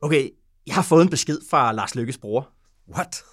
Okay, 0.00 0.30
jeg 0.66 0.74
har 0.74 0.82
fået 0.82 1.02
en 1.02 1.10
besked 1.10 1.38
fra 1.50 1.72
Lars 1.72 1.94
Lykkes 1.94 2.18
bror. 2.18 2.48
What? 2.94 3.24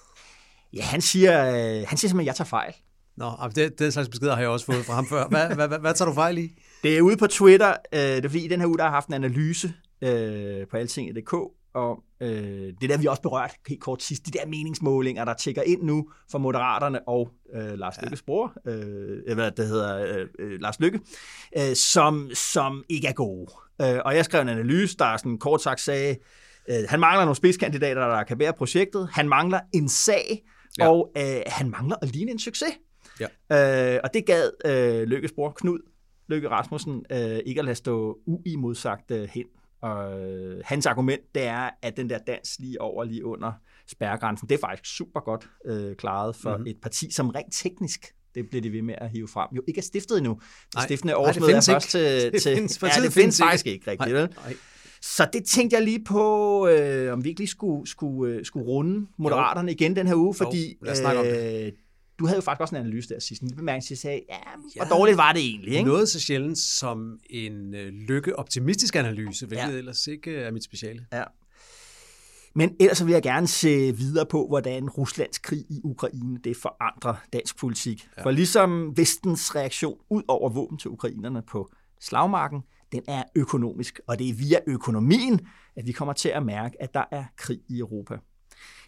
Ja, 0.72 0.82
han 0.82 1.00
siger, 1.00 1.48
øh, 1.48 1.54
han 1.88 1.98
siger 1.98 2.08
simpelthen, 2.08 2.20
at 2.20 2.26
jeg 2.26 2.34
tager 2.34 2.48
fejl. 2.48 2.72
Nå, 3.16 3.32
det, 3.54 3.78
den 3.78 3.92
slags 3.92 4.08
beskeder 4.08 4.34
har 4.34 4.40
jeg 4.40 4.50
også 4.50 4.66
fået 4.66 4.84
fra 4.84 4.94
ham 4.94 5.06
før. 5.06 5.28
Hvad, 5.28 5.54
hvad, 5.54 5.68
hvad, 5.68 5.78
hvad 5.78 5.94
tager 5.94 6.08
du 6.08 6.14
fejl 6.14 6.38
i? 6.38 6.52
Det 6.82 6.98
er 6.98 7.02
ude 7.02 7.16
på 7.16 7.26
Twitter. 7.26 7.74
Øh, 7.92 8.00
det 8.00 8.24
er 8.24 8.28
fordi, 8.28 8.44
i 8.44 8.48
den 8.48 8.60
her 8.60 8.66
uge, 8.66 8.78
der 8.78 8.84
har 8.84 8.90
haft 8.90 9.08
en 9.08 9.14
analyse 9.14 9.72
øh, 10.02 10.66
på 10.66 10.76
altinget.dk 10.76 11.34
om 11.74 12.02
øh, 12.20 12.72
det 12.80 12.90
der, 12.90 12.98
vi 12.98 13.06
også 13.06 13.22
berørt 13.22 13.50
helt 13.68 13.80
kort 13.80 14.02
sidst, 14.02 14.26
de 14.26 14.30
der 14.30 14.46
meningsmålinger, 14.46 15.24
der 15.24 15.34
tjekker 15.34 15.62
ind 15.62 15.82
nu 15.82 16.08
for 16.30 16.38
Moderaterne 16.38 17.08
og 17.08 17.30
øh, 17.54 17.78
Lars 17.78 18.02
Lykkes 18.02 18.22
bror, 18.22 18.52
øh, 18.66 19.34
hvad 19.34 19.50
det 19.50 19.68
hedder, 19.68 20.18
øh, 20.18 20.26
øh, 20.38 20.60
Lars 20.60 20.80
Lykke, 20.80 21.00
øh, 21.58 21.76
som, 21.76 22.30
som 22.34 22.84
ikke 22.88 23.08
er 23.08 23.12
gode. 23.12 23.52
Øh, 23.82 23.98
og 24.04 24.16
jeg 24.16 24.24
skrev 24.24 24.42
en 24.42 24.48
analyse, 24.48 24.96
der 24.96 25.16
sådan 25.16 25.38
kort 25.38 25.62
sagt 25.62 25.80
sagde, 25.80 26.10
øh, 26.10 26.16
han 26.88 27.00
mangler 27.00 27.24
nogle 27.24 27.36
spidskandidater, 27.36 28.00
der 28.08 28.22
kan 28.24 28.38
bære 28.38 28.52
projektet, 28.52 29.08
han 29.12 29.28
mangler 29.28 29.60
en 29.74 29.88
sag, 29.88 30.42
Ja. 30.78 30.88
og 30.88 31.12
øh, 31.18 31.40
han 31.46 31.70
mangler 31.70 31.96
at 32.02 32.08
ligne 32.08 32.30
en 32.30 32.38
succes. 32.38 32.68
Ja. 33.50 33.94
Øh, 33.94 34.00
og 34.04 34.10
det 34.14 34.26
gad 34.26 34.50
øh, 34.66 35.02
Lykkes 35.08 35.32
bror 35.32 35.52
Knud 35.56 35.78
Lykke 36.28 36.48
Rasmussen 36.48 37.04
øh, 37.12 37.38
ikke 37.46 37.58
at 37.58 37.64
lade 37.64 37.74
stå 37.74 38.18
uimodsagt 38.26 39.10
øh, 39.10 39.28
hen. 39.32 39.44
Og 39.82 40.20
øh, 40.20 40.62
hans 40.64 40.86
argument, 40.86 41.20
det 41.34 41.42
er, 41.46 41.70
at 41.82 41.96
den 41.96 42.10
der 42.10 42.18
dans 42.18 42.56
lige 42.58 42.80
over, 42.80 43.04
lige 43.04 43.24
under 43.24 43.52
spærregrænsen, 43.88 44.48
det 44.48 44.54
er 44.54 44.58
faktisk 44.60 44.96
super 44.96 45.20
godt 45.20 45.48
øh, 45.66 45.96
klaret 45.96 46.36
for 46.36 46.50
Mhm. 46.50 46.58
mm-hmm. 46.58 46.70
et 46.70 46.76
parti, 46.82 47.12
som 47.12 47.28
rent 47.30 47.52
teknisk, 47.54 48.06
det 48.34 48.48
bliver 48.48 48.62
de 48.62 48.72
ved 48.72 48.82
med 48.82 48.94
at 48.98 49.10
hive 49.10 49.28
frem, 49.28 49.48
jo 49.56 49.62
ikke 49.68 49.78
er 49.78 49.82
stiftet 49.82 50.18
endnu. 50.18 50.40
Det 50.74 50.82
stiftende 50.82 51.10
det 51.12 51.16
årsmøde 51.18 51.52
er 51.52 51.60
først 51.60 51.88
til... 51.90 52.00
Det 52.32 52.42
til 52.42 52.54
findes- 52.56 52.82
ja, 52.82 52.86
det 52.86 52.94
findes 52.94 53.14
findes 53.14 53.38
ikke. 53.40 53.46
faktisk 53.46 53.66
ikke 53.66 53.90
rigtigt, 53.90 54.12
Nej, 54.12 54.20
vel? 54.20 54.34
nej. 54.44 54.54
Så 55.14 55.28
det 55.32 55.44
tænkte 55.44 55.76
jeg 55.76 55.84
lige 55.84 56.04
på, 56.04 56.66
øh, 56.68 57.12
om 57.12 57.24
vi 57.24 57.28
ikke 57.28 57.40
lige 57.40 57.48
skulle, 57.48 57.86
skulle, 57.86 58.34
øh, 58.34 58.44
skulle 58.44 58.66
runde 58.66 59.06
Moderaterne 59.16 59.72
igen 59.72 59.96
den 59.96 60.06
her 60.06 60.14
uge, 60.14 60.34
fordi 60.34 60.76
lad 60.82 60.92
os 60.92 60.98
snakke 60.98 61.20
om 61.20 61.26
øh, 61.26 61.72
du 62.18 62.26
havde 62.26 62.36
jo 62.36 62.40
faktisk 62.42 62.60
også 62.60 62.76
en 62.76 62.80
analyse 62.80 63.08
der 63.08 63.20
sidst. 63.20 63.42
En 63.42 63.56
bemærkning, 63.56 63.90
jeg 63.90 63.98
sagde, 63.98 64.20
ja, 64.28 64.36
hvor 64.76 64.84
Ja. 64.84 64.90
dårligt 64.98 65.16
var 65.16 65.32
det 65.32 65.42
egentlig, 65.42 65.72
ikke? 65.72 65.84
Noget 65.88 66.08
så 66.08 66.20
sjældent 66.20 66.58
som 66.58 67.18
en 67.30 67.74
øh, 67.74 67.88
lykke-optimistisk 67.88 68.96
analyse, 68.96 69.46
hvilket 69.46 69.72
ja. 69.72 69.78
Ellers 69.78 70.06
ikke 70.06 70.36
er 70.36 70.50
mit 70.50 70.64
speciale. 70.64 71.06
Ja. 71.12 71.24
Men 72.54 72.76
ellers 72.80 73.06
vil 73.06 73.12
jeg 73.12 73.22
gerne 73.22 73.46
se 73.46 73.96
videre 73.96 74.26
på, 74.26 74.46
hvordan 74.48 74.90
Ruslands 74.90 75.38
krig 75.38 75.58
i 75.70 75.80
Ukraine 75.84 76.38
det 76.44 76.56
forandrer 76.56 77.14
dansk 77.32 77.58
politik. 77.58 78.08
Ja. 78.16 78.22
For 78.22 78.30
ligesom 78.30 78.96
vestens 78.96 79.54
reaktion 79.56 79.98
ud 80.10 80.22
over 80.28 80.50
våben 80.50 80.78
til 80.78 80.90
ukrainerne 80.90 81.42
på 81.42 81.70
slagmarken, 82.00 82.62
den 82.92 83.02
er 83.08 83.22
økonomisk. 83.34 84.00
Og 84.06 84.18
det 84.18 84.28
er 84.28 84.34
via 84.34 84.58
økonomien, 84.66 85.40
at 85.76 85.86
vi 85.86 85.92
kommer 85.92 86.12
til 86.12 86.28
at 86.28 86.46
mærke, 86.46 86.82
at 86.82 86.94
der 86.94 87.04
er 87.10 87.24
krig 87.36 87.60
i 87.68 87.78
Europa. 87.78 88.18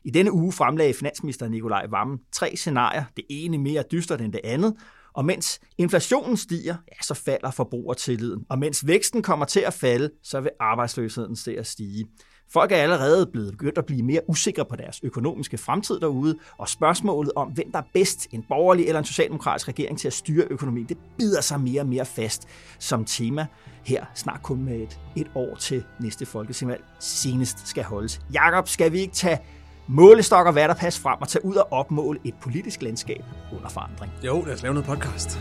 I 0.04 0.10
denne 0.10 0.32
uge 0.32 0.52
fremlagde 0.52 0.94
finansminister 0.94 1.48
Nikolaj 1.48 1.86
Vammen 1.91 2.19
tre 2.32 2.56
scenarier, 2.56 3.04
det 3.16 3.25
ene 3.31 3.59
mere 3.59 3.84
dystert 3.92 4.20
end 4.20 4.32
det 4.32 4.41
andet, 4.44 4.76
og 5.12 5.25
mens 5.25 5.60
inflationen 5.78 6.36
stiger, 6.36 6.76
ja, 6.88 7.03
så 7.03 7.14
falder 7.14 7.50
forbrugertilliden. 7.50 8.44
Og 8.48 8.59
mens 8.59 8.86
væksten 8.86 9.22
kommer 9.22 9.47
til 9.47 9.60
at 9.60 9.75
falde, 9.75 10.10
så 10.22 10.41
vil 10.41 10.50
arbejdsløsheden 10.60 11.34
til 11.34 11.50
at 11.50 11.66
stige. 11.66 12.06
Folk 12.53 12.72
er 12.72 12.76
allerede 12.76 13.26
blevet 13.26 13.50
begyndt 13.50 13.78
at 13.78 13.86
blive 13.86 14.03
mere 14.03 14.20
usikre 14.28 14.64
på 14.64 14.76
deres 14.76 15.00
økonomiske 15.03 15.59
fremtid 15.59 16.00
derude, 16.00 16.38
og 16.59 16.69
spørgsmålet 16.69 17.32
om, 17.36 17.48
hvem 17.48 17.72
der 17.72 17.78
er 17.78 17.88
bedst, 17.94 18.28
en 18.32 18.44
borgerlig 18.48 18.86
eller 18.86 18.98
en 18.98 19.04
socialdemokratisk 19.04 19.69
regering 19.69 19.98
til 19.98 20.06
at 20.06 20.12
styre 20.12 20.44
økonomien, 20.50 20.88
det 20.88 20.98
bider 21.19 21.41
sig 21.41 21.60
mere 21.60 21.81
og 21.81 21.86
mere 21.86 22.04
fast 22.04 22.48
som 22.78 23.04
tema 23.04 23.47
her 23.84 24.04
snart 24.14 24.42
kun 24.42 24.62
med 24.62 24.76
et, 24.76 25.00
et 25.16 25.31
år 25.34 25.56
til 25.56 25.84
næste 26.00 26.26
folketingsvalg 26.26 26.84
senest 27.00 27.69
skal 27.69 27.84
holdes. 27.84 28.20
Jakob, 28.32 28.69
skal 28.69 28.92
vi 28.92 28.98
ikke 28.98 29.15
tage 29.15 29.38
målestok 29.86 30.47
og 30.47 30.54
vatterpas 30.54 30.98
frem 30.98 31.20
og 31.20 31.28
tage 31.28 31.44
ud 31.44 31.54
og 31.54 31.72
opmåle 31.72 32.19
et 32.25 32.34
politisk 32.41 32.82
landskab 32.82 33.25
under 33.53 33.69
forandring? 33.69 34.12
Jo, 34.25 34.44
lad 34.44 34.54
os 34.54 34.62
lave 34.62 34.75
noget 34.75 34.88
podcast. 34.88 35.38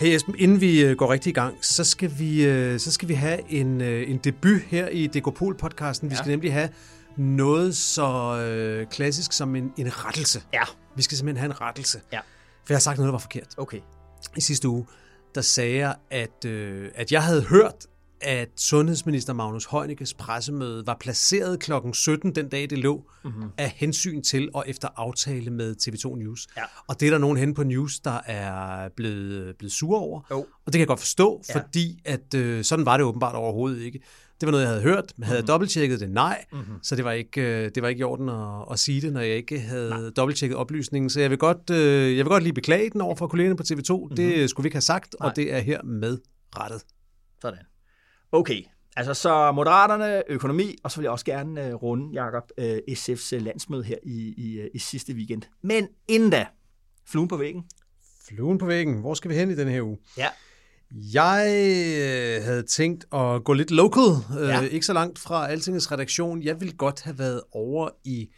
Hey 0.00 0.14
Esben, 0.14 0.34
inden 0.38 0.60
vi 0.60 0.82
øh, 0.84 0.96
går 0.96 1.12
rigtig 1.12 1.30
i 1.30 1.32
gang, 1.34 1.58
så 1.64 1.84
skal 1.84 2.12
vi, 2.18 2.44
øh, 2.46 2.80
så 2.80 2.92
skal 2.92 3.08
vi 3.08 3.14
have 3.14 3.50
en, 3.52 3.80
øh, 3.80 4.10
en 4.10 4.18
debut 4.18 4.60
her 4.60 4.88
i 4.88 5.06
Dekopol-podcasten. 5.06 6.02
Vi 6.08 6.14
Ja. 6.14 6.16
skal 6.16 6.30
nemlig 6.30 6.52
have 6.52 6.68
noget 7.16 7.76
så 7.76 8.36
øh, 8.36 8.86
klassisk 8.86 9.32
som 9.32 9.56
en, 9.56 9.72
en 9.78 10.04
rettelse. 10.06 10.42
Ja. 10.52 10.62
Vi 10.96 11.02
skal 11.02 11.16
simpelthen 11.16 11.40
have 11.40 11.50
en 11.50 11.60
rettelse. 11.60 12.00
Ja. 12.12 12.18
For 12.18 12.64
jeg 12.72 12.76
har 12.76 12.80
sagt 12.80 12.98
noget, 12.98 13.06
der 13.08 13.12
var 13.12 13.18
forkert. 13.18 13.48
Okay. 13.56 13.80
I 14.36 14.40
sidste 14.40 14.68
uge, 14.68 14.86
der 15.34 15.40
sagde 15.40 15.76
jeg, 15.76 15.94
at, 16.10 16.44
øh, 16.46 16.88
at 16.94 17.12
jeg 17.12 17.22
havde 17.22 17.42
hørt, 17.42 17.86
at 18.20 18.48
sundhedsminister 18.56 19.32
Magnus 19.32 19.66
Heunicke's 19.66 20.12
pressemøde 20.18 20.86
var 20.86 20.96
placeret 21.00 21.60
kl. 21.60 21.72
17 21.92 22.34
den 22.34 22.48
dag, 22.48 22.70
det 22.70 22.78
lå, 22.78 23.10
mm-hmm. 23.24 23.42
af 23.58 23.70
hensyn 23.70 24.22
til 24.22 24.48
og 24.54 24.64
efter 24.66 24.88
aftale 24.96 25.50
med 25.50 25.76
TV2 25.82 26.16
News. 26.18 26.46
Ja. 26.56 26.62
Og 26.86 27.00
det 27.00 27.06
er 27.06 27.10
der 27.10 27.18
nogen 27.18 27.36
hen 27.36 27.54
på 27.54 27.62
News, 27.64 28.00
der 28.00 28.20
er 28.26 28.88
blevet, 28.96 29.56
blevet 29.56 29.72
sure 29.72 30.00
over. 30.00 30.20
Jo. 30.30 30.36
Og 30.38 30.46
det 30.66 30.72
kan 30.72 30.80
jeg 30.80 30.88
godt 30.88 31.00
forstå, 31.00 31.42
Ja. 31.48 31.58
fordi 31.60 32.00
at, 32.04 32.34
øh, 32.34 32.64
sådan 32.64 32.86
var 32.86 32.96
det 32.96 33.06
åbenbart 33.06 33.34
overhovedet 33.34 33.82
ikke. 33.82 34.00
Det 34.40 34.46
var 34.46 34.50
noget, 34.50 34.62
jeg 34.64 34.70
havde 34.70 34.82
hørt. 34.82 35.12
Havde 35.22 35.38
jeg 35.38 35.48
dobbelttjekket 35.48 36.00
det? 36.00 36.10
Nej. 36.10 36.44
Mm-hmm. 36.52 36.74
Så 36.82 36.96
det 36.96 37.04
var, 37.04 37.12
ikke, 37.12 37.40
øh, 37.40 37.70
det 37.74 37.82
var 37.82 37.88
ikke 37.88 38.00
i 38.00 38.02
orden 38.02 38.28
at, 38.28 38.72
at 38.72 38.78
sige 38.78 39.00
det, 39.00 39.12
når 39.12 39.20
jeg 39.20 39.36
ikke 39.36 39.60
havde 39.60 40.12
dobbelttjekket 40.16 40.56
oplysningen. 40.56 41.10
Så 41.10 41.20
jeg 41.20 41.30
vil 41.30 41.38
godt, 41.38 41.70
øh, 41.70 42.16
jeg 42.16 42.24
vil 42.24 42.30
godt 42.30 42.42
lige 42.42 42.52
beklage 42.52 42.90
den 42.90 43.00
over 43.00 43.14
for 43.14 43.26
kollegerne 43.26 43.56
på 43.56 43.62
TV2. 43.62 43.96
Mm-hmm. 43.96 44.16
Det 44.16 44.50
skulle 44.50 44.64
vi 44.64 44.66
ikke 44.66 44.74
have 44.74 44.80
sagt, 44.80 45.16
Nej. 45.20 45.28
og 45.28 45.36
det 45.36 45.54
er 45.54 45.58
her 45.58 45.82
med 45.82 46.18
rettet. 46.56 46.82
Sådan. 47.42 47.58
Okay, 48.32 48.62
altså 48.96 49.14
så 49.14 49.52
Moderaterne, 49.52 50.22
økonomi, 50.28 50.76
og 50.84 50.90
så 50.90 50.96
vil 50.96 51.04
jeg 51.04 51.10
også 51.12 51.24
gerne 51.24 51.74
uh, 51.74 51.82
runde, 51.82 52.22
Jacob, 52.22 52.50
uh, 52.58 52.64
SF's 52.90 53.36
uh, 53.36 53.42
landsmøde 53.42 53.84
her 53.84 53.96
i, 54.02 54.34
i, 54.36 54.60
uh, 54.60 54.66
i 54.74 54.78
sidste 54.78 55.12
weekend. 55.12 55.42
Men 55.62 55.88
inden 56.08 56.30
da, 56.30 56.46
fluen 57.08 57.28
på 57.28 57.36
væggen. 57.36 57.64
Fluen 58.28 58.58
på 58.58 58.66
væggen. 58.66 59.00
Hvor 59.00 59.14
skal 59.14 59.30
vi 59.30 59.34
hen 59.34 59.50
i 59.50 59.54
den 59.54 59.68
her 59.68 59.82
uge? 59.82 59.98
Ja. 60.16 60.28
Jeg 61.14 61.46
øh, 61.48 62.44
havde 62.44 62.62
tænkt 62.62 63.04
at 63.14 63.44
gå 63.44 63.52
lidt 63.52 63.70
local, 63.70 64.02
øh, 64.40 64.48
Ja. 64.48 64.60
ikke 64.60 64.86
så 64.86 64.92
langt 64.92 65.18
fra 65.18 65.48
Altingets 65.50 65.92
redaktion. 65.92 66.42
Jeg 66.42 66.60
ville 66.60 66.74
godt 66.74 67.02
have 67.02 67.18
været 67.18 67.42
over 67.52 67.88
i 68.04 68.28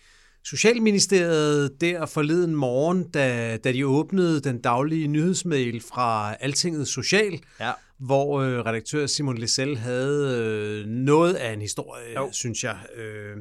Socialministeriet 0.44 1.80
der 1.80 2.06
forleden 2.06 2.54
morgen, 2.54 3.10
da, 3.10 3.56
da 3.56 3.72
de 3.72 3.86
åbnede 3.86 4.41
den 4.41 4.60
daglige 4.60 5.06
nyhedsmail 5.08 5.80
fra 5.80 6.34
Altinget 6.41 6.88
Social, 6.88 7.41
Ja. 7.60 7.72
hvor 7.98 8.41
øh, 8.41 8.58
redaktør 8.58 9.06
Simon 9.06 9.38
Lissel 9.38 9.76
havde 9.76 10.38
øh, 10.38 10.86
noget 10.86 11.34
af 11.34 11.53
en 11.53 11.60
historie, 11.60 12.12
Jo. 12.20 12.28
synes 12.32 12.65
jeg. 12.65 12.78
Øh, 12.97 13.36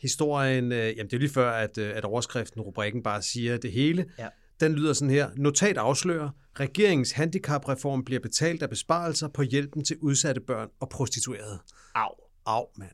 historien, 0.00 0.72
øh, 0.72 0.78
jamen 0.96 1.10
det 1.10 1.12
er 1.12 1.18
lige 1.20 1.30
før, 1.30 1.50
at, 1.50 1.78
øh, 1.78 1.96
at 1.96 2.04
overskriften, 2.04 2.60
rubrikken 2.60 3.02
bare 3.02 3.22
siger 3.22 3.56
det 3.56 3.72
hele. 3.72 4.04
Ja. 4.18 4.28
Den 4.60 4.72
lyder 4.72 4.92
sådan 4.92 5.10
her. 5.10 5.30
Notat 5.36 5.76
afslører, 5.78 6.30
regeringens 6.60 7.12
handicapreform 7.12 8.04
bliver 8.04 8.20
betalt 8.20 8.62
af 8.62 8.70
besparelser 8.70 9.28
på 9.28 9.42
hjælpen 9.42 9.84
til 9.84 9.96
udsatte 10.00 10.40
børn 10.40 10.68
og 10.80 10.88
prostituerede. 10.88 11.58
Au. 11.94 12.10
Af, 12.46 12.64
mand. 12.78 12.90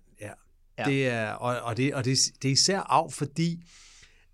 Ja. 0.79 0.85
Det 0.85 1.07
er, 1.07 1.31
og, 1.31 1.61
og, 1.61 1.77
det, 1.77 1.95
og 1.95 2.05
det, 2.05 2.19
det 2.43 2.49
er 2.49 2.53
især 2.53 2.81
af, 2.81 3.13
fordi 3.13 3.63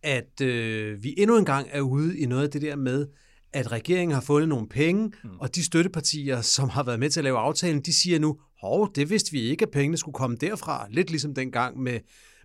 at 0.03 0.41
øh, 0.41 1.03
vi 1.03 1.15
endnu 1.19 1.39
en 1.39 1.45
gang 1.45 1.69
er 1.71 1.81
ude 1.81 2.19
i 2.19 2.27
noget 2.27 2.43
af 2.43 2.51
det 2.51 2.63
der 2.63 2.77
med, 2.77 3.07
at 3.53 3.73
regeringen 3.73 4.15
har 4.15 4.21
fundet 4.21 4.49
nogle 4.49 4.69
penge, 4.69 5.13
mm. 5.25 5.31
og 5.39 5.55
de 5.55 5.65
støttepartier, 5.65 6.41
som 6.41 6.69
har 6.69 6.83
været 6.83 7.01
med 7.01 7.11
til 7.11 7.21
at 7.21 7.25
lave 7.25 7.39
aftalen, 7.39 7.81
de 7.81 7.93
siger 7.93 8.19
nu, 8.19 8.39
hov, 8.61 8.95
det 8.95 9.11
vidste 9.11 9.33
vi 9.33 9.41
ikke, 9.41 9.63
at 9.63 9.71
pengene 9.71 9.97
skulle 9.97 10.15
komme 10.15 10.37
derfra. 10.37 10.87
Lidt 10.91 11.11
ligesom 11.11 11.35
dengang 11.35 11.79
med, 11.79 12.01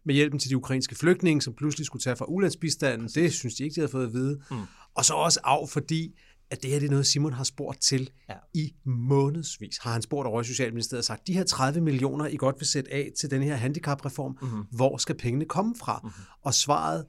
med 0.05 0.15
hjælpen 0.15 0.39
til 0.39 0.49
de 0.49 0.57
ukrainske 0.57 0.95
flygtninge, 0.95 1.41
som 1.41 1.53
pludselig 1.53 1.85
skulle 1.85 2.03
tage 2.03 2.15
fra 2.15 2.25
ulandsbistanden. 2.25 3.07
Det 3.07 3.33
synes 3.33 3.55
de 3.55 3.63
ikke, 3.63 3.75
de 3.75 3.79
havde 3.79 3.91
fået 3.91 4.05
at 4.05 4.13
vide. 4.13 4.39
Mm. 4.51 4.57
Og 4.95 5.05
så 5.05 5.13
også 5.13 5.39
af, 5.43 5.69
fordi 5.69 6.19
at 6.51 6.61
det 6.61 6.69
her 6.69 6.79
det 6.79 6.85
er 6.85 6.91
noget, 6.91 7.07
Simon 7.07 7.33
har 7.33 7.43
spurgt 7.43 7.81
til 7.81 8.09
Ja. 8.29 8.33
i 8.53 8.73
månedsvis. 8.85 9.77
Har 9.77 9.93
han 9.93 10.01
spurgt 10.01 10.27
over 10.27 10.41
i 10.41 10.43
Socialministeriet 10.43 10.99
og 11.01 11.05
sagt, 11.05 11.27
de 11.27 11.33
her 11.33 11.43
30 11.43 11.81
millioner, 11.81 12.25
I 12.27 12.35
godt 12.35 12.55
vil 12.59 12.67
sætte 12.67 12.93
af 12.93 13.09
til 13.19 13.31
den 13.31 13.41
her 13.43 13.55
handicapreform, 13.55 14.37
mm-hmm. 14.41 14.63
hvor 14.71 14.97
skal 14.97 15.15
pengene 15.17 15.45
komme 15.45 15.75
fra? 15.79 15.99
Mm-hmm. 16.03 16.23
Og 16.43 16.53
svaret 16.53 17.05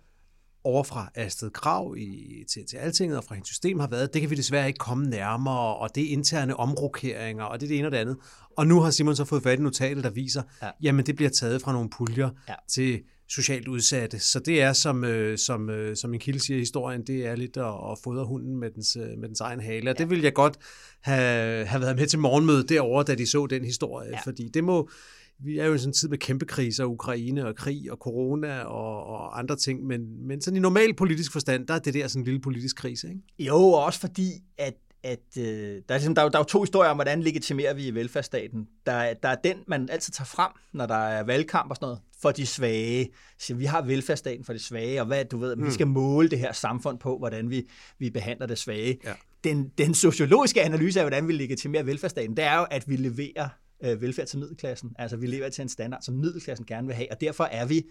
over 0.65 0.83
fra 0.85 1.11
Astrid 1.15 1.51
Krav 1.51 1.95
i, 1.99 2.45
til, 2.53 2.63
til 2.71 2.77
Altinget 2.77 3.19
og 3.19 3.25
fra 3.25 3.35
hendes 3.35 3.49
system 3.49 3.81
har 3.81 3.87
været, 3.89 4.15
det 4.15 4.21
kan 4.21 4.31
vi 4.31 4.35
desværre 4.35 4.67
ikke 4.67 4.79
komme 4.79 5.05
nærmere, 5.11 5.77
og 5.77 5.95
det 5.95 6.03
er 6.05 6.09
interne 6.13 6.57
omrokeringer, 6.57 7.45
og 7.45 7.61
det 7.61 7.67
er 7.67 7.69
det 7.69 7.79
ene 7.79 7.89
og 7.89 7.93
det 7.93 7.99
andet. 7.99 8.17
Og 8.57 8.67
nu 8.67 8.81
har 8.81 8.91
Simon 8.91 9.17
så 9.17 9.25
fået 9.25 9.43
fat 9.43 9.59
i 9.59 9.63
notatet, 9.63 10.05
der 10.05 10.11
viser, 10.11 10.43
Ja. 10.63 10.67
ja. 10.67 10.73
jamen 10.83 11.07
det 11.07 11.17
bliver 11.17 11.31
taget 11.31 11.63
fra 11.63 11.73
nogle 11.73 11.91
puljer 11.91 12.31
ja. 12.49 12.55
til 12.69 13.01
socialt 13.31 13.69
udsatte. 13.69 14.19
Så 14.19 14.41
det 14.41 14.63
er, 14.63 14.73
som, 14.73 15.05
øh, 15.05 15.39
som, 15.39 15.71
øh, 15.71 15.97
som 15.97 16.15
en 16.15 16.21
kilde 16.21 16.41
siger 16.41 16.57
i 16.57 16.61
historien, 16.61 17.03
det 17.07 17.27
er 17.27 17.37
lidt 17.37 17.57
at, 17.57 17.65
at 17.65 17.99
fodre 18.05 18.27
hunden 18.27 18.57
med 18.57 18.71
dens, 18.71 18.97
øh, 18.97 19.19
med 19.19 19.29
dens 19.29 19.41
egen 19.41 19.61
hale. 19.61 19.91
Og 19.91 19.99
det 19.99 20.11
ville 20.11 20.25
jeg 20.25 20.35
godt 20.35 20.57
have, 21.01 21.67
have 21.67 21.83
været 21.83 21.97
med 21.97 22.07
til 22.07 22.19
morgenmødet 22.19 22.69
derovre, 22.69 23.05
da 23.05 23.15
de 23.15 23.27
så 23.27 23.47
den 23.47 23.65
historie. 23.65 24.09
Ja. 24.09 24.17
Ja. 24.17 24.21
Fordi 24.25 24.49
det 24.49 24.65
må, 24.65 24.91
vi 25.39 25.59
er 25.59 25.67
jo 25.67 25.75
i 25.75 25.79
sådan 25.79 25.89
en 25.89 25.95
tid 25.95 26.09
med 26.09 26.19
kæmpe 26.19 26.47
kriser, 26.47 26.85
Ukraine 26.85 27.47
og 27.47 27.57
krig 27.57 27.93
og 27.93 27.99
corona 27.99 28.61
og, 28.61 29.07
og 29.07 29.39
andre 29.39 29.57
ting, 29.57 29.87
men, 29.87 30.27
men 30.27 30.41
sådan 30.41 30.57
i 30.57 30.61
normal 30.61 30.95
politisk 30.95 31.33
forstand, 31.33 31.67
der 31.67 31.75
er 31.75 31.79
det 31.79 31.95
der 31.95 32.09
sådan 32.09 32.21
en 32.21 32.25
lille 32.25 32.41
politisk 32.41 32.77
krise, 32.77 33.09
ikke? 33.09 33.21
Jo, 33.39 33.57
og 33.57 33.85
også 33.85 34.01
fordi, 34.01 34.31
at, 34.59 34.75
at 35.05 35.37
øh, 35.39 35.45
der, 35.45 35.95
er 35.95 35.99
ligesom, 35.99 36.15
der, 36.15 36.23
er, 36.23 36.29
der 36.29 36.39
er 36.39 36.41
jo 36.43 36.45
to 36.45 36.61
historier 36.63 36.91
om, 36.91 36.97
hvordan 36.97 37.23
legitimerer 37.23 37.75
vi 37.75 37.95
velfærdsstaten. 37.95 38.69
Der, 38.87 38.93
er- 38.93 39.15
der 39.15 39.29
er 39.29 39.35
den, 39.35 39.57
man 39.67 39.89
altid 39.91 40.13
tager 40.13 40.27
frem, 40.27 40.53
når 40.73 40.87
der 40.87 40.95
er 40.95 41.23
valgkamp 41.23 41.71
og 41.71 41.77
sådan 41.77 41.87
noget, 41.87 42.01
for 42.23 42.31
de 42.31 42.47
svage. 42.47 43.09
Så 43.39 43.55
vi 43.55 43.65
har 43.65 43.83
velfærdsstaten 43.83 44.45
for 44.45 44.53
de 44.53 44.59
svage, 44.59 45.01
og 45.01 45.07
hvad, 45.07 45.25
du 45.25 45.39
ved, 45.39 45.57
mm. 45.57 45.67
vi 45.67 45.71
skal 45.71 45.87
måle 45.87 46.29
det 46.29 46.39
her 46.39 46.53
samfund 46.53 46.99
på, 46.99 47.19
hvordan 47.19 47.51
vi, 47.51 47.69
vi 47.99 48.11
behandler 48.11 48.47
det 48.47 48.59
svage. 48.59 48.99
Ja. 49.05 49.13
Den, 49.45 49.69
den 49.79 49.95
sociologiske 49.95 50.63
analyse 50.63 51.01
af, 51.01 51.05
hvordan 51.05 51.29
vi 51.29 51.33
legitimerer 51.33 51.83
velfærdsstaten, 51.83 52.37
det 52.37 52.45
er 52.45 52.59
jo, 52.59 52.67
at 52.71 52.89
vi 52.89 52.97
leverer 52.97 53.49
øh, 53.85 54.03
velfærd 54.03 54.27
til 54.27 54.39
middelklassen. 54.39 54.91
Altså, 54.99 55.17
vi 55.17 55.27
lever 55.27 55.49
til 55.49 55.63
en 55.63 55.69
standard, 55.69 56.03
som 56.03 56.15
middelklassen 56.15 56.67
gerne 56.67 56.87
vil 56.87 56.97
have, 56.97 57.07
og 57.11 57.21
derfor 57.21 57.45
er 57.45 57.67
vi 57.67 57.83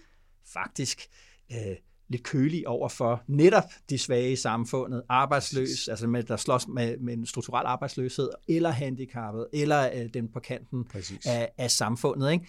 faktisk 0.54 1.08
øh, 1.52 1.76
lidt 2.10 2.24
kølige 2.24 2.68
over 2.68 2.90
for 2.90 3.24
netop 3.28 3.64
de 3.90 3.98
svage 3.98 4.32
i 4.32 4.36
samfundet, 4.36 5.04
arbejdsløs, 5.10 5.88
altså 5.88 6.08
med, 6.08 6.24
der 6.24 6.38
slås 6.38 6.68
med, 6.68 6.98
med 6.98 7.14
en 7.14 7.26
strukturel 7.26 7.66
arbejdsløshed, 7.66 8.30
eller 8.48 8.70
handicappet, 8.70 9.48
eller 9.54 9.90
øh, 9.94 10.10
dem 10.14 10.28
på 10.28 10.40
kanten 10.40 10.86
Præcis. 10.86 11.26
af, 11.26 11.50
af 11.58 11.72
samfundet. 11.72 12.32
Ikke? 12.32 12.48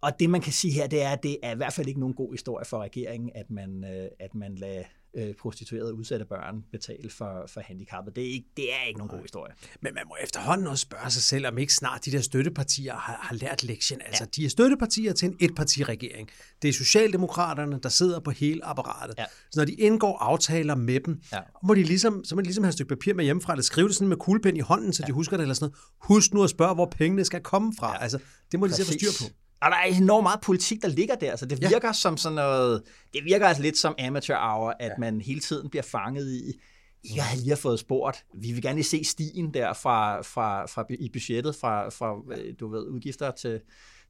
Og 0.00 0.20
det, 0.20 0.30
man 0.30 0.40
kan 0.40 0.52
sige 0.52 0.72
her, 0.72 0.86
det 0.86 1.02
er, 1.02 1.10
at 1.10 1.22
det 1.22 1.36
er 1.42 1.52
i 1.52 1.56
hvert 1.56 1.72
fald 1.72 1.88
ikke 1.88 2.00
nogen 2.00 2.14
god 2.14 2.32
historie 2.32 2.64
for 2.64 2.78
regeringen, 2.78 3.30
at 3.34 3.50
man, 3.50 3.84
øh, 3.84 4.08
at 4.20 4.34
man 4.34 4.54
lader 4.54 4.82
øh, 5.16 5.34
prostituerede 5.34 5.94
udsatte 5.94 6.24
børn 6.24 6.62
betale 6.72 7.10
for, 7.10 7.44
for 7.48 7.60
handicappet. 7.60 8.16
Det 8.16 8.24
er, 8.28 8.32
ikke, 8.32 8.48
det 8.56 8.72
er 8.74 8.86
ikke 8.88 8.98
nogen 8.98 9.10
god 9.10 9.22
historie. 9.22 9.52
Men 9.80 9.94
man 9.94 10.02
må 10.08 10.16
efterhånden 10.22 10.66
også 10.66 10.82
spørge 10.82 11.10
sig 11.10 11.22
selv, 11.22 11.46
om 11.46 11.58
ikke 11.58 11.74
snart 11.74 12.04
de 12.04 12.10
der 12.10 12.20
støttepartier 12.20 12.94
har, 12.94 13.18
har 13.22 13.34
lært 13.34 13.64
lektien. 13.64 14.00
Altså, 14.06 14.24
ja. 14.24 14.28
de 14.36 14.44
er 14.44 14.48
støttepartier 14.48 15.12
til 15.12 15.28
en 15.28 15.36
etpartiregering. 15.40 16.30
Det 16.62 16.68
er 16.68 16.72
Socialdemokraterne, 16.72 17.80
der 17.82 17.88
sidder 17.88 18.20
på 18.20 18.30
hele 18.30 18.64
apparatet. 18.64 19.14
Ja. 19.18 19.24
Så 19.50 19.60
når 19.60 19.64
de 19.64 19.72
indgår 19.72 20.18
aftaler 20.18 20.74
med 20.74 21.00
dem, 21.00 21.20
Ja. 21.32 21.38
må 21.64 21.74
de 21.74 21.82
ligesom, 21.82 22.24
så 22.24 22.34
må 22.34 22.40
de 22.40 22.44
ligesom 22.46 22.64
have 22.64 22.68
et 22.68 22.74
stykke 22.74 22.88
papir 22.88 23.14
med 23.14 23.24
hjemmefra, 23.24 23.52
eller 23.52 23.62
skrive 23.62 23.88
det 23.88 23.96
sådan 23.96 24.08
med 24.08 24.16
kuglepen 24.16 24.56
i 24.56 24.60
hånden, 24.60 24.92
så 24.92 25.02
ja. 25.02 25.06
de 25.06 25.12
husker 25.12 25.36
det, 25.36 25.42
eller 25.42 25.54
sådan 25.54 25.64
noget. 25.64 25.78
Husk 26.02 26.34
nu 26.34 26.42
at 26.44 26.50
spørge, 26.50 26.74
hvor 26.74 26.86
pengene 26.86 27.24
skal 27.24 27.40
komme 27.42 27.72
fra. 27.78 27.92
Ja. 27.92 28.02
Altså, 28.02 28.18
det 28.52 28.60
må 28.60 28.66
de 28.66 28.72
selv 28.72 28.86
få 28.86 28.92
styr 28.92 29.26
på. 29.26 29.34
Og 29.62 29.70
der 29.70 29.76
er 29.76 29.84
enormt 29.84 30.22
meget 30.22 30.40
politik, 30.40 30.82
der 30.82 30.88
ligger 30.88 31.14
der. 31.14 31.36
Så 31.36 31.46
det 31.46 31.62
Ja. 31.62 31.68
virker 31.68 31.92
som 31.92 32.16
sådan 32.16 32.36
noget... 32.36 32.82
Det 33.12 33.24
virker 33.24 33.46
altså 33.46 33.62
lidt 33.62 33.78
som 33.78 33.94
amateur 33.98 34.36
hour, 34.36 34.74
at 34.80 34.88
ja. 34.88 34.94
man 34.98 35.20
hele 35.20 35.40
tiden 35.40 35.70
bliver 35.70 35.82
fanget 35.82 36.32
i... 36.32 36.60
Jeg 37.16 37.24
har 37.24 37.36
lige 37.36 37.56
fået 37.56 37.78
spurgt. 37.78 38.24
Vi 38.34 38.52
vil 38.52 38.62
gerne 38.62 38.74
lige 38.74 38.84
se 38.84 39.04
stigen 39.04 39.54
der 39.54 39.72
fra, 39.72 40.22
fra, 40.22 40.66
fra, 40.66 40.84
i 40.90 41.08
budgettet, 41.12 41.54
fra, 41.54 41.88
fra 41.88 42.16
øh, 42.36 42.54
du 42.60 42.68
ved, 42.68 42.82
udgifter 42.82 43.30
til, 43.30 43.60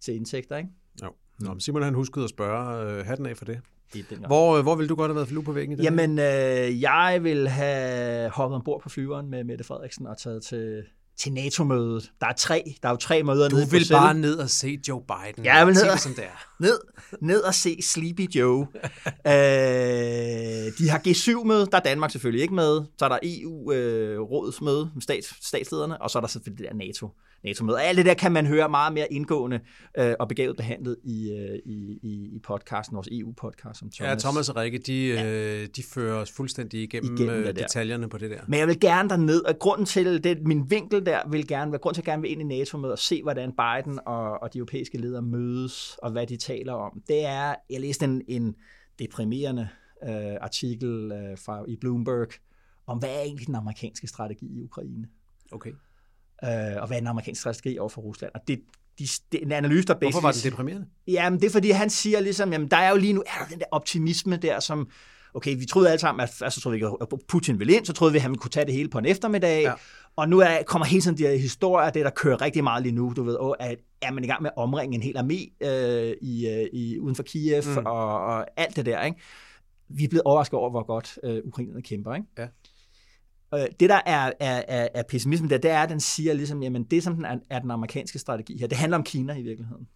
til 0.01 0.15
indtægter, 0.15 0.57
ikke? 0.57 0.71
Jo. 1.03 1.09
Nå, 1.41 1.49
men 1.49 1.61
Simon 1.61 1.83
han 1.83 1.95
huskede 1.95 2.25
at 2.25 2.31
spørge 2.31 2.93
øh, 2.93 3.07
hatten 3.07 3.27
af 3.27 3.37
for 3.37 3.45
det. 3.45 3.61
Det 3.93 4.11
den 4.11 4.27
Hvor, 4.27 4.57
øh, 4.57 4.63
hvor 4.63 4.75
ville 4.75 4.89
du 4.89 4.95
godt 4.95 5.09
have 5.09 5.17
været 5.17 5.29
flue 5.29 5.45
på 5.45 5.53
væggen 5.53 5.73
i 5.73 5.77
den? 5.77 5.85
Jamen, 5.85 6.19
øh, 6.19 6.81
jeg 6.83 7.21
vil 7.23 7.49
have 7.49 8.31
hoppet 8.31 8.55
ombord 8.57 8.83
på 8.83 8.89
flyveren 8.89 9.31
med 9.31 9.45
Mette 9.45 9.65
Frederiksen 9.65 10.07
og 10.07 10.19
taget 10.19 10.43
til, 10.43 10.83
til 11.19 11.33
NATO-mødet. 11.33 12.13
Der 12.21 12.27
er 12.27 12.33
tre, 12.33 12.75
der 12.83 12.89
er 12.89 12.93
jo 12.93 12.97
tre 12.97 13.23
møder 13.23 13.49
Du 13.49 13.57
nede 13.57 13.67
i 13.67 13.71
vil 13.71 13.87
bare 13.93 14.15
ned 14.15 14.37
og 14.39 14.51
se 14.51 14.79
Joe 14.89 15.03
Biden. 15.03 15.45
Ja, 15.45 15.57
jeg 15.57 15.67
vil 15.67 15.75
ned 15.75 15.99
som 15.99 16.15
det 16.15 16.25
er. 16.25 16.47
Ned, 16.61 16.79
ned 17.21 17.41
og 17.41 17.55
se 17.55 17.83
Sleepy 17.83 18.35
Joe. 18.35 18.61
øh, 19.07 19.33
de 20.79 20.89
har 20.91 21.03
G7-møde, 21.09 21.67
der 21.67 21.77
er 21.77 21.83
Danmark 21.83 22.11
selvfølgelig 22.11 22.43
ikke 22.43 22.55
med. 22.55 22.83
Så 22.99 23.05
er 23.05 23.09
der 23.09 23.19
EU-rådsmøde 23.23 24.91
med 24.95 25.03
stats, 25.03 25.47
statslederne, 25.47 26.03
og 26.03 26.11
så 26.11 26.19
er 26.19 26.21
der 26.21 26.29
selvfølgelig 26.29 26.65
det 26.65 26.73
der 26.73 26.87
NATO, 26.87 27.11
NATO-møde. 27.45 27.83
Alt 27.83 27.97
det 27.97 28.07
der 28.07 28.15
kan 28.15 28.33
man 28.33 28.47
høre 28.47 28.69
meget 28.69 28.93
mere 28.93 29.13
indgående 29.13 29.61
øh, 29.99 30.15
og 30.21 30.29
begavet 30.29 30.57
behandlet 30.57 30.97
i, 31.05 31.33
øh, 31.33 31.59
i, 31.73 31.99
i, 32.35 32.41
podcasten, 32.45 32.95
vores 32.95 33.09
EU-podcast, 33.13 33.79
som 33.79 33.91
Thomas. 33.91 34.11
Ja, 34.11 34.29
Thomas 34.29 34.49
og 34.49 34.57
Rikke, 34.57 34.79
de, 34.79 35.07
ja. 35.07 35.67
de 35.67 35.83
fører 35.83 36.17
os 36.17 36.31
fuldstændig 36.31 36.83
igennem, 36.83 37.17
Igennem 37.17 37.45
der. 37.45 37.53
detaljerne 37.53 38.09
på 38.09 38.19
det 38.19 38.31
der. 38.31 38.41
Men 38.49 38.61
jeg 38.61 38.69
vil 38.69 38.81
gerne 38.81 39.09
derned, 39.09 39.45
og 39.45 39.59
grunden 39.59 39.87
til, 39.87 40.25
det, 40.25 40.39
min 40.43 40.71
vinkel 40.71 41.06
der 41.07 41.29
vil 41.29 41.49
gerne 41.49 41.73
være, 41.73 41.79
grund 41.79 41.95
til 41.95 42.03
at 42.03 42.07
jeg 42.07 42.13
gerne 42.13 42.23
vil 42.23 42.31
ind 42.31 42.41
i 42.41 42.45
NATO-mødet 42.45 42.93
og 42.93 42.99
se, 42.99 43.23
hvordan 43.23 43.53
Biden 43.53 43.99
og, 44.07 44.43
og 44.43 44.53
de 44.53 44.59
europæiske 44.59 44.99
ledere 44.99 45.23
mødes, 45.23 45.99
og 46.03 46.11
hvad 46.11 46.27
de 46.27 46.37
taler 46.37 46.73
om, 46.73 47.03
det 47.09 47.25
er, 47.25 47.55
jeg 47.71 47.81
læste 47.81 48.05
en, 48.05 48.23
en 48.29 48.55
deprimerende 48.99 49.69
øh, 50.09 50.37
artikel 50.41 51.13
øh, 51.13 51.39
fra, 51.39 51.65
i 51.69 51.77
Bloomberg, 51.77 52.29
om 52.87 52.99
hvad 52.99 53.09
er 53.09 53.21
egentlig 53.21 53.47
den 53.47 53.55
amerikanske 53.55 54.07
strategi 54.07 54.47
i 54.47 54.63
Ukraine, 54.63 55.09
Okay. 55.53 55.71
øh, 56.45 56.49
og 56.81 56.87
hvad 56.87 56.97
er 56.97 57.01
den 57.01 57.07
amerikanske 57.07 57.41
strategi 57.41 57.79
over 57.79 57.89
for 57.89 58.03
Rusland. 58.03 58.33
Og 58.35 58.41
det, 58.49 58.61
de, 58.99 59.05
det 59.33 59.41
er 59.41 59.45
en 59.47 59.53
analyse, 59.53 59.87
der 59.87 59.95
Hvorfor 59.95 60.21
var 60.21 60.33
basically- 60.33 60.45
deprimerende? 60.51 60.87
Jamen, 61.09 61.41
det 61.41 61.47
er 61.47 61.51
fordi, 61.51 61.71
han 61.71 61.91
siger 61.91 62.21
ligesom, 62.21 62.53
jamen, 62.53 62.69
der 62.69 62.77
er 62.77 62.91
jo 62.91 62.97
lige 62.97 63.13
nu 63.13 63.21
er 63.27 63.39
der 63.43 63.49
den 63.51 63.59
der 63.59 63.65
optimisme 63.71 64.37
der, 64.37 64.61
som, 64.61 64.89
okay, 65.35 65.59
vi 65.59 65.65
troede 65.67 65.91
alle 65.91 66.01
sammen, 66.01 66.21
at 66.23 66.43
altså, 66.43 66.61
troede 66.61 66.79
vi, 66.79 66.85
at 67.01 67.09
Putin 67.29 67.59
ville 67.59 67.75
ind, 67.75 67.85
så 67.85 67.93
troede 67.93 68.13
vi, 68.13 68.19
at 68.19 68.23
han 68.23 68.35
kunne 68.35 68.51
tage 68.51 68.67
det 68.67 68.75
hele 68.75 68.89
på 68.89 68.99
en 68.99 69.07
eftermiddag, 69.07 69.63
Ja. 69.63 69.73
Og 70.17 70.29
nu 70.29 70.39
er, 70.39 70.63
kommer 70.67 70.87
hele 70.87 71.03
tiden 71.03 71.19
de 71.19 71.23
her 71.23 71.37
historier, 71.37 71.91
det 71.91 72.05
der 72.05 72.11
kører 72.11 72.41
rigtig 72.41 72.65
meget 72.65 72.83
lige 72.83 72.95
nu, 72.95 73.13
du 73.17 73.23
ved, 73.23 73.35
og 73.35 73.63
at 73.63 73.79
er 74.03 74.13
man 74.13 74.25
i 74.25 74.27
gang 74.27 74.43
med 74.43 74.51
at 74.57 74.63
omringe 74.63 74.95
en 74.95 75.03
hel 75.03 75.17
armé 75.17 75.67
øh, 75.67 76.17
i, 76.23 76.49
øh, 76.49 76.67
i, 76.73 76.99
uden 76.99 77.15
for 77.17 77.23
Kiev, 77.23 77.63
Mm. 77.67 77.87
og, 77.87 78.25
og 78.25 78.47
alt 78.57 78.77
det 78.77 78.87
der, 78.87 79.03
ikke? 79.03 79.21
Vi 79.89 80.05
er 80.05 80.09
blevet 80.09 80.23
overrasket 80.23 80.59
over, 80.59 80.71
hvor 80.71 80.87
godt 80.87 81.19
øh, 81.25 81.41
ukrainerne 81.45 81.83
kæmper, 81.83 82.15
ikke? 82.15 82.27
Ja. 82.39 82.47
Øh, 83.55 83.67
det, 83.81 83.91
der 83.91 84.01
er, 84.07 84.33
er, 84.41 84.63
er, 84.69 84.89
er 84.95 85.03
pessimismen 85.09 85.51
der, 85.51 85.59
det 85.59 85.71
er, 85.71 85.83
at 85.83 85.89
den 85.89 86.01
siger 86.01 86.33
ligesom, 86.35 86.63
jamen 86.63 86.85
det, 86.85 87.03
som 87.03 87.15
den 87.15 87.25
er, 87.25 87.37
er 87.51 87.59
den 87.59 87.71
amerikanske 87.71 88.19
strategi 88.19 88.59
her, 88.59 88.67
det 88.67 88.79
handler 88.79 88.99
om 88.99 89.05
Kina 89.05 89.35
i 89.35 89.43
virkeligheden. 89.43 89.89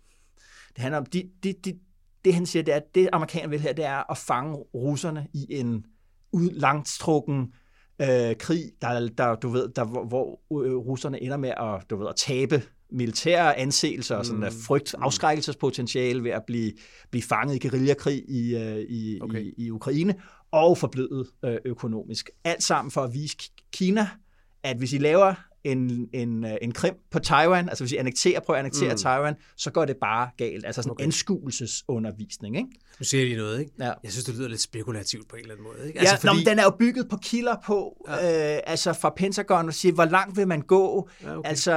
Det 0.77 0.79
handler 0.83 0.99
om, 0.99 1.07
de, 1.07 1.31
de, 1.43 1.55
de, 1.65 1.79
det 2.25 2.35
han 2.35 2.47
siger, 2.47 2.63
det 2.63 2.73
er, 2.73 2.77
at 2.77 2.95
det 2.95 3.09
amerikanerne 3.13 3.51
vil 3.51 3.61
her, 3.61 3.73
det 3.73 3.85
er 3.85 4.11
at 4.11 4.19
fange 4.19 4.55
russerne 4.75 5.27
i 5.35 5.47
en 5.51 5.85
ud, 6.33 6.51
langstrukken 6.51 7.53
øh, 8.01 8.37
krig, 8.37 8.65
der, 8.83 9.09
der, 9.09 9.35
du 9.35 9.49
ved, 9.49 9.69
der, 9.69 9.85
hvor, 9.85 10.05
hvor 10.05 10.41
øh, 10.65 10.77
russerne 10.77 11.23
ender 11.23 11.37
med 11.37 11.51
at, 11.51 11.91
du 11.91 11.97
ved, 11.97 12.09
at 12.09 12.17
tabe 12.17 12.63
militære 12.93 13.59
anseelser 13.59 14.17
og 14.17 14.27
sådan 14.27 14.41
Mm. 14.41 14.47
mm. 14.47 14.53
frygt, 14.67 14.95
afskrækkelsespotentiale 14.99 16.25
ved 16.25 16.31
at 16.31 16.43
blive, 16.47 16.73
blive 17.11 17.23
fanget 17.23 17.65
i 17.65 17.69
guerillakrig 17.69 18.25
i, 18.29 18.57
øh, 18.57 18.79
i, 18.79 19.21
Okay. 19.21 19.41
i, 19.41 19.55
i 19.57 19.71
Ukraine, 19.71 20.15
og 20.51 20.79
forblødet 20.79 21.27
øh, 21.45 21.57
økonomisk. 21.65 22.31
Alt 22.45 22.63
sammen 22.63 22.91
for 22.91 23.01
at 23.03 23.15
vise 23.15 23.37
Kina, 23.73 24.09
at 24.63 24.77
hvis 24.77 24.93
I 24.93 24.99
laver 24.99 25.35
en, 25.65 26.09
en, 26.13 26.45
øh, 26.45 26.51
en 26.63 26.73
krim 26.73 26.95
på 27.11 27.19
Taiwan, 27.19 27.69
altså 27.69 27.85
hvis 27.85 27.93
I 27.93 27.97
annekterer, 27.97 28.41
prøver 28.41 28.59
at 28.59 28.65
annektere 28.65 28.93
Mm. 28.93 28.99
Taiwan, 28.99 29.35
så 29.57 29.71
går 29.71 29.85
det 29.85 29.97
bare 29.97 30.31
galt. 30.37 30.67
Altså 30.67 30.83
sådan 30.83 30.91
okay. 30.91 31.05
anskuelsesundervisning, 31.05 32.57
ikke? 32.57 32.69
Nu 33.01 33.05
siger 33.05 33.25
de 33.25 33.37
noget, 33.37 33.61
ikke? 33.61 33.73
Ja. 33.79 33.93
Jeg 34.05 34.13
synes, 34.13 34.25
det 34.25 34.35
lyder 34.35 34.49
lidt 34.49 34.61
spekulativt 34.61 35.29
på 35.29 35.37
en 35.37 35.43
eller 35.43 35.55
anden 35.55 35.67
måde. 35.67 35.89
Ikke? 35.89 35.99
Altså, 35.99 36.15
ja, 36.15 36.19
fordi... 36.19 36.27
nå, 36.27 36.33
men 36.33 36.47
den 36.47 36.59
er 36.59 36.63
jo 36.63 36.71
bygget 36.71 37.09
på 37.09 37.17
kilder 37.17 37.57
på, 37.67 38.07
ja. 38.09 38.55
øh, 38.57 38.61
altså 38.67 38.93
fra 38.93 39.13
Pentagon, 39.17 39.69
og 39.69 39.75
siger, 39.75 39.93
hvor 39.93 40.05
langt 40.05 40.37
vil 40.37 40.49
man 40.49 40.61
gå? 40.61 41.09
Ja, 41.23 41.39
okay. 41.39 41.49
Altså, 41.49 41.73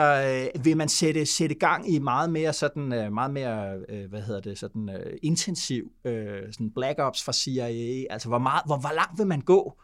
øh, 0.55 0.65
vil 0.65 0.77
man 0.77 0.89
sætte, 0.89 1.25
sætte 1.25 1.55
gang 1.55 1.93
i 1.93 1.99
meget 1.99 2.29
mere 2.29 2.53
sådan, 2.53 2.93
øh, 2.93 3.13
meget 3.13 3.31
mere, 3.31 3.73
øh, 3.89 4.09
hvad 4.09 4.21
hedder 4.21 4.41
det, 4.41 4.59
sådan 4.59 4.89
øh, 4.89 5.17
intensiv, 5.23 5.83
øh, 6.05 6.25
sådan 6.51 6.71
black 6.75 6.99
ops 6.99 7.23
fra 7.23 7.33
CIA? 7.33 8.03
Altså, 8.09 8.27
hvor, 8.27 8.39
meget, 8.39 8.61
hvor, 8.65 8.77
hvor 8.77 8.95
langt 8.95 9.17
vil 9.17 9.27
man 9.27 9.41
gå? 9.41 9.77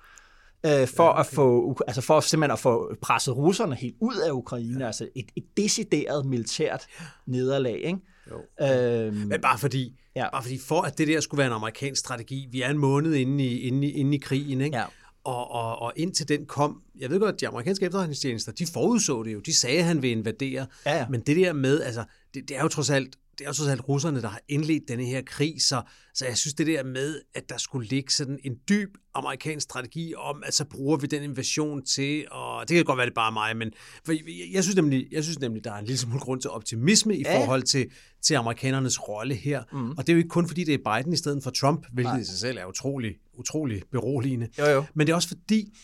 Øh, 0.66 0.88
for, 0.88 1.04
ja, 1.04 1.10
okay. 1.10 1.20
at 1.20 1.26
få, 1.26 1.78
altså 1.88 2.02
for 2.02 2.20
simpelthen 2.20 2.52
at 2.52 2.60
få 2.60 2.96
presset 3.02 3.38
russerne 3.38 3.76
helt 3.76 3.96
ud 4.02 4.16
af 4.16 4.32
Ukraine, 4.32 4.80
ja. 4.80 4.86
altså 4.86 5.08
et, 5.16 5.26
et 5.36 5.44
decideret 5.58 6.26
militært 6.26 6.88
nederlag, 7.28 7.82
ikke? 7.84 8.00
Jo. 8.32 8.66
Øhm, 8.66 9.16
Men 9.16 9.42
bare 9.42 9.58
fordi, 9.58 10.00
ja. 10.16 10.30
Bare 10.32 10.44
fordi 10.44 10.60
for 10.68 10.82
at 10.82 10.98
det 10.98 11.08
der 11.08 11.20
skulle 11.20 11.40
være 11.40 11.48
en 11.48 11.54
amerikansk 11.54 12.00
strategi, 12.00 12.48
vi 12.52 12.62
er 12.62 12.70
en 12.70 12.78
måned 12.78 13.14
inde 13.14 13.46
i, 13.46 13.60
inde 13.60 13.88
i, 13.88 13.92
inde 13.92 14.16
i 14.16 14.20
krigen, 14.20 14.62
ikke? 14.62 14.78
Ja. 14.78 14.84
Og, 15.24 15.52
og, 15.52 15.82
og 15.82 15.94
indtil 15.96 16.28
den 16.28 16.46
kom, 16.46 16.82
jeg 17.00 17.10
ved 17.10 17.20
godt, 17.20 17.34
at 17.36 17.42
de 17.42 17.48
amerikanske 17.48 17.86
efterretningstjenester, 17.86 18.52
de 18.52 18.66
forudså 18.74 19.24
det 19.24 19.34
jo, 19.34 19.40
de 19.40 19.54
sagde, 19.54 19.78
at 19.80 19.86
han 19.86 20.02
vil 20.02 20.12
invadere, 20.12 20.66
Ja, 20.86 20.98
ja. 20.98 21.06
men 21.10 21.22
det 21.22 21.36
der 21.36 21.54
med, 21.54 21.82
altså, 21.82 22.04
det, 22.34 22.50
det 22.50 22.58
er 22.58 22.62
jo 22.62 22.68
trods 22.68 22.90
alt, 22.90 23.16
det 23.40 23.46
er 23.46 23.50
jo 23.50 23.54
trods 23.54 23.70
alt 23.70 23.90
russerne, 23.90 24.22
der 24.22 24.28
har 24.28 24.42
indledt 24.48 24.84
denne 24.88 25.06
her 25.06 25.22
krig, 25.22 25.62
så, 25.62 25.82
så 26.14 26.26
jeg 26.26 26.38
synes 26.38 26.54
det 26.54 26.68
der 26.68 26.84
med, 26.84 27.22
at 27.36 27.50
der 27.50 27.58
skulle 27.58 27.88
ligge 27.88 28.14
sådan 28.14 28.40
en 28.44 28.56
dyb 28.70 28.90
amerikansk 29.14 29.64
strategi 29.64 30.14
om, 30.16 30.44
at 30.46 30.54
så 30.54 30.66
bruger 30.66 30.98
vi 30.98 31.08
den 31.08 31.24
invasion 31.24 31.86
til, 31.86 32.26
og 32.32 32.70
det 32.70 32.76
kan 32.76 32.86
godt 32.86 32.98
være, 32.98 33.06
det 33.06 33.12
er 33.12 33.16
bare 33.16 33.32
mig, 33.32 33.58
men 33.58 33.72
for 34.06 34.12
jeg, 34.12 34.22
jeg, 34.54 34.64
synes 34.64 34.76
nemlig, 34.76 35.08
jeg 35.12 35.24
synes 35.24 35.40
nemlig, 35.40 35.64
der 35.64 35.72
er 35.72 35.78
en 35.78 35.86
lille 35.86 35.98
smule 35.98 36.20
grund 36.20 36.42
til 36.42 36.50
optimisme 36.50 37.18
i 37.18 37.22
ja. 37.22 37.40
forhold 37.40 37.64
til, 37.64 37.92
til 38.22 38.36
amerikanernes 38.36 39.10
rolle 39.10 39.36
her. 39.36 39.64
Mm. 39.72 39.92
Og 39.92 39.98
det 39.98 40.10
er 40.10 40.14
jo 40.14 40.18
ikke 40.18 40.30
kun 40.30 40.48
fordi, 40.48 40.64
det 40.64 40.74
er 40.74 40.98
Biden 40.98 41.14
i 41.14 41.18
stedet 41.18 41.44
for 41.44 41.52
Trump, 41.52 41.86
hvilket 41.94 42.14
Nej. 42.14 42.22
i 42.22 42.24
sig 42.24 42.38
selv 42.38 42.58
er 42.58 42.66
utrolig, 42.66 43.16
utrolig 43.34 43.82
beroligende. 43.92 44.48
Jo, 44.60 44.66
jo. 44.66 44.84
Men 44.94 45.08
det 45.08 45.12
er 45.12 45.16
også 45.16 45.28
fordi, 45.28 45.78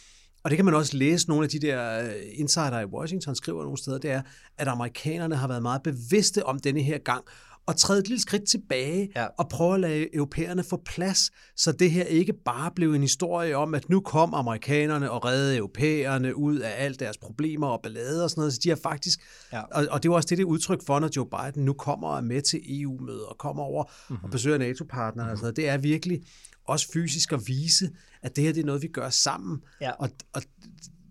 og 0.46 0.52
det 0.52 0.58
kan 0.58 0.66
man 0.66 0.74
også 0.74 0.98
læse, 0.98 1.30
nogle 1.30 1.44
af 1.44 1.50
de 1.50 1.60
der 1.60 2.02
øh, 2.02 2.14
insider 2.34 2.80
i 2.80 2.86
Washington 2.86 3.36
skriver 3.36 3.64
nogle 3.64 3.78
steder, 3.78 3.98
det 3.98 4.12
er, 4.12 4.22
at 4.58 4.68
amerikanerne 4.68 5.36
har 5.36 5.48
været 5.48 5.62
meget 5.62 5.84
bevidste 5.84 6.46
om 6.46 6.60
denne 6.60 6.82
her 6.82 6.98
gang, 6.98 7.24
og 7.68 7.76
træde 7.76 8.00
et 8.00 8.08
lille 8.08 8.22
skridt 8.22 8.44
tilbage 8.44 9.10
ja. 9.16 9.26
og 9.38 9.50
prøve 9.50 9.74
at 9.74 9.80
lade 9.80 10.16
europæerne 10.16 10.64
få 10.64 10.82
plads, 10.86 11.32
så 11.56 11.72
det 11.72 11.92
her 11.92 12.04
ikke 12.04 12.34
bare 12.46 12.72
blev 12.76 12.94
en 12.94 13.02
historie 13.02 13.58
om, 13.58 13.76
at 13.76 13.90
nu 13.90 14.00
kom 14.00 14.34
amerikanerne 14.34 15.12
og 15.12 15.26
redde 15.26 15.58
europæerne 15.58 16.36
ud 16.36 16.58
af 16.60 16.74
alle 16.78 16.98
deres 16.98 17.18
problemer 17.18 17.68
og 17.68 17.80
ballade 17.84 18.24
og 18.24 18.30
sådan 18.30 18.40
noget. 18.40 18.54
Så 18.54 18.60
de 18.64 18.70
har 18.70 18.80
faktisk, 18.84 19.20
ja. 19.54 19.62
og, 19.62 19.88
og 19.92 20.04
det 20.04 20.12
var 20.12 20.16
også 20.16 20.28
det, 20.30 20.38
det 20.38 20.44
udtryk 20.44 20.86
for, 20.86 21.00
når 21.00 21.10
Joe 21.16 21.26
Biden 21.26 21.66
nu 21.66 21.74
kommer 21.74 22.08
og 22.08 22.18
er 22.18 22.22
med 22.22 22.42
til 22.42 22.82
EU-møder 22.82 23.26
og 23.26 23.38
kommer 23.38 23.64
over 23.64 23.84
mm-hmm. 23.84 24.24
og 24.24 24.30
besøger 24.30 24.58
NATO-partnere 24.58 25.26
mm-hmm. 25.26 25.32
og 25.32 25.38
sådan 25.38 25.44
noget. 25.44 25.56
Det 25.56 25.70
er 25.70 25.78
virkelig 25.78 26.22
også 26.66 26.92
fysisk 26.94 27.32
at 27.32 27.48
vise, 27.48 27.90
at 28.22 28.36
det 28.36 28.44
her 28.44 28.54
det 28.54 28.62
er 28.62 28.66
noget, 28.66 28.82
vi 28.82 28.88
gør 28.88 29.10
sammen. 29.10 29.64
Ja. 29.82 29.92
Og, 29.92 30.10
og 30.34 30.42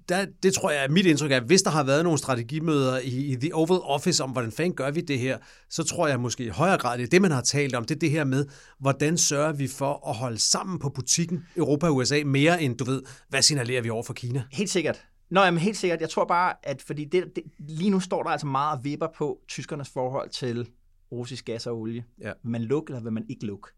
der, 0.09 0.27
det 0.43 0.55
tror 0.55 0.71
jeg 0.71 0.85
er 0.85 0.89
mit 0.89 1.07
indtryk 1.07 1.31
af, 1.31 1.41
hvis 1.41 1.63
der 1.63 1.71
har 1.71 1.85
været 1.85 2.05
nogle 2.05 2.19
strategimøder 2.19 2.99
i, 2.99 3.33
i 3.33 3.37
The 3.37 3.55
Oval 3.55 3.81
Office 3.81 4.23
om, 4.23 4.31
hvordan 4.31 4.53
fanden 4.53 4.75
gør 4.75 4.91
vi 4.91 5.01
det 5.01 5.19
her, 5.19 5.39
så 5.71 5.85
tror 5.85 6.09
jeg 6.09 6.21
måske 6.21 6.45
i 6.45 6.49
højere 6.49 6.79
grad, 6.79 6.99
det 6.99 7.05
er 7.05 7.09
det, 7.09 7.23
man 7.23 7.31
har 7.31 7.41
talt 7.41 7.75
om, 7.75 7.85
det 7.85 7.95
er 7.95 7.99
det 7.99 8.11
her 8.11 8.25
med, 8.25 8.47
hvordan 8.79 9.19
sørger 9.19 9.53
vi 9.53 9.69
for 9.69 10.09
at 10.09 10.15
holde 10.15 10.39
sammen 10.39 10.79
på 10.79 10.89
butikken 10.89 11.47
Europa 11.57 11.87
og 11.87 11.97
USA, 11.97 12.23
mere 12.27 12.63
end, 12.63 12.79
du 12.79 12.85
ved, 12.85 13.03
hvad 13.29 13.43
signalerer 13.43 13.83
vi 13.83 13.91
over 13.91 14.03
for 14.03 14.13
Kina? 14.13 14.45
Helt 14.53 14.71
sikkert. 14.71 15.05
Nå, 15.31 15.41
jamen 15.41 15.61
helt 15.61 15.77
sikkert. 15.77 16.01
Jeg 16.01 16.11
tror 16.11 16.25
bare, 16.25 16.55
at 16.63 16.83
fordi 16.83 17.05
det, 17.05 17.25
det, 17.37 17.45
lige 17.59 17.91
nu 17.91 18.01
står 18.01 18.23
der 18.23 18.31
altså 18.31 18.47
meget 18.47 18.81
vipper 18.85 19.09
på 19.19 19.39
tyskernes 19.49 19.89
forhold 19.89 20.31
til 20.31 20.69
russisk 21.13 21.45
gas 21.45 21.67
og 21.67 21.79
olie. 21.79 22.05
Ja. 22.21 22.33
Vil 22.43 22.51
man 22.51 22.63
lukke, 22.63 22.91
eller 22.91 23.03
vil 23.03 23.13
man 23.13 23.27
ikke 23.29 23.47
lukke? 23.47 23.69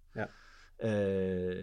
Øh, 0.83 1.57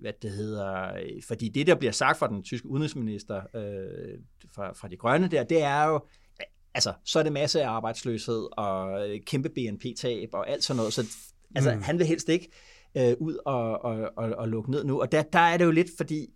hvad 0.00 0.12
det 0.22 0.30
hedder, 0.30 0.92
fordi 1.28 1.48
det, 1.48 1.66
der 1.66 1.74
bliver 1.74 1.92
sagt 1.92 2.18
fra 2.18 2.28
den 2.28 2.42
tyske 2.42 2.68
udenrigsminister 2.68 3.36
øh, 3.54 4.18
fra, 4.54 4.72
fra 4.72 4.88
de 4.88 4.96
grønne 4.96 5.28
der, 5.28 5.44
det 5.44 5.62
er 5.62 5.84
jo, 5.84 6.00
altså, 6.74 6.92
så 7.04 7.18
er 7.18 7.22
det 7.22 7.32
masse 7.32 7.62
af 7.62 7.68
arbejdsløshed 7.68 8.58
og 8.58 9.00
kæmpe 9.26 9.48
BNP-tab 9.48 10.28
og 10.32 10.50
alt 10.50 10.64
sådan 10.64 10.76
noget, 10.76 10.92
så 10.92 11.06
altså, 11.54 11.74
mm. 11.74 11.82
han 11.82 11.98
vil 11.98 12.06
helst 12.06 12.28
ikke 12.28 12.50
øh, 12.96 13.14
ud 13.20 13.38
og, 13.44 13.84
og, 13.84 14.10
og, 14.16 14.30
og 14.30 14.48
lukke 14.48 14.70
ned 14.70 14.84
nu, 14.84 15.00
og 15.00 15.12
der, 15.12 15.22
der 15.22 15.38
er 15.38 15.56
det 15.56 15.64
jo 15.64 15.70
lidt, 15.70 15.88
fordi 15.96 16.26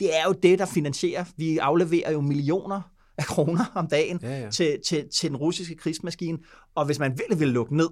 det 0.00 0.16
er 0.16 0.24
jo 0.26 0.32
det, 0.32 0.58
der 0.58 0.66
finansierer, 0.66 1.24
vi 1.36 1.58
afleverer 1.58 2.12
jo 2.12 2.20
millioner 2.20 2.92
af 3.18 3.24
kroner 3.24 3.64
om 3.74 3.88
dagen 3.88 4.18
ja, 4.22 4.40
ja. 4.40 4.50
Til, 4.50 4.80
til, 4.86 5.08
til 5.08 5.28
den 5.28 5.36
russiske 5.36 5.76
krigsmaskine, 5.76 6.38
og 6.74 6.86
hvis 6.86 6.98
man 6.98 7.18
virkelig 7.18 7.40
vil 7.40 7.48
lukke 7.48 7.76
ned, 7.76 7.88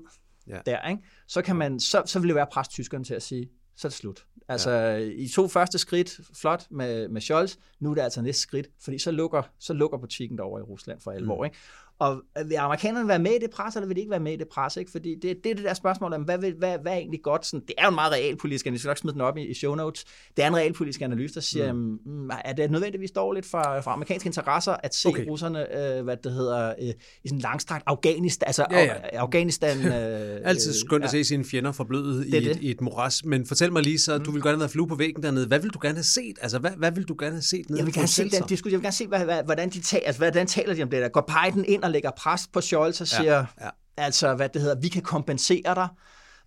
ja. 0.48 0.58
der, 0.66 0.88
ikke? 0.88 1.02
så 1.26 1.42
kan 1.42 1.56
man, 1.56 1.80
så, 1.80 2.02
så 2.06 2.18
vil 2.18 2.28
det 2.28 2.36
være 2.36 2.46
pres 2.52 2.68
tyskerne 2.68 3.04
til 3.04 3.14
at 3.14 3.22
sige, 3.22 3.50
så 3.76 3.88
er 3.88 3.90
det 3.90 3.96
slut. 3.96 4.26
Altså, 4.48 4.70
ja. 4.70 4.96
i 4.96 5.28
to 5.28 5.48
første 5.48 5.78
skridt, 5.78 6.20
flot 6.34 6.66
med, 6.70 7.08
med 7.08 7.20
Scholz, 7.20 7.56
nu 7.80 7.90
er 7.90 7.94
det 7.94 8.02
altså 8.02 8.22
næste 8.22 8.42
skridt, 8.42 8.66
fordi 8.80 8.98
så 8.98 9.10
lukker, 9.10 9.42
så 9.58 9.72
lukker 9.72 9.98
butikken 9.98 10.38
derovre 10.38 10.60
i 10.60 10.62
Rusland 10.62 11.00
for 11.00 11.10
alvor. 11.10 11.38
Mm. 11.38 11.44
Ikke? 11.44 11.56
Og 12.04 12.22
vil 12.48 12.54
amerikanerne 12.54 13.08
være 13.08 13.18
med 13.18 13.30
i 13.30 13.38
det 13.38 13.50
pres, 13.50 13.76
eller 13.76 13.86
vil 13.86 13.96
de 13.96 14.00
ikke 14.00 14.10
være 14.10 14.20
med 14.20 14.32
i 14.32 14.36
det 14.36 14.48
pres? 14.48 14.76
Ikke? 14.76 14.90
Fordi 14.90 15.14
det, 15.14 15.44
det 15.44 15.50
er 15.50 15.54
det 15.54 15.64
der 15.64 15.74
spørgsmål 15.74 16.12
om, 16.12 16.22
hvad, 16.22 16.38
vil, 16.38 16.54
hvad, 16.58 16.78
hvad 16.78 16.92
er 16.92 16.96
egentlig 16.96 17.22
godt? 17.22 17.46
Sådan, 17.46 17.66
det 17.66 17.74
er 17.78 17.84
jo 17.84 17.88
en 17.88 17.94
meget 17.94 18.12
realpolitisk 18.12 18.66
analyse, 18.66 18.88
jeg 18.88 18.96
skal 18.96 19.06
nok 19.06 19.12
smide 19.12 19.14
den 19.14 19.20
op 19.20 19.36
i, 19.36 19.46
i 19.46 19.54
show 19.54 19.74
notes. 19.74 20.04
Det 20.36 20.44
er 20.44 20.48
en 20.48 20.56
realpolitisk 20.56 21.00
analyse, 21.02 21.34
der 21.34 21.40
siger, 21.40 21.72
mm. 21.72 21.98
mm 22.04 22.30
er 22.44 22.52
det 22.52 22.70
nødvendigvis 22.70 23.10
dårligt 23.10 23.46
for, 23.46 23.80
for 23.84 23.90
amerikanske 23.90 24.26
interesser 24.26 24.76
at 24.82 24.94
se 24.94 25.08
okay. 25.08 25.26
russerne, 25.28 25.96
øh, 25.98 26.04
hvad 26.04 26.16
det 26.16 26.32
hedder, 26.32 26.74
øh, 26.82 26.88
i 27.24 27.28
sådan 27.28 27.38
langstrakt 27.38 27.82
Afghanistan, 27.86 28.46
altså 28.46 28.66
ja, 28.70 28.84
ja. 28.84 28.94
Afghanistan... 29.12 29.86
Øh, 29.86 30.40
Altid 30.50 30.72
skønt 30.72 31.02
ja. 31.02 31.04
at 31.04 31.10
se 31.10 31.24
sine 31.24 31.44
fjender 31.44 31.72
forblødet 31.72 32.26
i, 32.26 32.36
et, 32.36 32.58
i 32.60 32.70
et 32.70 32.80
moras, 32.80 33.24
men 33.24 33.46
fortæl 33.46 33.72
mig 33.72 33.82
lige 33.82 33.98
så, 33.98 34.18
mm. 34.18 34.24
du 34.24 34.30
vil 34.30 34.42
gerne 34.42 34.58
have 34.58 34.68
flue 34.68 34.88
på 34.88 34.94
væggen 34.94 35.22
dernede. 35.22 35.46
Hvad 35.46 35.60
vil 35.60 35.70
du 35.70 35.78
gerne 35.82 35.94
have 35.94 36.04
set? 36.04 36.38
Altså, 36.42 36.58
hvad, 36.58 36.70
hvad 36.70 36.92
vil 36.92 37.04
du 37.04 37.16
gerne 37.18 37.34
have 37.34 37.42
set 37.42 37.70
nede 37.70 37.78
jeg 37.78 37.86
vil 37.86 37.94
gerne 37.94 38.08
se 38.08 38.22
den 38.22 38.32
jeg 38.50 38.62
vil 38.64 38.80
gerne 38.80 38.92
se, 38.92 39.06
hvad, 39.06 39.24
hvad, 39.24 39.44
hvordan, 39.44 39.70
de 39.70 39.80
taler, 39.80 40.06
altså, 40.06 40.18
hvordan 40.18 40.46
taler 40.46 40.74
de 40.74 40.82
om 40.82 40.90
det 40.90 41.02
der. 41.02 41.08
Går 41.08 41.30
Biden 41.44 41.64
ind 41.64 41.82
og 41.82 41.90
lægger 41.94 42.10
pres 42.10 42.48
på 42.52 42.60
Scholz 42.60 43.00
og 43.00 43.06
siger, 43.06 43.34
ja, 43.34 43.46
ja. 43.60 43.70
altså, 43.96 44.34
hvad 44.34 44.48
det 44.48 44.62
hedder, 44.62 44.80
vi 44.80 44.88
kan 44.88 45.02
kompensere 45.02 45.74
dig. 45.74 45.88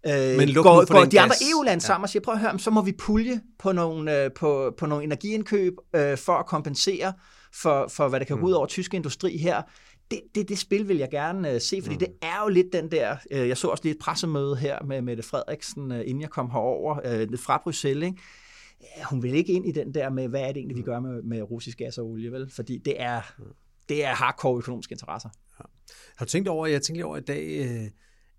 Øh, 0.06 0.38
Men 0.38 0.54
går, 0.54 0.94
går 0.94 1.06
de 1.06 1.20
andre 1.20 1.36
EU-lande 1.52 1.84
sammen 1.84 2.04
og 2.04 2.10
siger, 2.10 2.24
prøv 2.24 2.34
at 2.34 2.40
høre, 2.40 2.60
så 2.60 2.72
må 2.72 2.82
vi 2.82 2.92
pulje 2.92 3.42
på 3.60 3.72
nogle, 3.72 4.24
øh, 4.24 4.32
på, 4.36 4.74
på 4.78 4.86
nogle 4.86 5.04
energiindkøb 5.04 5.74
øh, 5.96 6.18
for 6.18 6.34
at 6.34 6.46
kompensere 6.46 7.14
for, 7.54 7.88
for, 7.88 8.08
hvad 8.08 8.20
der 8.20 8.26
kan 8.26 8.36
mm. 8.36 8.42
gå 8.42 8.48
ud 8.48 8.52
over 8.52 8.66
tysk 8.66 8.94
industri 8.94 9.38
her. 9.38 9.62
Det, 10.12 10.22
det, 10.36 10.50
det 10.50 10.58
spil 10.58 10.88
vil 10.88 10.98
jeg 10.98 11.10
gerne 11.12 11.56
uh, 11.56 11.62
se, 11.62 11.82
fordi 11.82 11.96
mm. 11.96 12.00
det 12.00 12.08
er 12.22 12.44
jo 12.44 12.50
lidt 12.50 12.68
den 12.74 12.92
der, 12.92 13.16
uh, 13.32 13.48
jeg 13.48 13.58
så 13.58 13.68
også 13.68 13.84
lige 13.84 13.94
et 13.94 14.00
pressemøde 14.02 14.56
her 14.56 14.84
med 14.84 15.02
Mette 15.02 15.24
Frederiksen, 15.24 15.92
uh, 15.92 16.00
inden 16.00 16.22
jeg 16.22 16.30
kom 16.30 16.52
herover 16.52 16.96
uh, 16.96 17.40
fra 17.40 17.62
Bruxelles, 17.64 18.08
ikke? 18.08 18.22
hun 19.10 19.24
vil 19.24 19.34
ikke 19.34 19.54
ind 19.54 19.68
i 19.68 19.72
den 19.72 19.94
der 19.94 20.10
med, 20.10 20.28
hvad 20.28 20.42
er 20.42 20.48
det 20.48 20.58
egentlig, 20.58 20.76
vi 20.76 20.82
mm. 20.82 20.86
gør 20.86 21.00
med, 21.00 21.22
med 21.24 21.42
russisk 21.42 21.78
gas 21.78 21.98
og 21.98 22.06
olie, 22.06 22.32
vel? 22.32 22.50
Fordi 22.50 22.78
det 22.78 23.02
er, 23.02 23.22
mm. 23.38 23.46
Det 23.90 24.06
er 24.06 24.16
hardcore 24.16 24.58
økonomiske 24.58 24.94
interesser. 24.94 25.30
Ja. 25.60 25.66
Har 26.18 26.26
du 26.26 26.30
tænkt 26.30 26.48
over, 26.48 26.68
jeg 26.68 26.82
tænkte 26.82 27.04
over 27.04 27.18
i 27.18 27.22
dag, 27.22 27.70
uh, 27.70 27.88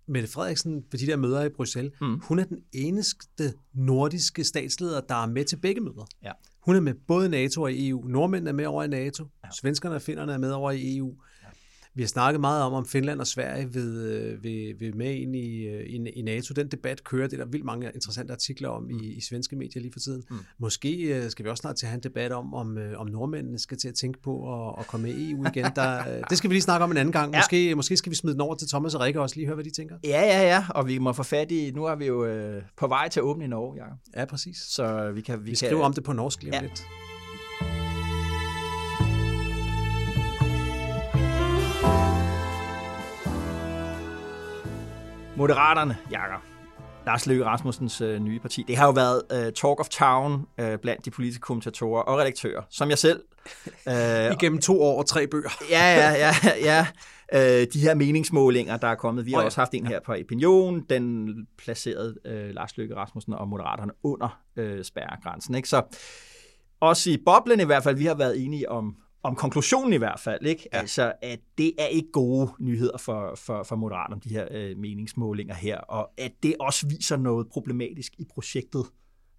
Mette 0.09 0.29
Frederiksen 0.29 0.83
på 0.91 0.97
de 0.97 1.07
der 1.07 1.17
møder 1.17 1.45
i 1.45 1.49
Bruxelles, 1.49 1.93
mm. 2.01 2.21
hun 2.21 2.39
er 2.39 2.45
den 2.45 2.59
eneste 2.73 3.55
nordiske 3.75 4.45
statsleder, 4.45 5.01
der 5.01 5.15
er 5.15 5.27
med 5.27 5.45
til 5.45 5.57
begge 5.57 5.81
møder. 5.81 6.07
Ja. 6.23 6.33
Hun 6.61 6.77
er 6.77 6.81
med 6.81 6.95
både 6.95 7.29
NATO 7.29 7.63
og 7.63 7.71
EU. 7.73 8.09
Nordmændene 8.09 8.51
er 8.51 8.55
med 8.55 8.67
over 8.67 8.83
i 8.83 8.89
NATO. 8.89 9.25
Ja. 9.45 9.49
Svenskerne 9.61 9.95
og 9.95 10.03
finnerne 10.03 10.33
er 10.33 10.39
med 10.39 10.51
over 10.51 10.71
i 10.71 10.97
EU. 10.97 11.15
Vi 11.99 12.03
har 12.03 12.09
snakket 12.09 12.41
meget 12.41 12.63
om, 12.63 12.73
om 12.73 12.87
Finland 12.87 13.21
og 13.21 13.27
Sverige 13.27 13.65
øh, 13.77 14.43
vil, 14.43 14.75
vil 14.81 14.97
med 14.97 15.15
ind 15.15 15.37
i, 15.37 15.67
øh, 15.67 15.87
i, 15.87 16.11
i 16.11 16.23
NATO. 16.23 16.55
Den 16.55 16.69
debat 16.69 17.05
kører, 17.05 17.29
det 17.29 17.41
er 17.41 17.45
der 17.45 17.51
vildt 17.51 17.65
mange 17.65 17.91
interessante 17.95 18.33
artikler 18.33 18.69
om 18.69 18.83
mm. 18.83 18.91
i, 18.91 19.07
i 19.07 19.21
svenske 19.21 19.57
medier 19.57 19.83
lige 19.83 19.93
for 19.93 20.01
tiden. 20.01 20.23
Mm. 20.31 20.37
Måske 20.59 21.03
øh, 21.03 21.31
skal 21.31 21.45
vi 21.45 21.51
også 21.51 21.61
snart 21.61 21.77
til 21.77 21.87
at 21.87 21.91
have 21.91 21.97
en 21.97 22.03
debat 22.03 22.33
om, 22.33 22.55
om, 22.55 22.79
om 22.97 23.07
nordmændene 23.07 23.59
skal 23.59 23.79
til 23.79 23.89
at 23.89 23.95
tænke 23.95 24.23
på 24.23 24.55
at, 24.55 24.75
at 24.79 24.87
komme 24.87 25.07
med 25.07 25.17
i 25.17 25.31
EU 25.33 25.47
igen. 25.47 25.67
Der, 25.77 26.03
det 26.31 26.39
skal 26.39 26.51
vi 26.51 26.55
lige 26.55 26.63
snakke 26.63 26.85
om 26.85 26.91
en 26.91 26.97
anden 26.97 27.13
gang. 27.13 27.33
Ja. 27.33 27.39
Måske, 27.39 27.75
måske 27.75 27.97
skal 27.97 28.11
vi 28.11 28.17
smide 28.17 28.33
den 28.33 28.41
over 28.41 28.55
til 28.55 28.69
Thomas 28.69 28.95
og 28.95 29.01
Rikke 29.01 29.19
og 29.19 29.23
også 29.23 29.37
lige 29.37 29.47
høre, 29.47 29.55
hvad 29.55 29.65
de 29.65 29.71
tænker. 29.71 29.97
Ja, 30.05 30.23
ja, 30.23 30.43
ja. 30.43 30.65
Og 30.71 30.87
vi 30.87 30.99
må 30.99 31.13
få 31.13 31.23
fat 31.23 31.51
i, 31.51 31.71
nu 31.75 31.85
er 31.85 31.95
vi 31.95 32.07
jo 32.07 32.25
øh, 32.25 32.63
på 32.77 32.87
vej 32.87 33.09
til 33.09 33.21
at 33.21 33.25
åbne 33.25 33.45
i 33.45 33.49
Norge, 33.49 33.83
Jacob. 33.83 33.99
Ja, 34.17 34.25
præcis. 34.25 34.57
Så 34.57 35.11
vi 35.15 35.21
kan... 35.21 35.45
Vi, 35.45 35.51
vi 35.51 35.57
skriver 35.57 35.77
kan... 35.77 35.85
om 35.85 35.93
det 35.93 36.05
på 36.05 36.13
norsk 36.13 36.43
lige 36.43 36.55
ja. 36.55 36.63
lidt. 36.63 36.85
Moderaterne, 45.39 45.97
Jakob. 46.11 46.41
Lars 47.07 47.27
Løkke 47.27 47.45
Rasmussens 47.45 48.01
øh, 48.01 48.21
nye 48.21 48.41
parti. 48.41 48.65
Det 48.69 48.77
har 48.77 48.87
jo 48.87 48.93
været 48.93 49.23
øh, 49.33 49.53
talk 49.53 49.81
of 49.81 49.89
town 49.89 50.47
øh, 50.61 50.79
blandt 50.79 51.05
de 51.05 51.11
politiske 51.11 51.41
kommentatorer 51.41 52.03
og 52.03 52.19
redaktører, 52.19 52.63
som 52.71 52.91
jeg 52.91 52.99
selv. 52.99 53.23
Øh, 53.89 54.33
Igennem 54.33 54.61
to 54.61 54.83
år 54.83 54.99
og 54.99 55.07
tre 55.07 55.27
bøger. 55.27 55.51
ja, 55.71 55.97
ja, 55.97 56.13
ja. 56.13 56.33
ja. 56.63 56.87
Øh, 57.33 57.67
de 57.73 57.81
her 57.81 57.95
meningsmålinger, 57.95 58.77
der 58.77 58.89
er 58.89 58.95
kommet. 58.95 59.27
Vi 59.27 59.31
har 59.31 59.39
oh, 59.39 59.43
ja. 59.43 59.47
også 59.47 59.61
haft 59.61 59.75
en 59.75 59.87
her 59.87 60.01
på 60.01 60.13
Opinion. 60.13 60.81
Den 60.91 61.29
placerede 61.59 62.15
øh, 62.25 62.51
Lars 62.55 62.77
Løkke 62.77 62.97
Rasmussen 62.97 63.33
og 63.33 63.49
Moderaterne 63.49 63.93
under 64.03 64.41
øh, 64.57 64.85
spærregrænsen. 64.85 65.55
Ikke? 65.55 65.69
Så 65.69 65.83
også 66.81 67.11
i 67.11 67.17
boblen 67.27 67.61
i 67.61 67.65
hvert 67.65 67.83
fald, 67.83 67.97
vi 67.97 68.05
har 68.05 68.15
været 68.15 68.45
enige 68.45 68.71
om, 68.71 68.97
om 69.23 69.37
konklusionen 69.37 69.93
i 69.93 69.97
hvert 69.97 70.21
fald, 70.21 70.47
ikke? 70.47 70.69
Ja. 70.73 70.79
Altså, 70.79 71.13
at 71.23 71.41
det 71.59 71.73
er 71.79 71.87
ikke 71.87 72.09
gode 72.13 72.51
nyheder 72.61 72.99
for, 72.99 73.35
for, 73.35 73.63
for 73.63 73.77
Moderaterne, 73.77 74.21
de 74.25 74.29
her 74.29 74.49
øh, 74.51 74.79
meningsmålinger 74.79 75.55
her, 75.55 75.79
og 75.79 76.11
at 76.19 76.33
det 76.43 76.55
også 76.61 76.89
viser 76.89 77.17
noget 77.17 77.47
problematisk 77.49 78.13
i 78.19 78.25
projektet 78.35 78.85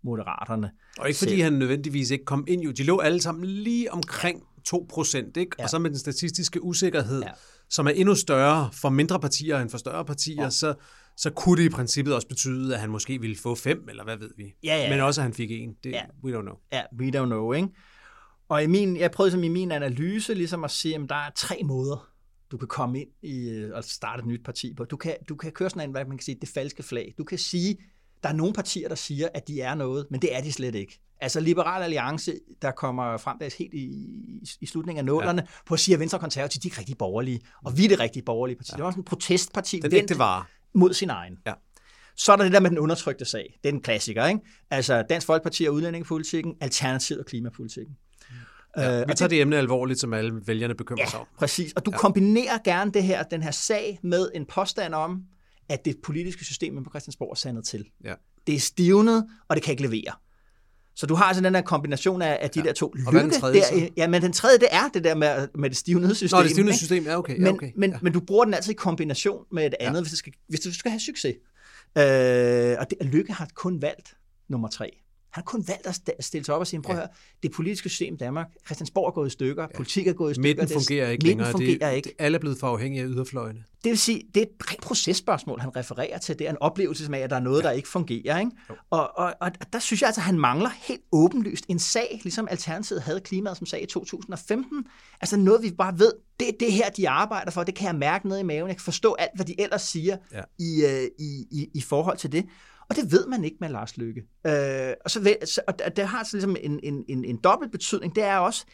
Moderaterne. 0.04 0.72
Og 1.00 1.08
ikke 1.08 1.20
fordi 1.20 1.40
han 1.40 1.54
nødvendigvis 1.54 2.12
ikke 2.12 2.26
kom 2.26 2.46
ind, 2.48 2.62
jo. 2.62 2.72
De 2.72 2.84
lå 2.84 3.00
alle 3.00 3.22
sammen 3.22 3.46
lige 3.46 3.94
omkring 3.94 4.44
2 4.66 4.86
procent, 4.90 5.38
ikke? 5.38 5.56
Ja. 5.60 5.64
Og 5.64 5.70
så 5.70 5.80
med 5.80 5.90
den 5.90 6.00
statistiske 6.00 6.64
usikkerhed, 6.64 7.22
ja. 7.22 7.30
som 7.70 7.88
er 7.88 7.92
endnu 7.92 8.16
større 8.16 8.70
for 8.74 8.90
mindre 8.90 9.20
partier 9.20 9.60
end 9.60 9.70
for 9.70 9.78
større 9.78 10.06
partier, 10.06 10.44
ja. 10.44 10.50
så, 10.50 10.74
så 11.18 11.30
kunne 11.30 11.58
det 11.58 11.66
i 11.66 11.70
princippet 11.70 12.16
også 12.16 12.28
betyde, 12.28 12.74
at 12.74 12.80
han 12.80 12.90
måske 12.90 13.22
ville 13.22 13.36
få 13.36 13.56
fem, 13.56 13.86
eller 13.90 14.04
hvad 14.04 14.18
ved 14.18 14.30
vi. 14.38 14.44
Ja, 14.64 14.78
ja. 14.78 14.90
Men 14.90 15.00
også, 15.00 15.22
at 15.22 15.24
han 15.24 15.34
fik 15.34 15.52
en. 15.52 15.74
Det, 15.84 15.92
ja. 15.92 16.02
We 16.24 16.38
don't 16.38 16.42
know. 16.42 16.56
Ja, 16.74 16.82
we 17.00 17.20
don't 17.20 17.26
know, 17.26 17.54
ikke? 17.54 17.68
Og 18.50 18.64
i 18.64 18.68
min, 18.68 18.98
jeg 18.98 19.12
prøvede 19.12 19.32
som 19.32 19.44
i 19.44 19.48
min 19.48 19.72
analyse 19.72 20.34
ligesom 20.34 20.64
at 20.64 20.72
sige, 20.72 20.96
at 20.96 21.02
der 21.10 21.16
er 21.16 21.30
tre 21.36 21.62
måder, 21.64 22.10
du 22.52 22.58
kan 22.58 22.68
komme 22.68 23.02
ind 23.02 23.10
i 23.22 23.50
øh, 23.50 23.76
og 23.76 23.84
starte 23.84 24.20
et 24.20 24.26
nyt 24.26 24.44
parti 24.46 24.74
på. 24.74 24.86
Du 24.86 24.98
kan, 24.98 25.16
du 25.30 25.36
kan 25.36 25.52
køre 25.52 25.70
sådan 25.70 25.90
en, 25.90 25.92
hvad 25.92 26.06
man 26.06 26.18
kan 26.18 26.26
sige, 26.26 26.38
det 26.42 26.50
falske 26.50 26.84
flag. 26.84 27.14
Du 27.18 27.24
kan 27.24 27.38
sige, 27.38 27.78
der 28.24 28.30
er 28.30 28.34
nogle 28.34 28.54
partier, 28.54 28.88
der 28.88 28.96
siger, 28.96 29.28
at 29.34 29.48
de 29.48 29.62
er 29.62 29.76
noget, 29.76 30.06
men 30.12 30.22
det 30.22 30.36
er 30.36 30.42
de 30.42 30.52
slet 30.52 30.76
ikke. 30.76 31.00
Altså 31.22 31.40
Liberal 31.40 31.84
Alliance, 31.84 32.34
der 32.62 32.72
kommer 32.72 33.18
frem 33.18 33.40
der 33.40 33.56
helt 33.58 33.74
i, 33.74 34.08
i 34.62 34.66
slutningen 34.66 35.00
af 35.00 35.06
nålerne, 35.06 35.42
ja. 35.42 35.48
på 35.66 35.74
at 35.74 35.80
sige, 35.80 35.96
at 35.96 36.00
Venstre 36.00 36.18
og 36.18 36.22
Konservative, 36.22 36.62
de 36.62 36.68
er 36.68 36.80
rigtig 36.80 36.98
borgerlige, 36.98 37.42
og 37.64 37.78
vi 37.78 37.86
er 37.86 37.90
det 37.90 38.00
rigtige 38.00 38.24
borgerlige 38.24 38.58
parti. 38.58 38.72
Ja. 38.72 38.76
Det 38.76 38.84
var 38.84 38.92
sådan 38.92 39.02
en 39.02 39.06
protestparti. 39.06 39.80
Den 39.80 39.92
vendt, 39.92 40.18
var. 40.18 40.50
mod 40.74 40.94
sin 40.94 41.10
egen. 41.10 41.38
Ja. 41.48 41.54
Så 42.16 42.32
er 42.32 42.36
der 42.36 42.44
det 42.44 42.54
der 42.54 42.60
med 42.60 42.70
den 42.70 42.80
undertrykte 42.80 43.26
sag. 43.26 43.60
Det 43.64 43.70
er 43.70 43.74
en 43.74 43.82
klassiker, 43.82 44.26
ikke? 44.28 44.40
Altså 44.70 45.04
Dansk 45.10 45.28
Folkeparti 45.28 45.66
og 45.66 45.74
udlændingepolitikken, 45.74 46.56
Alternativet 46.62 47.20
og 47.20 47.26
klimapolitikken. 47.26 47.98
Ja, 48.78 49.04
vi 49.08 49.14
tager 49.14 49.30
det 49.30 49.42
emne 49.42 49.58
alvorligt, 49.58 50.00
som 50.00 50.14
alle 50.14 50.42
vælgerne 50.46 50.76
bekymrer 50.76 51.04
Ja, 51.04 51.10
sig 51.10 51.20
om. 51.20 51.26
præcis. 51.38 51.74
Og 51.74 51.86
du 51.86 51.92
ja. 51.92 51.98
kombinerer 51.98 52.58
gerne 52.64 52.92
det 52.92 53.04
her, 53.04 53.24
den 53.24 53.44
her 53.44 53.52
sag 53.52 54.00
med 54.04 54.30
en 54.36 54.46
påstand 54.46 54.94
om, 54.94 55.22
at 55.70 55.86
det 55.86 55.96
politiske 56.04 56.46
system 56.46 56.84
på 56.84 56.90
Christiansborg 56.90 57.32
er 57.32 57.36
sandet 57.36 57.66
til. 57.66 57.86
Ja. 58.04 58.14
Det 58.48 58.56
er 58.56 58.60
stivnet, 58.60 59.28
og 59.48 59.56
det 59.56 59.64
kan 59.64 59.72
ikke 59.72 59.84
levere. 59.84 60.14
Så 60.96 61.06
du 61.06 61.16
har 61.16 61.26
altså 61.26 61.44
den 61.44 61.54
der 61.54 61.62
kombination 61.62 62.22
af, 62.22 62.38
af 62.42 62.50
de 62.50 62.60
ja. 62.60 62.66
der 62.66 62.74
to 62.74 62.86
Og 63.06 63.12
hvad 63.12 63.22
er 63.22 63.26
den 63.26 63.40
tredje 63.40 63.62
så? 63.62 63.76
der, 63.76 63.88
ja, 63.98 64.08
men 64.08 64.22
den 64.22 64.34
tredje, 64.34 64.58
det 64.58 64.68
er 64.72 64.90
det 64.94 65.04
der 65.04 65.16
med, 65.16 65.48
med 65.56 65.70
det 65.70 65.78
stivnede 65.78 66.16
system. 66.16 66.38
Nå, 66.38 66.44
det 66.44 66.52
stivende 66.52 66.70
ikke? 66.70 66.78
system, 66.78 67.04
ja, 67.04 67.18
okay. 67.18 67.34
Ja, 67.34 67.40
Men, 67.40 67.48
okay. 67.48 67.72
men, 67.76 67.92
ja. 67.92 67.98
men 68.02 68.14
du 68.14 68.20
bruger 68.20 68.46
den 68.46 68.54
altid 68.54 68.72
i 68.72 68.76
kombination 68.76 69.46
med 69.52 69.66
et 69.66 69.74
andet, 69.80 69.96
ja. 69.96 70.02
hvis, 70.02 70.10
det 70.10 70.20
skal, 70.20 70.34
hvis 70.48 70.60
du 70.60 70.74
skal 70.74 70.92
have 70.92 71.00
succes. 71.00 71.36
Øh, 71.98 72.76
og 72.80 72.90
det, 72.90 72.98
Lykke 73.02 73.34
har 73.34 73.50
kun 73.56 73.82
valgt 73.82 74.14
nummer 74.50 74.68
tre. 74.68 74.98
Han 75.32 75.42
har 75.44 75.46
kun 75.46 75.68
valgt 75.68 75.88
at 75.88 76.26
stille 76.26 76.46
sig 76.46 76.56
op 76.56 76.60
og 76.60 76.68
sige, 76.68 76.82
prøv 76.82 76.96
at 76.96 77.00
Ja. 77.00 77.02
høre, 77.02 77.10
det 77.44 77.52
politiske 77.52 77.90
system 77.90 78.14
i 78.14 78.18
Danmark, 78.18 78.48
Christiansborg 78.66 79.08
er 79.08 79.12
gået 79.12 79.28
i 79.28 79.30
stykker, 79.30 79.64
ja. 79.64 79.78
politik 79.78 80.08
er 80.08 80.14
gået 80.14 80.32
i 80.32 80.34
stykker. 80.34 80.50
Midten 80.50 80.68
det 80.68 80.72
er- 80.76 80.80
fungerer 80.80 81.10
ikke 81.10 81.24
midten 81.24 81.28
længere. 81.28 81.52
fungerer 81.52 81.90
det, 81.90 81.96
ikke. 81.98 82.08
Det, 82.10 82.16
alle 82.20 82.36
er 82.36 82.40
blevet 82.40 82.60
for 82.60 82.68
afhængige 82.68 83.04
af 83.04 83.08
yderfløjene. 83.10 83.64
Det 83.84 83.90
vil 83.90 83.98
sige, 84.00 84.24
det 84.36 84.42
er 84.42 84.46
et 84.46 84.72
rent 84.72 84.82
processpørgsmål, 84.82 85.60
han 85.60 85.76
refererer 85.76 86.18
til. 86.18 86.40
Det 86.40 86.48
er 86.48 86.52
en 86.52 86.58
oplevelse 86.62 87.10
af, 87.14 87.20
at 87.20 87.30
der 87.30 87.36
er 87.36 87.40
noget, 87.40 87.64
der 87.64 87.72
ikke 87.72 87.88
fungerer. 87.88 88.40
Ikke? 88.40 88.52
Og, 88.90 89.18
og, 89.18 89.34
og 89.42 89.52
der 89.74 89.80
synes 89.80 90.02
jeg 90.02 90.08
altså, 90.08 90.22
at 90.22 90.26
han 90.26 90.40
mangler 90.40 90.70
helt 90.88 91.02
åbenlyst 91.12 91.66
en 91.68 91.80
sag, 91.80 92.20
ligesom 92.24 92.48
Alternativet 92.52 93.02
havde 93.02 93.20
klimaet 93.20 93.58
som 93.58 93.66
sag 93.66 93.84
i 93.84 93.86
2015. 93.86 94.86
Altså 95.22 95.38
noget, 95.38 95.64
vi 95.64 95.72
bare 95.72 96.00
ved, 96.00 96.12
det 96.40 96.48
er 96.48 96.52
det 96.60 96.74
her, 96.74 96.90
de 96.90 97.10
arbejder 97.10 97.52
for. 97.52 97.64
Det 97.64 97.76
kan 97.76 97.88
jeg 97.88 97.96
mærke 97.96 98.28
nede 98.28 98.40
i 98.40 98.44
maven. 98.44 98.68
Jeg 98.68 98.76
kan 98.78 98.84
forstå 98.84 99.14
alt, 99.14 99.32
hvad 99.36 99.46
de 99.46 99.62
ellers 99.62 99.82
siger 99.82 100.18
Ja. 100.34 100.42
i, 100.60 100.84
øh, 100.86 101.08
i, 101.20 101.46
i, 101.52 101.68
i 101.74 101.82
forhold 101.82 102.18
til 102.18 102.32
det. 102.32 102.46
Og 102.90 102.96
det 102.96 103.12
ved 103.12 103.28
man 103.28 103.44
ikke 103.44 103.58
med 103.60 103.70
Lars 103.70 103.98
Løkke. 103.98 104.22
Øh, 104.48 104.94
og, 105.06 105.12
så, 105.12 105.36
så, 105.46 105.62
og 105.68 105.96
det 105.96 106.08
har 106.08 106.18
altså 106.18 106.38
ligesom 106.38 106.56
en, 106.62 106.80
en, 106.84 107.06
en, 107.10 107.26
en 107.26 107.38
dobbelt 107.38 107.72
betydning. 107.72 108.16
Det 108.16 108.24
er 108.24 108.38
også, 108.38 108.66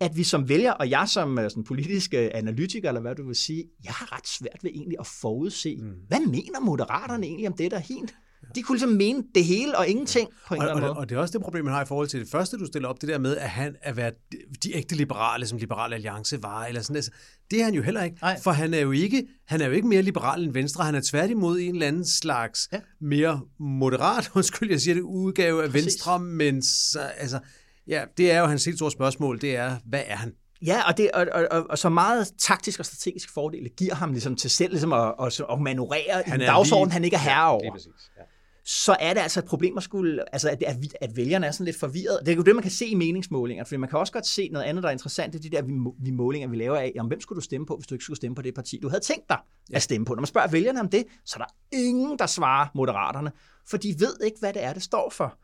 at 0.00 0.16
vi 0.16 0.24
som 0.24 0.48
vælger, 0.48 0.72
og 0.72 0.90
jeg 0.90 1.08
som 1.08 1.38
øh, 1.38 1.50
sådan 1.50 1.64
politisk 1.64 2.14
øh, 2.14 2.30
analytiker, 2.34 2.88
eller 2.88 3.00
hvad 3.00 3.14
du 3.14 3.26
vil 3.26 3.36
sige, 3.36 3.64
jeg 3.84 3.92
har 3.92 4.16
ret 4.16 4.28
svært 4.28 4.58
ved 4.62 4.70
egentlig 4.74 4.96
at 5.00 5.06
forudse, 5.06 5.76
mm. 5.76 5.92
hvad 6.08 6.20
mener 6.20 6.60
moderaterne 6.60 7.26
egentlig 7.26 7.48
om 7.48 7.56
det 7.56 7.70
der 7.70 7.78
hint? 7.78 8.14
De 8.54 8.62
kunne 8.62 8.76
ligesom 8.76 8.90
mene 8.90 9.22
det 9.34 9.44
hele 9.44 9.78
og 9.78 9.88
ingenting 9.88 10.28
på 10.48 10.54
en 10.54 10.60
Og, 10.60 10.64
eller 10.64 10.72
og, 10.72 10.76
anden 10.76 10.88
det, 10.88 10.94
måde. 10.94 10.98
og 11.02 11.08
det 11.08 11.16
er 11.16 11.20
også 11.20 11.32
det 11.38 11.44
problem, 11.44 11.64
man 11.64 11.74
har 11.74 11.82
i 11.82 11.86
forhold 11.86 12.08
til 12.08 12.20
det 12.20 12.28
første, 12.30 12.56
du 12.56 12.66
stiller 12.66 12.88
op, 12.88 13.00
det 13.00 13.08
der 13.08 13.18
med, 13.18 13.36
at 13.36 13.48
han 13.50 13.76
er 13.82 13.92
været 13.92 14.14
de, 14.62 14.76
ægte 14.76 14.94
liberale, 14.96 15.46
som 15.46 15.58
Liberal 15.58 15.92
Alliance 15.92 16.42
var, 16.42 16.64
eller 16.64 16.80
sådan 16.82 16.96
altså, 16.96 17.10
Det 17.50 17.60
er 17.60 17.64
han 17.64 17.74
jo 17.74 17.82
heller 17.82 18.02
ikke, 18.02 18.16
Nej. 18.22 18.40
for 18.40 18.50
han 18.50 18.74
er 18.74 18.78
jo 18.80 18.90
ikke, 18.92 19.26
han 19.46 19.60
er 19.60 19.66
jo 19.66 19.72
ikke 19.72 19.88
mere 19.88 20.02
liberal 20.02 20.44
end 20.44 20.52
Venstre. 20.52 20.84
Han 20.84 20.94
er 20.94 21.00
tværtimod 21.10 21.58
en 21.60 21.74
eller 21.74 21.86
anden 21.86 22.06
slags 22.06 22.68
Ja. 22.72 22.76
ja. 22.76 22.82
mere 23.00 23.40
moderat, 23.60 24.30
undskyld, 24.36 24.70
jeg 24.70 24.80
siger 24.80 24.94
det, 24.94 25.00
udgave 25.02 25.62
af 25.64 25.70
Præcis. 25.70 25.84
Venstre, 25.86 26.18
men 26.20 26.62
så, 26.62 27.00
altså, 27.00 27.38
ja, 27.88 28.04
det 28.16 28.32
er 28.32 28.40
jo 28.40 28.46
hans 28.46 28.64
helt 28.64 28.76
store 28.78 28.90
spørgsmål, 28.90 29.40
det 29.40 29.56
er, 29.56 29.76
hvad 29.86 30.02
er 30.06 30.16
han? 30.16 30.32
Ja, 30.66 30.82
og, 30.88 30.96
det, 30.96 31.10
og, 31.14 31.26
og, 31.32 31.46
og, 31.50 31.66
og 31.70 31.78
så 31.78 31.88
meget 31.88 32.28
taktisk 32.40 32.78
og 32.80 32.86
strategisk 32.86 33.34
fordele 33.34 33.68
giver 33.68 33.94
ham 33.94 34.12
ligesom 34.12 34.36
til 34.36 34.50
selv 34.50 34.70
ligesom 34.70 34.92
at, 34.92 35.14
at, 35.22 35.40
at 35.52 35.60
manøvrere 35.60 35.98
i 36.26 36.30
Han 36.30 36.40
en 36.40 36.40
er 36.40 36.46
dagsorden, 36.46 36.86
lige- 36.88 36.92
han 36.92 37.04
ikke 37.04 37.14
er 37.16 37.20
herre 37.20 37.48
over. 37.50 37.62
Lige 37.62 37.72
præcis, 37.72 38.10
ja. 38.15 38.15
Så 38.68 38.96
er 39.00 39.14
det 39.14 39.20
altså 39.20 39.40
et 39.40 39.46
problem 39.46 39.76
at 39.76 39.82
skulle, 39.82 40.34
altså 40.34 40.50
at, 40.50 40.62
at, 40.62 40.76
at 41.00 41.16
vælgerne 41.16 41.46
er 41.46 41.50
sådan 41.50 41.64
lidt 41.64 41.78
forvirret. 41.78 42.18
Det 42.26 42.32
er 42.32 42.36
jo 42.36 42.42
det, 42.42 42.54
man 42.54 42.62
kan 42.62 42.70
se 42.70 42.86
i 42.86 42.94
meningsmålinger, 42.94 43.64
for 43.64 43.76
man 43.78 43.88
kan 43.88 43.98
også 43.98 44.12
godt 44.12 44.26
se 44.26 44.48
noget 44.52 44.64
andet, 44.66 44.82
der 44.82 44.88
er 44.88 44.92
interessant, 44.92 45.32
det 45.32 45.38
er 45.38 45.42
de 45.50 45.56
der 45.56 45.62
vi, 45.62 45.72
må- 45.72 45.94
vi 46.02 46.10
målinger, 46.10 46.48
vi 46.48 46.56
laver 46.56 46.76
af, 46.76 46.92
om 46.98 47.06
hvem 47.06 47.20
skulle 47.20 47.36
du 47.36 47.44
stemme 47.44 47.66
på, 47.66 47.76
hvis 47.76 47.86
du 47.86 47.94
ikke 47.94 48.04
skulle 48.04 48.16
stemme 48.16 48.34
på 48.34 48.42
det 48.42 48.54
parti, 48.54 48.78
du 48.82 48.88
havde 48.88 49.00
tænkt 49.04 49.28
dig 49.28 49.38
at 49.72 49.82
stemme 49.82 50.04
på. 50.04 50.14
Når 50.14 50.20
man 50.20 50.26
spørger 50.26 50.48
vælgerne 50.48 50.80
om 50.80 50.88
det, 50.88 51.04
så 51.24 51.36
er 51.40 51.44
der 51.44 51.78
ingen, 51.86 52.18
der 52.18 52.26
svarer 52.26 52.68
moderaterne, 52.74 53.32
for 53.70 53.76
de 53.76 53.94
ved 53.98 54.14
ikke, 54.24 54.36
hvad 54.40 54.52
det 54.52 54.64
er, 54.64 54.72
det 54.72 54.82
står 54.82 55.10
for. 55.10 55.38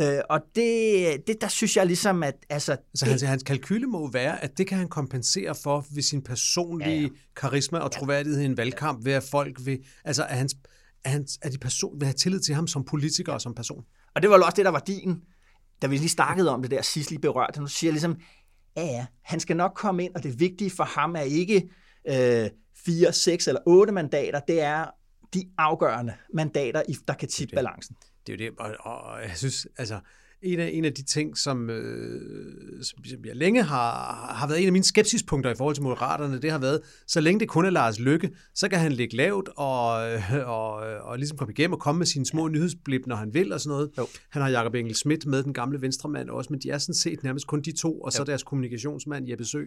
Øh, 0.00 0.18
og 0.30 0.40
det, 0.56 1.26
det, 1.26 1.40
der 1.40 1.48
synes 1.48 1.76
jeg 1.76 1.86
ligesom, 1.86 2.22
at 2.22 2.34
altså, 2.50 2.72
Altså, 2.72 3.06
hans, 3.06 3.22
hans 3.22 3.42
kalkyle 3.42 3.86
må 3.86 4.10
være, 4.10 4.44
at 4.44 4.58
det 4.58 4.66
kan 4.66 4.78
han 4.78 4.88
kompensere 4.88 5.54
for 5.62 5.86
ved 5.94 6.02
sin 6.02 6.22
personlige 6.22 6.90
Ja, 6.90 6.94
ja, 6.96 7.00
ja. 7.00 7.06
ja. 7.06 7.10
karisma 7.36 7.78
og 7.78 7.92
troværdighed 7.92 8.40
i 8.40 8.44
en 8.44 8.56
valgkamp, 8.56 9.04
ved 9.04 9.12
at 9.12 9.22
folk 9.22 9.56
vil, 9.66 9.78
altså, 10.04 10.24
at, 10.24 10.36
hans, 10.38 10.56
at, 11.04 11.10
hans, 11.10 11.38
at 11.42 11.52
de 11.52 11.58
person, 11.58 12.00
vil 12.00 12.06
have 12.06 12.14
tillid 12.14 12.40
til 12.40 12.54
ham 12.54 12.66
som 12.66 12.84
politiker 12.84 13.32
og 13.32 13.40
som 13.40 13.54
person. 13.54 13.84
Og 14.14 14.22
det 14.22 14.30
var 14.30 14.36
jo 14.36 14.42
også 14.44 14.56
det, 14.56 14.64
der 14.64 14.70
var 14.70 14.78
din, 14.86 15.20
da 15.82 15.86
vi 15.86 15.96
lige 15.96 16.08
snakkede 16.08 16.50
om 16.50 16.62
det 16.62 16.70
der 16.70 16.82
sidst 16.82 17.10
lige 17.10 17.20
berørt. 17.20 17.56
Nu 17.60 17.66
siger 17.66 17.88
jeg 17.88 17.92
ligesom, 17.92 18.16
ja 18.76 18.84
ja, 18.84 19.06
han 19.22 19.40
skal 19.40 19.56
nok 19.56 19.72
komme 19.74 20.04
ind, 20.04 20.14
og 20.14 20.22
det 20.22 20.40
vigtige 20.40 20.70
for 20.70 20.84
ham 20.84 21.16
er 21.16 21.20
ikke 21.20 21.68
øh, 22.08 22.50
fire, 22.86 23.12
seks 23.12 23.48
eller 23.48 23.60
otte 23.66 23.92
mandater, 23.92 24.40
det 24.40 24.60
er 24.60 24.86
de 25.34 25.44
afgørende 25.58 26.14
mandater, 26.34 26.82
i- 26.88 26.96
der 27.08 27.14
kan 27.14 27.28
tippe 27.28 27.54
balancen. 27.54 27.96
Det 28.26 28.32
er 28.40 28.46
jo 28.46 28.50
det, 28.50 28.58
og, 28.58 28.74
og, 28.80 29.00
og 29.00 29.22
jeg 29.22 29.32
synes, 29.36 29.66
altså, 29.78 30.00
en 30.44 30.60
af, 30.60 30.70
en 30.72 30.84
af 30.84 30.92
de 30.92 31.02
ting, 31.02 31.38
som, 31.38 31.70
øh, 31.70 32.84
som 32.84 33.04
som 33.04 33.24
jeg 33.24 33.36
længe 33.36 33.62
har, 33.62 34.14
har 34.34 34.46
været 34.46 34.60
en 34.60 34.66
af 34.66 34.72
mine 34.72 34.84
skepsispunkter 34.84 35.50
i 35.50 35.54
forhold 35.54 35.74
til 35.74 35.82
Moderaterne, 35.82 36.40
det 36.40 36.50
har 36.50 36.58
været, 36.58 36.80
så 37.06 37.20
længe 37.20 37.40
det 37.40 37.48
kun 37.48 37.64
er 37.64 37.70
Lars 37.70 38.00
Lykke, 38.00 38.30
så 38.54 38.68
kan 38.68 38.78
han 38.78 38.92
ligge 38.92 39.16
lavt 39.16 39.48
og, 39.56 39.90
og, 40.56 40.72
og 41.02 41.18
ligesom 41.18 41.38
komme 41.38 41.52
igennem 41.52 41.72
og 41.72 41.80
komme 41.80 41.98
med 41.98 42.06
sine 42.06 42.26
små 42.26 42.48
nyhedsblip, 42.48 43.06
når 43.06 43.16
han 43.16 43.34
vil 43.34 43.52
og 43.52 43.60
sådan 43.60 43.74
noget. 43.74 43.90
Jo. 43.98 44.06
Han 44.30 44.42
har 44.42 44.48
Jakob 44.48 44.74
Engel 44.74 44.94
Schmidt 44.94 45.26
med, 45.26 45.42
den 45.42 45.52
gamle 45.52 45.82
venstremand 45.82 46.30
også, 46.30 46.52
men 46.52 46.60
de 46.60 46.70
er 46.70 46.78
sådan 46.78 46.94
set 46.94 47.24
nærmest 47.24 47.46
kun 47.46 47.60
de 47.60 47.72
to, 47.72 48.00
og 48.00 48.12
så 48.12 48.18
Jo. 48.18 48.24
deres 48.24 48.42
kommunikationsmand 48.42 49.28
Jeppe 49.28 49.44
Sø. 49.44 49.64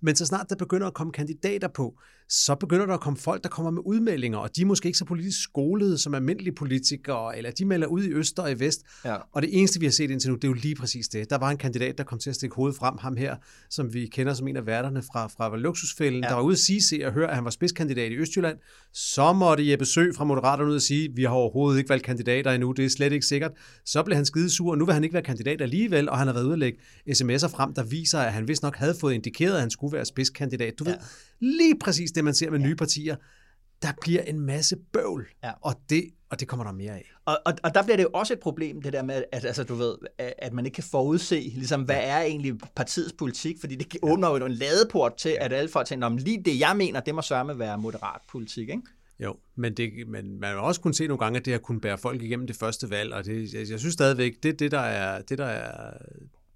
Men 0.00 0.16
så 0.16 0.26
snart 0.26 0.46
der 0.48 0.56
begynder 0.56 0.86
at 0.86 0.94
komme 0.94 1.12
kandidater 1.12 1.68
på, 1.68 1.98
så 2.28 2.54
begynder 2.54 2.86
der 2.86 2.94
at 2.94 3.00
komme 3.00 3.16
folk, 3.16 3.42
der 3.42 3.48
kommer 3.48 3.70
med 3.70 3.82
udmeldinger, 3.84 4.38
og 4.38 4.56
de 4.56 4.62
er 4.62 4.66
måske 4.66 4.86
ikke 4.86 4.98
så 4.98 5.04
politisk 5.04 5.42
skolede 5.42 5.98
som 5.98 6.14
almindelige 6.14 6.54
politikere, 6.54 7.36
eller 7.36 7.50
de 7.50 7.64
melder 7.64 7.86
ud 7.86 8.02
i 8.02 8.12
øst 8.12 8.38
og 8.38 8.50
i 8.50 8.54
vest. 8.58 8.80
Ja. 9.04 9.16
Og 9.32 9.42
det 9.42 9.58
eneste, 9.58 9.80
vi 9.80 9.86
har 9.86 9.90
set 9.90 10.10
indtil 10.10 10.30
nu, 10.30 10.36
det 10.36 10.44
er 10.44 10.48
jo 10.48 10.54
lige 10.54 10.74
præcis 10.74 11.08
det. 11.08 11.30
Der 11.30 11.38
var 11.38 11.50
en 11.50 11.56
kandidat, 11.56 11.98
der 11.98 12.04
kom 12.04 12.18
til 12.18 12.30
at 12.30 12.36
stikke 12.36 12.56
hovedet 12.56 12.76
frem, 12.76 12.94
ham 12.98 13.16
her, 13.16 13.36
som 13.70 13.94
vi 13.94 14.06
kender 14.06 14.34
som 14.34 14.48
en 14.48 14.56
af 14.56 14.66
værterne 14.66 15.02
fra, 15.02 15.26
fra 15.26 15.56
Luksusfælden, 15.56 16.22
Ja. 16.22 16.28
der 16.28 16.34
var 16.34 16.42
ude 16.42 16.52
at 16.52 16.58
sige, 16.58 16.82
se 16.82 17.00
og 17.04 17.12
høre, 17.12 17.28
at 17.28 17.34
han 17.34 17.44
var 17.44 17.50
spidskandidat 17.50 18.12
i 18.12 18.16
Østjylland. 18.16 18.58
Så 18.92 19.32
måtte 19.32 19.70
Jeppe 19.70 19.84
Sø 19.84 20.12
fra 20.16 20.24
Moderaterne 20.24 20.70
ud 20.70 20.74
og 20.74 20.82
sige, 20.82 21.08
vi 21.14 21.22
har 21.22 21.30
overhovedet 21.30 21.78
ikke 21.78 21.90
valgt 21.90 22.04
kandidater 22.04 22.50
endnu, 22.52 22.72
det 22.72 22.84
er 22.84 22.88
slet 22.88 23.12
ikke 23.12 23.26
sikkert. 23.26 23.52
Så 23.84 24.02
blev 24.02 24.16
han 24.16 24.24
skidesur, 24.26 24.70
og 24.70 24.78
nu 24.78 24.84
vil 24.84 24.94
han 24.94 25.04
ikke 25.04 25.14
være 25.14 25.22
kandidat 25.22 25.60
alligevel, 25.62 26.08
og 26.08 26.18
han 26.18 26.26
har 26.26 26.34
været 26.34 26.44
ude 26.44 26.52
at 26.52 26.58
lægge 26.58 26.78
sms'er 27.10 27.48
frem, 27.48 27.74
der 27.74 27.82
viser, 27.82 28.18
at 28.18 28.32
han 28.32 28.48
vist 28.48 28.62
nok 28.62 28.76
havde 28.76 28.94
fået 29.00 29.14
indikeret, 29.14 29.54
at 29.54 29.60
han 29.60 29.70
skulle 29.70 29.92
være 29.92 30.04
spidskandidat. 30.04 30.78
Du 30.78 30.84
ja. 30.84 30.90
ved, 30.90 30.98
lige 31.40 31.78
præcis 31.78 32.10
det, 32.12 32.24
man 32.24 32.34
ser 32.34 32.50
med 32.50 32.58
ja. 32.60 32.66
nye 32.66 32.76
partier. 32.76 33.16
Der 33.82 33.88
bliver 34.00 34.22
en 34.22 34.40
masse 34.40 34.76
bøvl, 34.92 35.26
Ja. 35.44 35.50
og, 35.62 35.74
det, 35.90 36.04
og 36.30 36.40
det 36.40 36.48
kommer 36.48 36.64
der 36.64 36.72
mere 36.72 36.92
af. 36.92 37.10
Og, 37.24 37.38
og, 37.46 37.52
og 37.62 37.74
der 37.74 37.82
bliver 37.82 37.96
det 37.96 38.02
jo 38.04 38.10
også 38.14 38.32
et 38.32 38.40
problem, 38.40 38.82
det 38.82 38.92
der 38.92 39.02
med, 39.02 39.24
at, 39.32 39.44
altså, 39.44 39.64
du 39.64 39.74
ved, 39.74 39.94
at 40.18 40.52
man 40.52 40.64
ikke 40.66 40.74
kan 40.74 40.84
forudse, 40.90 41.34
ligesom, 41.54 41.82
hvad 41.82 42.00
er 42.02 42.20
egentlig 42.20 42.58
partiets 42.76 43.12
politik, 43.18 43.56
fordi 43.60 43.74
det 43.74 43.96
åbner 44.02 44.28
jo 44.30 44.46
en 44.46 44.52
ladeport 44.52 45.14
til, 45.16 45.36
at 45.40 45.52
alle 45.52 45.70
folk 45.70 45.86
tænker, 45.86 46.08
"Nå, 46.08 46.14
men 46.14 46.24
lige 46.24 46.42
det, 46.44 46.60
jeg 46.60 46.76
mener, 46.76 47.00
det 47.00 47.14
må 47.14 47.22
sørme 47.22 47.58
være 47.58 47.78
moderat 47.78 48.20
politik, 48.28 48.68
ikke? 48.68 48.82
Jo, 49.20 49.36
men, 49.56 49.74
det, 49.76 49.92
men 50.08 50.40
man 50.40 50.50
har 50.50 50.56
også 50.60 50.80
kunnet 50.80 50.96
se 50.96 51.06
nogle 51.06 51.18
gange, 51.18 51.38
at 51.38 51.44
det 51.44 51.52
har 51.52 51.58
kunnet 51.60 51.82
bære 51.82 51.98
folk 51.98 52.22
igennem 52.22 52.46
det 52.46 52.56
første 52.56 52.90
valg, 52.90 53.12
og 53.12 53.24
det, 53.24 53.54
jeg, 53.54 53.70
jeg 53.70 53.78
synes 53.78 53.92
stadigvæk, 53.94 54.42
det, 54.42 54.58
det, 54.58 54.70
der 54.70 54.78
er, 54.80 55.22
det 55.22 55.38
der 55.38 55.46
er 55.46 55.92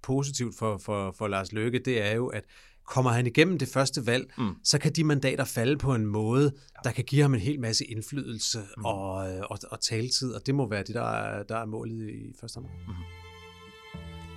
positivt 0.01 0.55
for, 0.57 0.77
for, 0.77 1.11
for 1.17 1.27
Lars 1.27 1.51
Løkke, 1.51 1.79
det 1.79 2.01
er 2.01 2.15
jo, 2.15 2.27
at 2.27 2.43
kommer 2.87 3.11
han 3.11 3.27
igennem 3.27 3.57
det 3.57 3.67
første 3.67 4.07
valg, 4.07 4.31
mm. 4.37 4.55
så 4.63 4.79
kan 4.79 4.91
de 4.91 5.03
mandater 5.03 5.45
falde 5.45 5.77
på 5.77 5.95
en 5.95 6.05
måde, 6.05 6.51
der 6.83 6.91
kan 6.91 7.03
give 7.03 7.21
ham 7.21 7.33
en 7.33 7.39
hel 7.39 7.59
masse 7.59 7.85
indflydelse 7.85 8.59
mm. 8.77 8.85
og, 8.85 9.13
og, 9.49 9.57
og 9.71 9.81
taletid, 9.81 10.33
og 10.33 10.45
det 10.45 10.55
må 10.55 10.69
være 10.69 10.83
det, 10.83 10.95
der 10.95 11.11
er, 11.11 11.43
der 11.43 11.57
er 11.57 11.65
målet 11.65 12.09
i 12.09 12.33
første 12.41 12.57
omgang. 12.57 12.75
Mm. 12.87 12.93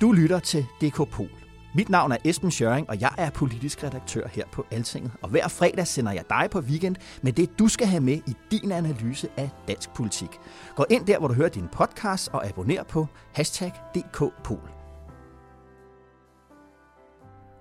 Du 0.00 0.12
lytter 0.12 0.38
til 0.38 0.66
DK 0.80 0.96
Pol. 1.10 1.30
Mit 1.74 1.88
navn 1.88 2.12
er 2.12 2.16
Esben 2.24 2.50
Schøring, 2.50 2.90
og 2.90 3.00
jeg 3.00 3.12
er 3.18 3.30
politisk 3.30 3.84
redaktør 3.84 4.28
her 4.28 4.44
på 4.52 4.66
Altinget. 4.70 5.12
Og 5.22 5.28
hver 5.28 5.48
fredag 5.48 5.86
sender 5.86 6.12
jeg 6.12 6.24
dig 6.28 6.48
på 6.50 6.60
weekend 6.60 6.96
med 7.22 7.32
det, 7.32 7.58
du 7.58 7.68
skal 7.68 7.86
have 7.86 8.02
med 8.02 8.16
i 8.26 8.36
din 8.50 8.72
analyse 8.72 9.28
af 9.36 9.50
dansk 9.68 9.94
politik. 9.94 10.30
Gå 10.76 10.84
ind 10.90 11.06
der, 11.06 11.18
hvor 11.18 11.28
du 11.28 11.34
hører 11.34 11.48
din 11.48 11.68
podcast, 11.72 12.28
og 12.28 12.46
abonner 12.46 12.82
på 12.82 13.06
hashtag 13.32 13.72
DKPol. 13.94 14.75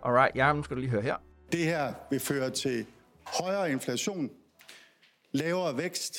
Alright, 0.06 0.36
ja, 0.36 0.54
nu 0.54 0.64
skal 0.64 0.76
du 0.76 0.82
lige 0.82 0.92
høre 0.92 1.02
her. 1.02 1.16
Det 1.52 1.60
her 1.60 1.94
vil 2.10 2.20
føre 2.20 2.50
til 2.50 2.86
højere 3.40 3.72
inflation, 3.72 4.30
lavere 5.32 5.78
vækst, 5.78 6.14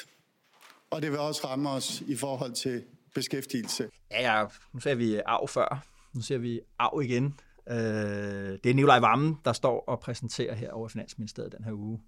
og 0.90 1.03
det 1.03 1.11
vil 1.11 1.18
også 1.18 1.46
ramme 1.46 1.70
os 1.70 2.01
i 2.01 2.16
forhold 2.16 2.53
til 2.53 2.85
beskæftigelse. 3.14 3.88
Ja, 4.11 4.38
ja, 4.38 4.46
nu 4.72 4.81
ser 4.81 4.94
vi 4.94 5.20
arv 5.27 5.49
før. 5.49 5.87
Nu 6.14 6.20
ser 6.20 6.38
vi 6.38 6.61
arv 6.79 7.03
igen. 7.03 7.40
Øh, 7.68 7.77
det 8.64 8.66
er 8.66 8.75
Nikolaj 8.75 8.99
Vammen, 8.99 9.37
der 9.44 9.53
står 9.53 9.81
og 9.81 10.01
præsenterer 10.01 10.55
her 10.55 10.70
over 10.72 10.88
Finansministeriet 10.88 11.53
den 11.53 11.64
her 11.64 11.72
uge. 11.72 12.01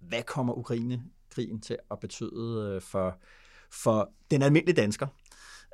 Hvad 0.00 0.22
kommer 0.22 0.54
Ukraine-krigen 0.54 1.60
til 1.60 1.78
at 1.90 2.00
betyde 2.00 2.72
øh, 2.74 2.82
for, 2.82 3.18
for 3.72 4.12
den 4.30 4.42
almindelige 4.42 4.76
dansker? 4.76 5.06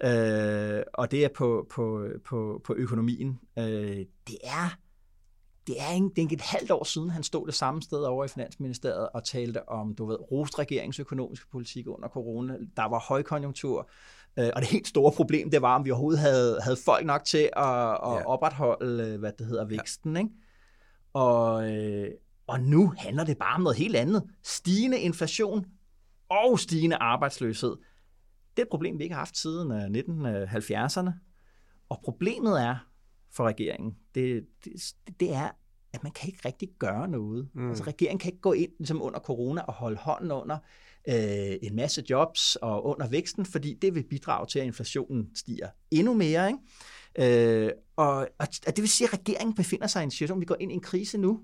Øh, 0.05 0.83
og 0.95 1.11
det 1.11 1.25
er 1.25 1.29
på, 1.29 1.67
på, 1.71 2.09
på, 2.25 2.61
på 2.65 2.75
økonomien. 2.75 3.41
Øh, 3.59 3.65
det 4.27 4.39
er 4.45 4.77
det 5.71 5.81
er 5.81 5.95
ikke, 5.95 6.09
det 6.09 6.19
er 6.19 6.23
ikke 6.23 6.35
et 6.35 6.41
halvt 6.41 6.71
år 6.71 6.85
siden, 6.85 7.11
han 7.11 7.23
stod 7.23 7.47
det 7.47 7.55
samme 7.55 7.83
sted 7.83 7.99
over 7.99 8.25
i 8.25 8.29
Finansministeriet 8.29 9.09
og 9.09 9.25
talte 9.25 9.69
om, 9.69 9.95
du 9.95 10.07
ved, 10.07 10.17
rost 10.33 10.59
regeringsøkonomiske 10.59 11.49
politik 11.53 11.89
under 11.89 12.09
corona. 12.09 12.57
Der 12.77 12.89
var 12.89 12.99
højkonjunktur, 12.99 13.91
øh, 14.39 14.51
og 14.57 14.61
det 14.63 14.71
helt 14.71 14.89
store 14.89 15.13
problem, 15.13 15.51
det 15.51 15.63
var, 15.63 15.75
om 15.75 15.85
vi 15.85 15.91
overhovedet 15.91 16.21
havde, 16.21 16.61
havde 16.63 16.77
folk 16.85 17.07
nok 17.07 17.25
til 17.25 17.51
at, 17.57 17.91
at 17.91 18.15
ja. 18.17 18.27
opretholde, 18.27 19.19
hvad 19.19 19.33
det 19.39 19.47
hedder, 19.47 19.65
væksten. 19.65 20.17
Ja. 20.17 20.23
Ikke? 20.23 20.31
Og, 21.13 21.73
øh, 21.73 22.11
og 22.47 22.61
nu 22.61 22.93
handler 22.99 23.25
det 23.25 23.39
bare 23.39 23.55
om 23.55 23.61
noget 23.61 23.79
helt 23.79 23.97
andet. 23.97 24.23
Stigende 24.43 25.01
inflation 25.01 25.67
og 26.29 26.59
stigende 26.59 26.97
arbejdsløshed. 26.97 27.77
Det 28.57 28.63
er 28.63 28.63
et 28.63 28.71
problem, 28.71 28.99
vi 28.99 29.03
ikke 29.03 29.15
har 29.15 29.21
haft 29.21 29.39
siden 29.39 29.73
1970'erne. 29.73 31.09
Øh, 31.09 31.15
og 31.89 32.01
problemet 32.05 32.63
er 32.63 32.77
for 33.33 33.45
regeringen, 33.45 33.97
det, 34.15 34.47
det, 34.65 34.73
det 35.21 35.35
er, 35.35 35.51
at 35.93 36.03
man 36.03 36.13
kan 36.13 36.29
ikke 36.29 36.41
rigtig 36.45 36.69
gøre 36.79 37.09
noget. 37.09 37.49
Mm. 37.55 37.69
Altså 37.69 37.85
regeringen 37.85 38.19
kan 38.19 38.29
ikke 38.33 38.41
gå 38.41 38.53
ind 38.53 38.71
ligesom 38.79 39.03
under 39.03 39.21
corona 39.21 39.61
og 39.61 39.73
holde 39.75 39.97
hånden 39.97 40.31
under 40.31 40.59
øh, 41.09 41.57
en 41.63 41.77
masse 41.77 42.05
jobs 42.11 42.57
og 42.57 42.87
under 42.87 43.09
væksten, 43.09 43.47
fordi 43.47 43.75
det 43.83 43.95
vil 43.95 44.05
bidrage 44.11 44.47
til, 44.47 44.59
at 44.59 44.67
inflationen 44.67 45.31
stiger 45.35 45.69
endnu 45.91 46.15
mere. 46.15 46.49
Ikke? 47.17 47.65
Øh, 47.65 47.73
og, 47.97 48.29
og 48.39 48.77
det 48.77 48.79
vil 48.79 48.89
sige, 48.89 49.09
at 49.09 49.13
regeringen 49.13 49.55
befinder 49.55 49.87
sig 49.87 50.03
i 50.03 50.05
en 50.05 50.11
situation, 50.11 50.41
vi 50.41 50.45
går 50.45 50.57
ind 50.61 50.73
i 50.73 50.75
en 50.75 50.81
krise 50.81 51.19
nu, 51.19 51.41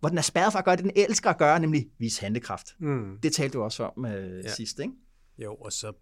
hvor 0.00 0.08
den 0.08 0.18
er 0.18 0.22
spærret 0.22 0.52
for 0.52 0.58
at 0.58 0.64
gøre 0.64 0.76
det, 0.76 0.84
den 0.84 0.92
elsker 0.96 1.30
at 1.30 1.38
gøre, 1.38 1.60
nemlig 1.60 1.86
vise 1.98 2.20
handekraft. 2.20 2.76
Mm. 2.78 3.18
Det 3.22 3.32
talte 3.32 3.58
du 3.58 3.62
også 3.62 3.84
om 3.84 4.04
øh, 4.04 4.44
ja. 4.44 4.54
sidst, 4.54 4.78
ikke? 4.78 4.92
Jo, 5.38 5.54
og 5.54 5.72
så, 5.72 5.92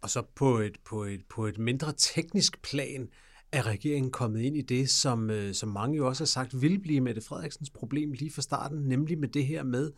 og 0.00 0.10
så 0.10 0.22
på, 0.34 0.58
et, 0.58 0.76
på, 0.84 1.04
et, 1.04 1.20
på 1.30 1.46
et 1.46 1.58
mindre 1.58 1.92
teknisk 1.98 2.62
plan 2.62 3.08
er 3.54 3.66
regeringen 3.66 4.10
kommet 4.10 4.40
ind 4.40 4.56
i 4.56 4.60
det, 4.60 4.90
som, 4.90 5.30
øh, 5.30 5.54
som 5.54 5.68
mange 5.68 5.96
jo 5.96 6.06
også 6.06 6.22
har 6.22 6.26
sagt, 6.26 6.62
vil 6.62 6.78
blive 6.78 7.00
Mette 7.00 7.20
Frederiksens 7.20 7.70
problem 7.70 8.12
lige 8.12 8.30
fra 8.30 8.42
starten, 8.42 8.78
nemlig 8.78 9.18
med 9.18 9.28
det 9.28 9.46
her 9.46 9.62
med, 9.62 9.90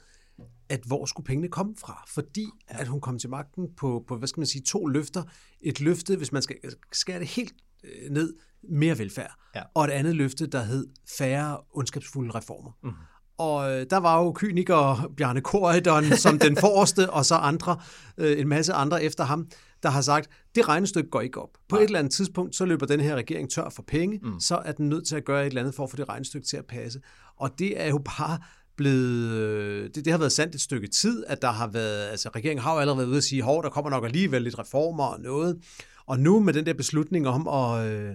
at 0.68 0.80
hvor 0.86 1.06
skulle 1.06 1.24
pengene 1.24 1.48
komme 1.48 1.74
fra? 1.78 2.04
Fordi 2.08 2.46
at 2.68 2.88
hun 2.88 3.00
kom 3.00 3.18
til 3.18 3.30
magten 3.30 3.68
på, 3.76 4.04
på 4.08 4.16
hvad 4.16 4.28
skal 4.28 4.40
man 4.40 4.46
sige, 4.46 4.62
to 4.62 4.86
løfter. 4.86 5.22
Et 5.60 5.80
løfte, 5.80 6.16
hvis 6.16 6.32
man 6.32 6.42
skal 6.42 6.56
skære 6.92 7.18
det 7.18 7.26
helt 7.26 7.54
øh, 7.84 8.10
ned, 8.10 8.34
mere 8.68 8.98
velfærd. 8.98 9.34
Ja. 9.54 9.62
Og 9.74 9.84
et 9.84 9.90
andet 9.90 10.16
løfte, 10.16 10.46
der 10.46 10.62
hed 10.62 10.86
færre 11.18 11.58
ondskabsfulde 11.70 12.30
reformer. 12.34 12.70
Mm. 12.82 12.92
Og 13.38 13.72
øh, 13.72 13.86
der 13.90 13.96
var 13.96 14.22
jo 14.22 14.32
kyniker 14.32 15.12
Bjarne 15.16 15.40
Korydon 15.40 16.04
som 16.04 16.38
den 16.38 16.56
forreste, 16.56 17.10
og 17.16 17.24
så 17.24 17.34
andre, 17.34 17.80
en 18.18 18.48
masse 18.48 18.72
andre 18.72 19.02
efter 19.02 19.24
ham, 19.24 19.48
der 19.86 19.92
har 19.92 20.00
sagt, 20.00 20.30
det 20.54 20.68
regnestykke 20.68 21.10
går 21.10 21.20
ikke 21.20 21.42
op. 21.42 21.48
På 21.68 21.76
Nej. 21.76 21.82
et 21.82 21.86
eller 21.86 21.98
andet 21.98 22.12
tidspunkt, 22.12 22.56
så 22.56 22.64
løber 22.64 22.86
den 22.86 23.00
her 23.00 23.16
regering 23.16 23.50
tør 23.50 23.68
for 23.68 23.82
penge, 23.82 24.20
mm. 24.22 24.40
så 24.40 24.56
er 24.56 24.72
den 24.72 24.88
nødt 24.88 25.06
til 25.06 25.16
at 25.16 25.24
gøre 25.24 25.42
et 25.42 25.46
eller 25.46 25.60
andet 25.60 25.74
for 25.74 25.84
at 25.84 25.90
få 25.90 25.96
det 25.96 26.08
regnestykke 26.08 26.46
til 26.46 26.56
at 26.56 26.66
passe. 26.66 27.00
Og 27.36 27.58
det 27.58 27.82
er 27.82 27.88
jo 27.88 27.98
bare 27.98 28.38
blevet, 28.76 29.32
øh, 29.32 29.90
det, 29.94 30.04
det 30.04 30.10
har 30.12 30.18
været 30.18 30.32
sandt 30.32 30.54
et 30.54 30.60
stykke 30.60 30.86
tid, 30.86 31.24
at 31.26 31.42
der 31.42 31.50
har 31.50 31.66
været, 31.66 32.08
altså 32.08 32.28
regeringen 32.28 32.62
har 32.62 32.72
jo 32.74 32.78
allerede 32.78 32.98
været 32.98 33.08
ude 33.08 33.16
at 33.16 33.24
sige, 33.24 33.42
hov, 33.42 33.62
der 33.62 33.70
kommer 33.70 33.90
nok 33.90 34.04
alligevel 34.04 34.42
lidt 34.42 34.58
reformer 34.58 35.04
og 35.04 35.20
noget. 35.20 35.58
Og 36.06 36.20
nu 36.20 36.40
med 36.40 36.52
den 36.52 36.66
der 36.66 36.74
beslutning 36.74 37.28
om 37.28 37.48
at, 37.48 37.86
øh, 37.86 38.14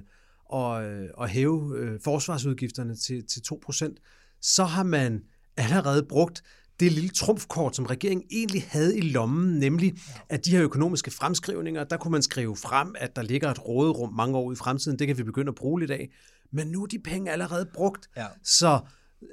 at, 0.54 0.84
øh, 0.84 1.10
at 1.22 1.30
hæve 1.30 1.78
øh, 1.78 2.00
forsvarsudgifterne 2.04 2.96
til, 2.96 3.28
til 3.28 3.42
2%, 3.54 3.96
så 4.42 4.64
har 4.64 4.84
man 4.84 5.22
allerede 5.58 6.04
brugt 6.04 6.44
det 6.82 6.92
lille 6.92 7.10
trumfkort, 7.10 7.76
som 7.76 7.86
regeringen 7.86 8.26
egentlig 8.32 8.66
havde 8.68 8.98
i 8.98 9.02
lommen, 9.02 9.60
nemlig 9.60 9.94
at 10.30 10.46
de 10.46 10.52
her 10.52 10.64
økonomiske 10.64 11.12
fremskrivninger, 11.12 11.84
der 11.84 11.98
kunne 11.98 12.12
man 12.12 12.22
skrive 12.22 12.56
frem, 12.56 12.96
at 12.98 13.16
der 13.16 13.22
ligger 13.22 13.52
et 13.52 13.68
råderum 13.68 14.14
mange 14.14 14.38
år 14.38 14.52
i 14.52 14.56
fremtiden, 14.56 15.00
det 15.00 15.08
kan 15.08 15.18
vi 15.18 15.24
begynde 15.24 15.50
at 15.50 15.56
bruge 15.56 15.80
lidt 15.80 15.92
af. 15.92 16.10
Men 16.52 16.68
nu 16.68 16.84
er 16.84 16.88
de 16.88 17.00
penge 17.00 17.32
allerede 17.32 17.66
brugt, 17.74 18.10
ja. 18.18 18.26
så 18.44 18.80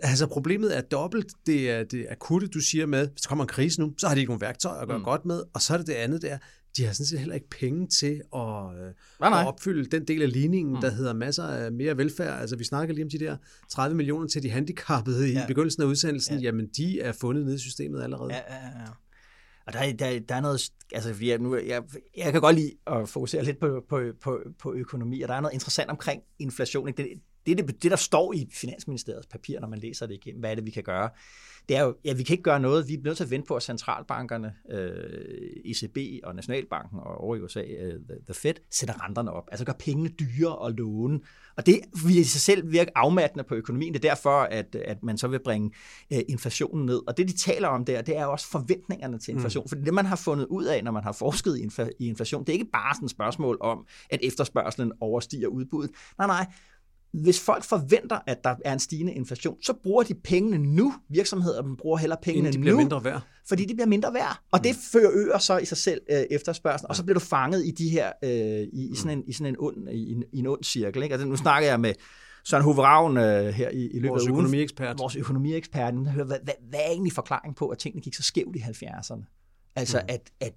Altså 0.02 0.26
problemet 0.26 0.76
er 0.76 0.80
dobbelt. 0.80 1.32
Det 1.46 1.70
er 1.70 1.84
det 1.84 2.06
akutte, 2.10 2.48
du 2.48 2.60
siger 2.60 2.86
med, 2.86 3.08
hvis 3.08 3.20
der 3.20 3.28
kommer 3.28 3.44
en 3.44 3.48
krise 3.48 3.80
nu, 3.80 3.94
så 3.98 4.08
har 4.08 4.14
de 4.14 4.20
ikke 4.20 4.30
nogen 4.30 4.40
værktøjer 4.40 4.80
at 4.80 4.88
gøre 4.88 4.98
mm. 4.98 5.04
godt 5.04 5.24
med. 5.24 5.42
Og 5.54 5.62
så 5.62 5.72
er 5.72 5.78
det 5.78 5.86
det 5.86 5.92
andet 5.92 6.22
der, 6.22 6.38
de 6.76 6.84
har 6.84 6.92
sådan 6.92 7.06
set 7.06 7.18
heller 7.18 7.34
ikke 7.34 7.48
penge 7.48 7.86
til 7.86 8.22
at, 8.34 8.40
nej, 9.20 9.30
nej. 9.30 9.40
at 9.40 9.46
opfylde 9.46 9.90
den 9.90 10.04
del 10.04 10.22
af 10.22 10.32
ligningen, 10.32 10.74
mm. 10.74 10.80
der 10.80 10.90
hedder 10.90 11.12
masser 11.12 11.44
af 11.44 11.72
mere 11.72 11.96
velfærd. 11.96 12.40
Altså 12.40 12.56
vi 12.56 12.64
snakker 12.64 12.94
lige 12.94 13.04
om 13.04 13.10
de 13.10 13.18
der 13.18 13.36
30 13.70 13.96
millioner 13.96 14.28
til 14.28 14.42
de 14.42 14.50
handicappede 14.50 15.32
ja. 15.32 15.44
i 15.44 15.46
begyndelsen 15.46 15.82
af 15.82 15.86
udsendelsen. 15.86 16.38
Ja. 16.38 16.42
Jamen 16.42 16.68
de 16.76 17.00
er 17.00 17.12
fundet 17.12 17.44
nede 17.44 17.56
i 17.56 17.58
systemet 17.58 18.02
allerede. 18.02 18.34
Ja, 18.34 18.54
ja, 18.54 18.80
ja. 18.80 18.86
Og 19.66 19.72
der, 19.72 19.92
der, 19.92 20.20
der 20.20 20.34
er 20.34 20.40
noget, 20.40 20.72
altså 20.92 21.14
jeg, 21.22 21.38
nu, 21.38 21.56
jeg, 21.56 21.82
jeg 22.16 22.32
kan 22.32 22.40
godt 22.40 22.56
lide 22.56 22.72
at 22.86 23.08
fokusere 23.08 23.44
lidt 23.44 23.60
på, 23.60 23.84
på, 23.88 24.00
på, 24.20 24.40
på 24.58 24.74
økonomi, 24.74 25.22
og 25.22 25.28
der 25.28 25.34
er 25.34 25.40
noget 25.40 25.54
interessant 25.54 25.90
omkring 25.90 26.22
inflation. 26.38 26.86
Det, 26.86 26.96
det, 27.46 27.58
det, 27.58 27.82
det, 27.82 27.90
der 27.90 27.96
står 27.96 28.32
i 28.32 28.48
Finansministeriets 28.52 29.26
papir, 29.26 29.60
når 29.60 29.68
man 29.68 29.78
læser 29.78 30.06
det 30.06 30.14
igennem, 30.14 30.40
hvad 30.40 30.50
er 30.50 30.54
det, 30.54 30.66
vi 30.66 30.70
kan 30.70 30.82
gøre, 30.82 31.10
det 31.68 31.76
er 31.76 31.82
jo, 31.82 31.94
ja, 32.04 32.12
vi 32.12 32.22
kan 32.22 32.34
ikke 32.34 32.42
gøre 32.42 32.60
noget. 32.60 32.88
Vi 32.88 32.94
er 32.94 32.98
nødt 33.04 33.16
til 33.16 33.24
at 33.24 33.30
vente 33.30 33.46
på, 33.46 33.54
at 33.54 33.62
centralbankerne, 33.62 34.54
øh, 34.70 34.90
ECB 35.64 35.98
og 36.24 36.34
Nationalbanken 36.34 36.98
og 36.98 37.20
over 37.20 37.36
i 37.36 37.40
USA, 37.40 37.60
øh, 37.60 37.94
the 38.24 38.34
Fed, 38.34 38.54
sætter 38.70 39.04
renterne 39.04 39.32
op. 39.32 39.48
Altså 39.50 39.64
gør 39.64 39.72
pengene 39.72 40.08
dyre 40.08 40.66
at 40.66 40.74
låne. 40.74 41.20
Og 41.56 41.66
det 41.66 41.80
vil 42.04 42.18
i 42.18 42.24
sig 42.24 42.40
selv 42.40 42.72
virke 42.72 42.98
afmattende 42.98 43.44
på 43.44 43.54
økonomien. 43.54 43.94
Det 43.94 44.04
er 44.04 44.08
derfor, 44.08 44.40
at, 44.40 44.74
at 44.74 45.02
man 45.02 45.18
så 45.18 45.28
vil 45.28 45.40
bringe 45.44 45.70
øh, 46.12 46.20
inflationen 46.28 46.86
ned. 46.86 47.02
Og 47.06 47.16
det, 47.16 47.28
de 47.28 47.36
taler 47.36 47.68
om 47.68 47.84
der, 47.84 48.02
det 48.02 48.16
er 48.16 48.24
også 48.24 48.50
forventningerne 48.50 49.18
til 49.18 49.34
inflation. 49.34 49.64
Mm. 49.64 49.68
For 49.68 49.76
det, 49.76 49.94
man 49.94 50.06
har 50.06 50.16
fundet 50.16 50.46
ud 50.46 50.64
af, 50.64 50.84
når 50.84 50.92
man 50.92 51.02
har 51.02 51.12
forsket 51.12 51.58
i, 51.58 51.62
infla- 51.66 51.96
i 51.98 52.06
inflation, 52.06 52.40
det 52.44 52.48
er 52.48 52.54
ikke 52.54 52.70
bare 52.72 52.94
sådan 52.94 53.04
et 53.04 53.10
spørgsmål 53.10 53.58
om, 53.60 53.86
at 54.10 54.20
efterspørgselen 54.22 54.92
overstiger 55.00 55.48
udbuddet. 55.48 55.90
Nej, 56.18 56.26
nej 56.26 56.46
hvis 57.12 57.40
folk 57.40 57.64
forventer, 57.64 58.18
at 58.26 58.44
der 58.44 58.54
er 58.64 58.72
en 58.72 58.78
stigende 58.78 59.12
inflation, 59.12 59.62
så 59.62 59.72
bruger 59.82 60.02
de 60.02 60.14
pengene 60.14 60.58
nu. 60.58 60.94
Virksomheder 61.08 61.74
bruger 61.78 61.98
heller 61.98 62.16
pengene 62.22 62.48
Inden 62.48 62.52
de 62.52 62.58
bliver 62.58 62.72
nu, 62.74 62.78
mindre 62.78 63.04
værd. 63.04 63.22
fordi 63.48 63.64
de 63.64 63.74
bliver 63.74 63.86
mindre 63.86 64.14
værd. 64.14 64.40
Og 64.52 64.64
det 64.64 64.70
mm. 64.76 64.80
fører 64.92 65.10
øger 65.14 65.38
så 65.38 65.58
i 65.58 65.64
sig 65.64 65.76
selv 65.76 66.00
øh, 66.10 66.22
efterspørgsel, 66.30 66.86
og 66.88 66.96
så 66.96 67.04
bliver 67.04 67.18
du 67.18 67.24
fanget 67.24 67.66
i 67.66 67.70
de 67.70 67.88
her 67.88 68.12
øh, 68.24 68.30
i, 68.30 68.90
i, 68.92 68.94
sådan 68.94 69.18
en, 69.18 69.24
i 69.26 69.32
sådan 69.32 69.46
en 69.46 69.56
ond, 69.58 69.88
i, 69.90 70.12
en, 70.12 70.24
i 70.32 70.38
en 70.38 70.46
ond 70.46 70.64
cirkel. 70.64 71.02
Ikke? 71.02 71.12
Altså, 71.12 71.28
nu 71.28 71.36
snakker 71.36 71.68
jeg 71.68 71.80
med 71.80 71.94
Søren 72.44 72.64
Hove 72.64 72.82
Ravn 72.82 73.16
øh, 73.16 73.48
her 73.48 73.70
i, 73.70 73.86
i 73.86 73.94
løbet 73.94 74.10
vores 74.10 74.26
af 74.26 74.30
ugen. 74.30 74.40
Økonomiekspert. 74.40 74.98
Vores 74.98 75.16
økonomiekspert. 75.16 75.94
Hvad, 75.94 76.12
hvad, 76.12 76.24
hvad, 76.26 76.54
hvad 76.68 76.80
er 76.80 76.90
egentlig 76.90 77.12
forklaringen 77.12 77.54
på, 77.54 77.68
at 77.68 77.78
tingene 77.78 78.02
gik 78.02 78.14
så 78.14 78.22
skævt 78.22 78.56
i 78.56 78.58
70'erne? 78.58 79.72
Altså, 79.76 79.98
mm. 79.98 80.14
at, 80.14 80.30
at 80.40 80.52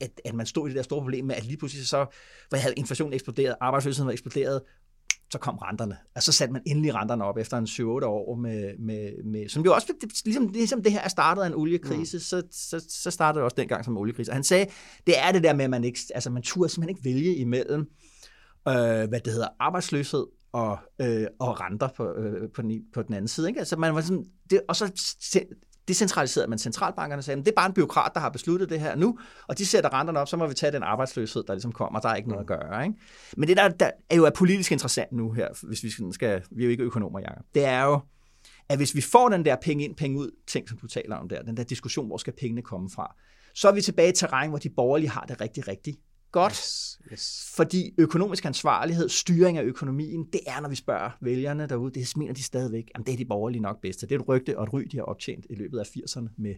at, 0.00 0.20
at 0.24 0.34
man 0.34 0.46
stod 0.46 0.66
i 0.66 0.68
det 0.68 0.76
der 0.76 0.82
store 0.82 1.00
problem 1.00 1.24
med, 1.24 1.34
at 1.34 1.44
lige 1.44 1.56
pludselig 1.56 1.86
så 1.86 2.06
havde 2.52 2.74
inflationen 2.76 3.12
eksploderet, 3.12 3.54
arbejdsløsheden 3.60 4.06
var 4.06 4.12
eksploderet, 4.12 4.60
så 5.34 5.38
kom 5.38 5.58
renterne. 5.58 5.96
Altså, 6.14 6.32
så 6.32 6.38
satte 6.38 6.52
man 6.52 6.62
endelig 6.66 6.94
renterne 6.94 7.24
op 7.24 7.38
efter 7.38 7.58
en 7.58 7.64
7-8 7.64 7.82
år 8.06 8.34
med, 8.36 8.78
med, 8.78 9.24
med 9.24 9.48
som 9.48 9.64
jo 9.64 9.74
også, 9.74 9.92
ligesom, 10.24 10.48
ligesom 10.48 10.82
det 10.82 10.92
her 10.92 11.00
er 11.00 11.08
startet 11.08 11.42
af 11.42 11.46
en 11.46 11.54
oliekrise, 11.54 12.16
mm. 12.16 12.20
så, 12.20 12.42
så, 12.50 12.84
så 12.88 13.10
startede 13.10 13.38
det 13.38 13.44
også 13.44 13.54
dengang 13.54 13.84
som 13.84 13.96
oliekrise. 13.98 14.30
Og 14.30 14.34
han 14.36 14.44
sagde, 14.44 14.66
det 15.06 15.14
er 15.18 15.32
det 15.32 15.42
der 15.42 15.52
med, 15.52 15.64
at 15.64 15.70
man 15.70 15.84
ikke, 15.84 16.00
altså 16.14 16.30
man 16.30 16.42
turde 16.42 16.68
simpelthen 16.68 16.96
ikke 16.96 17.04
vælge 17.04 17.36
imellem, 17.36 17.80
øh, 18.68 19.08
hvad 19.08 19.20
det 19.20 19.32
hedder, 19.32 19.48
arbejdsløshed 19.60 20.26
og, 20.52 20.78
øh, 21.00 21.26
og 21.40 21.60
renter 21.60 21.88
på, 21.96 22.14
øh, 22.14 22.50
på, 22.50 22.62
den, 22.62 22.82
på 22.94 23.02
den 23.02 23.14
anden 23.14 23.28
side. 23.28 23.48
Ikke? 23.48 23.58
Altså 23.58 23.76
man 23.76 23.94
var 23.94 24.00
sådan, 24.00 24.24
det, 24.50 24.60
og 24.68 24.76
så 24.76 24.92
decentraliserede 25.88 26.50
man 26.50 26.58
centralbankerne 26.58 27.20
og 27.20 27.24
sagde, 27.24 27.40
det 27.40 27.48
er 27.48 27.54
bare 27.56 27.66
en 27.66 27.72
byråkrat, 27.72 28.10
der 28.14 28.20
har 28.20 28.28
besluttet 28.28 28.70
det 28.70 28.80
her 28.80 28.96
nu, 28.96 29.18
og 29.46 29.58
de 29.58 29.66
sætter 29.66 29.94
renterne 29.94 30.18
op, 30.18 30.28
så 30.28 30.36
må 30.36 30.46
vi 30.46 30.54
tage 30.54 30.72
den 30.72 30.82
arbejdsløshed, 30.82 31.44
der 31.46 31.54
ligesom 31.54 31.72
kommer, 31.72 32.00
der 32.00 32.08
er 32.08 32.14
ikke 32.14 32.28
noget 32.28 32.40
at 32.40 32.46
gøre. 32.46 32.84
Ikke? 32.84 32.98
Men 33.36 33.48
det, 33.48 33.56
der, 33.56 33.68
der 33.68 33.90
er 34.10 34.16
jo 34.16 34.24
er 34.24 34.30
politisk 34.30 34.72
interessant 34.72 35.12
nu 35.12 35.32
her, 35.32 35.48
hvis 35.62 35.82
vi 35.82 35.90
skal, 36.12 36.42
vi 36.50 36.62
er 36.62 36.66
jo 36.66 36.70
ikke 36.70 36.82
økonomer, 36.82 37.20
Jacob, 37.20 37.44
det 37.54 37.64
er 37.64 37.84
jo, 37.84 38.00
at 38.68 38.76
hvis 38.78 38.94
vi 38.94 39.00
får 39.00 39.28
den 39.28 39.44
der 39.44 39.56
penge 39.56 39.84
ind, 39.84 39.96
penge 39.96 40.18
ud, 40.18 40.30
ting, 40.46 40.68
som 40.68 40.78
du 40.78 40.86
taler 40.86 41.16
om 41.16 41.28
der, 41.28 41.42
den 41.42 41.56
der 41.56 41.64
diskussion, 41.64 42.06
hvor 42.06 42.16
skal 42.16 42.32
pengene 42.40 42.62
komme 42.62 42.90
fra, 42.90 43.16
så 43.54 43.68
er 43.68 43.72
vi 43.72 43.80
tilbage 43.80 44.08
i 44.08 44.12
terræn, 44.12 44.48
hvor 44.48 44.58
de 44.58 44.70
borgerlige 44.70 45.10
har 45.10 45.24
det 45.28 45.40
rigtig, 45.40 45.68
rigtig 45.68 45.96
godt. 46.34 46.52
Yes, 46.52 46.98
yes. 47.12 47.52
Fordi 47.54 47.94
økonomisk 47.98 48.44
ansvarlighed, 48.44 49.08
styring 49.08 49.58
af 49.58 49.62
økonomien, 49.62 50.24
det 50.32 50.40
er, 50.46 50.60
når 50.60 50.68
vi 50.68 50.74
spørger 50.74 51.10
vælgerne 51.20 51.66
derude, 51.66 51.94
det 51.94 52.16
mener 52.16 52.34
de 52.34 52.42
stadigvæk, 52.42 52.90
at 52.94 53.00
det 53.06 53.12
er 53.12 53.16
de 53.16 53.24
borgerlige 53.24 53.62
nok 53.62 53.80
bedst. 53.80 54.00
Det 54.00 54.12
er 54.12 54.18
et 54.18 54.28
rygte 54.28 54.58
og 54.58 54.64
et 54.64 54.72
ry, 54.72 54.82
de 54.82 54.96
har 54.96 55.04
optjent 55.04 55.46
i 55.50 55.54
løbet 55.54 55.78
af 55.78 55.84
80'erne 55.84 56.28
med, 56.36 56.54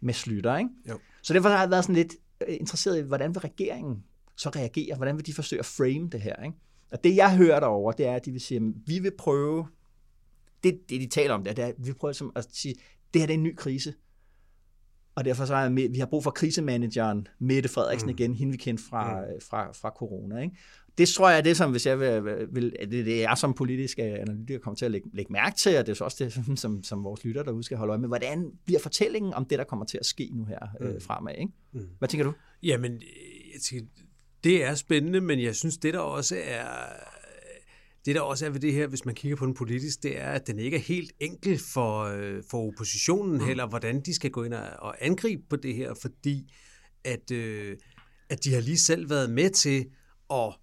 med 0.00 0.14
Slytter. 0.14 0.56
Ikke? 0.56 0.70
Jo. 0.88 0.98
Så 1.22 1.34
derfor 1.34 1.48
har 1.48 1.60
jeg 1.60 1.70
været 1.70 1.84
sådan 1.84 1.94
lidt 1.94 2.14
øh, 2.48 2.56
interesseret 2.60 2.98
i, 2.98 3.02
hvordan 3.02 3.34
vil 3.34 3.40
regeringen 3.40 4.04
så 4.36 4.48
reagere? 4.48 4.96
Hvordan 4.96 5.16
vil 5.16 5.26
de 5.26 5.34
forsøge 5.34 5.60
at 5.60 5.66
frame 5.66 6.08
det 6.08 6.20
her? 6.20 6.42
Ikke? 6.44 6.56
Og 6.92 7.04
det, 7.04 7.16
jeg 7.16 7.36
hører 7.36 7.60
derover, 7.60 7.92
det 7.92 8.06
er, 8.06 8.14
at 8.14 8.24
de 8.24 8.32
vil 8.32 8.40
sige, 8.40 8.56
at 8.58 8.72
vi 8.86 8.98
vil 8.98 9.12
prøve, 9.18 9.66
det, 10.64 10.80
det 10.88 11.00
de 11.00 11.06
taler 11.06 11.34
om, 11.34 11.44
det 11.44 11.50
er, 11.50 11.54
det 11.54 11.64
er 11.64 11.68
at 11.68 11.74
vi 11.78 11.84
vil 11.84 11.94
prøve 11.94 12.14
at 12.36 12.46
sige, 12.52 12.74
det 13.14 13.22
her 13.22 13.26
det 13.26 13.34
er 13.34 13.38
en 13.38 13.42
ny 13.42 13.56
krise 13.56 13.94
og 15.20 15.24
derfor 15.24 15.44
så 15.44 15.54
er 15.54 15.68
vi 15.68 15.98
har 15.98 16.06
brug 16.06 16.24
for 16.24 16.30
krisemanageren 16.30 17.28
Mette 17.38 17.68
Frederiksen 17.68 18.06
mm. 18.06 18.16
igen, 18.18 18.34
hende 18.34 18.52
vi 18.52 18.56
kendte 18.56 18.84
fra, 18.84 19.20
mm. 19.20 19.26
fra, 19.50 19.72
fra 19.72 19.90
corona. 19.90 20.40
Ikke? 20.42 20.56
Det 20.98 21.08
tror 21.08 21.28
jeg 21.28 21.38
er 21.38 21.42
det, 21.42 21.56
som 21.56 21.70
hvis 21.70 21.86
jeg 21.86 22.00
vil, 22.00 22.46
vil 22.52 22.76
det, 22.80 22.90
det 23.06 23.24
er 23.24 23.34
som 23.34 23.54
politisk 23.54 23.98
analytiker 23.98 24.58
kommer 24.58 24.76
til 24.76 24.84
at 24.84 24.90
lægge, 24.90 25.10
lægge 25.12 25.32
mærke 25.32 25.56
til, 25.56 25.78
og 25.78 25.86
det 25.86 25.92
er 25.92 25.96
så 25.96 26.04
også 26.04 26.24
det, 26.24 26.58
som, 26.60 26.82
som 26.82 27.04
vores 27.04 27.24
lytter 27.24 27.42
derude 27.42 27.62
skal 27.62 27.76
holde 27.76 27.90
øje 27.90 28.00
med. 28.00 28.08
Hvordan 28.08 28.50
bliver 28.64 28.80
fortællingen 28.80 29.34
om 29.34 29.44
det, 29.44 29.58
der 29.58 29.64
kommer 29.64 29.84
til 29.84 29.98
at 29.98 30.06
ske 30.06 30.30
nu 30.32 30.44
her 30.44 30.58
øh, 30.80 30.88
mm. 30.88 30.94
øh, 30.94 31.02
fremad? 31.02 31.34
Ikke? 31.38 31.52
Mm. 31.72 31.88
Hvad 31.98 32.08
tænker 32.08 32.24
du? 32.24 32.32
Jamen, 32.62 32.92
jeg 33.54 33.60
tænker, 33.62 33.86
det 34.44 34.64
er 34.64 34.74
spændende, 34.74 35.20
men 35.20 35.42
jeg 35.42 35.56
synes, 35.56 35.78
det 35.78 35.94
der 35.94 36.00
også 36.00 36.36
er 36.44 36.64
det 38.04 38.14
der 38.14 38.20
også 38.20 38.46
er 38.46 38.50
ved 38.50 38.60
det 38.60 38.72
her, 38.72 38.86
hvis 38.86 39.04
man 39.04 39.14
kigger 39.14 39.36
på 39.36 39.46
den 39.46 39.54
politisk, 39.54 40.02
det 40.02 40.20
er, 40.20 40.30
at 40.30 40.46
den 40.46 40.58
ikke 40.58 40.76
er 40.76 40.80
helt 40.80 41.12
enkel 41.20 41.60
for, 41.72 42.04
øh, 42.04 42.42
for 42.50 42.68
oppositionen 42.68 43.38
mm. 43.38 43.46
heller, 43.46 43.66
hvordan 43.66 44.00
de 44.00 44.14
skal 44.14 44.30
gå 44.30 44.44
ind 44.44 44.54
og, 44.54 44.68
og 44.78 44.96
angribe 45.00 45.42
på 45.50 45.56
det 45.56 45.74
her, 45.74 45.94
fordi 46.02 46.52
at, 47.04 47.30
øh, 47.30 47.76
at 48.30 48.44
de 48.44 48.54
har 48.54 48.60
lige 48.60 48.78
selv 48.78 49.10
været 49.10 49.30
med 49.30 49.50
til 49.50 49.86
at 50.30 50.56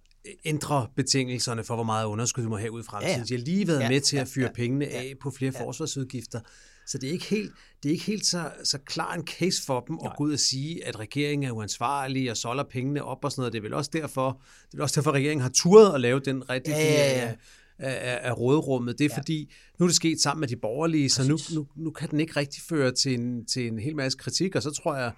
ændre 0.44 0.88
betingelserne 0.96 1.64
for, 1.64 1.74
hvor 1.74 1.84
meget 1.84 2.06
underskud 2.06 2.42
vi 2.42 2.48
må 2.48 2.56
have 2.56 2.72
ud 2.72 2.80
i 2.80 2.84
fremtiden. 2.84 3.14
Ja, 3.14 3.18
ja. 3.18 3.24
De 3.24 3.34
har 3.34 3.44
lige 3.44 3.68
været 3.68 3.80
ja, 3.80 3.88
med 3.88 4.00
til 4.00 4.16
at 4.16 4.28
fyre 4.28 4.42
ja, 4.42 4.48
ja, 4.48 4.54
pengene 4.54 4.86
af 4.86 5.14
på 5.20 5.30
flere 5.30 5.52
ja. 5.54 5.64
forsvarsudgifter. 5.64 6.40
Så 6.88 6.98
det 6.98 7.08
er 7.08 7.12
ikke 7.12 7.24
helt, 7.24 7.52
det 7.82 7.88
er 7.88 7.92
ikke 7.92 8.04
helt 8.04 8.26
så, 8.26 8.50
så 8.64 8.78
klar 8.78 9.14
en 9.14 9.26
case 9.26 9.62
for 9.66 9.80
dem 9.80 9.96
Nej. 9.96 10.10
at 10.10 10.16
gå 10.16 10.24
ud 10.24 10.32
og 10.32 10.38
sige, 10.38 10.86
at 10.86 10.98
regeringen 10.98 11.48
er 11.48 11.52
uansvarlig 11.52 12.30
og 12.30 12.36
solder 12.36 12.64
pengene 12.64 13.04
op 13.04 13.24
og 13.24 13.30
sådan 13.32 13.40
noget. 13.40 13.52
Det 13.52 13.58
er 13.58 13.62
vel 13.62 13.74
også 13.74 13.90
derfor, 13.92 14.40
det 14.72 14.78
er 14.78 14.82
også 14.82 15.00
derfor, 15.00 15.10
at 15.10 15.14
regeringen 15.14 15.42
har 15.42 15.50
turet 15.54 15.94
at 15.94 16.00
lave 16.00 16.20
den 16.20 16.50
rigtige 16.50 16.76
ja, 16.76 16.82
ja, 16.82 17.26
ja. 17.26 17.34
Af, 17.78 18.12
af, 18.12 18.28
af 18.28 18.38
rådrummet. 18.38 18.98
Det 18.98 19.04
er 19.04 19.08
ja. 19.12 19.18
fordi, 19.18 19.52
nu 19.78 19.84
er 19.84 19.88
det 19.88 19.96
sket 19.96 20.20
sammen 20.20 20.40
med 20.40 20.48
de 20.48 20.56
borgerlige, 20.56 21.04
Præcis. 21.04 21.46
så 21.46 21.54
nu, 21.54 21.60
nu, 21.60 21.66
nu 21.76 21.90
kan 21.90 22.10
den 22.10 22.20
ikke 22.20 22.36
rigtig 22.36 22.62
føre 22.62 22.92
til 22.92 23.14
en, 23.14 23.46
til 23.46 23.66
en 23.66 23.78
hel 23.78 23.96
masse 23.96 24.18
kritik, 24.18 24.56
og 24.56 24.62
så 24.62 24.70
tror 24.70 24.96
jeg, 24.96 25.12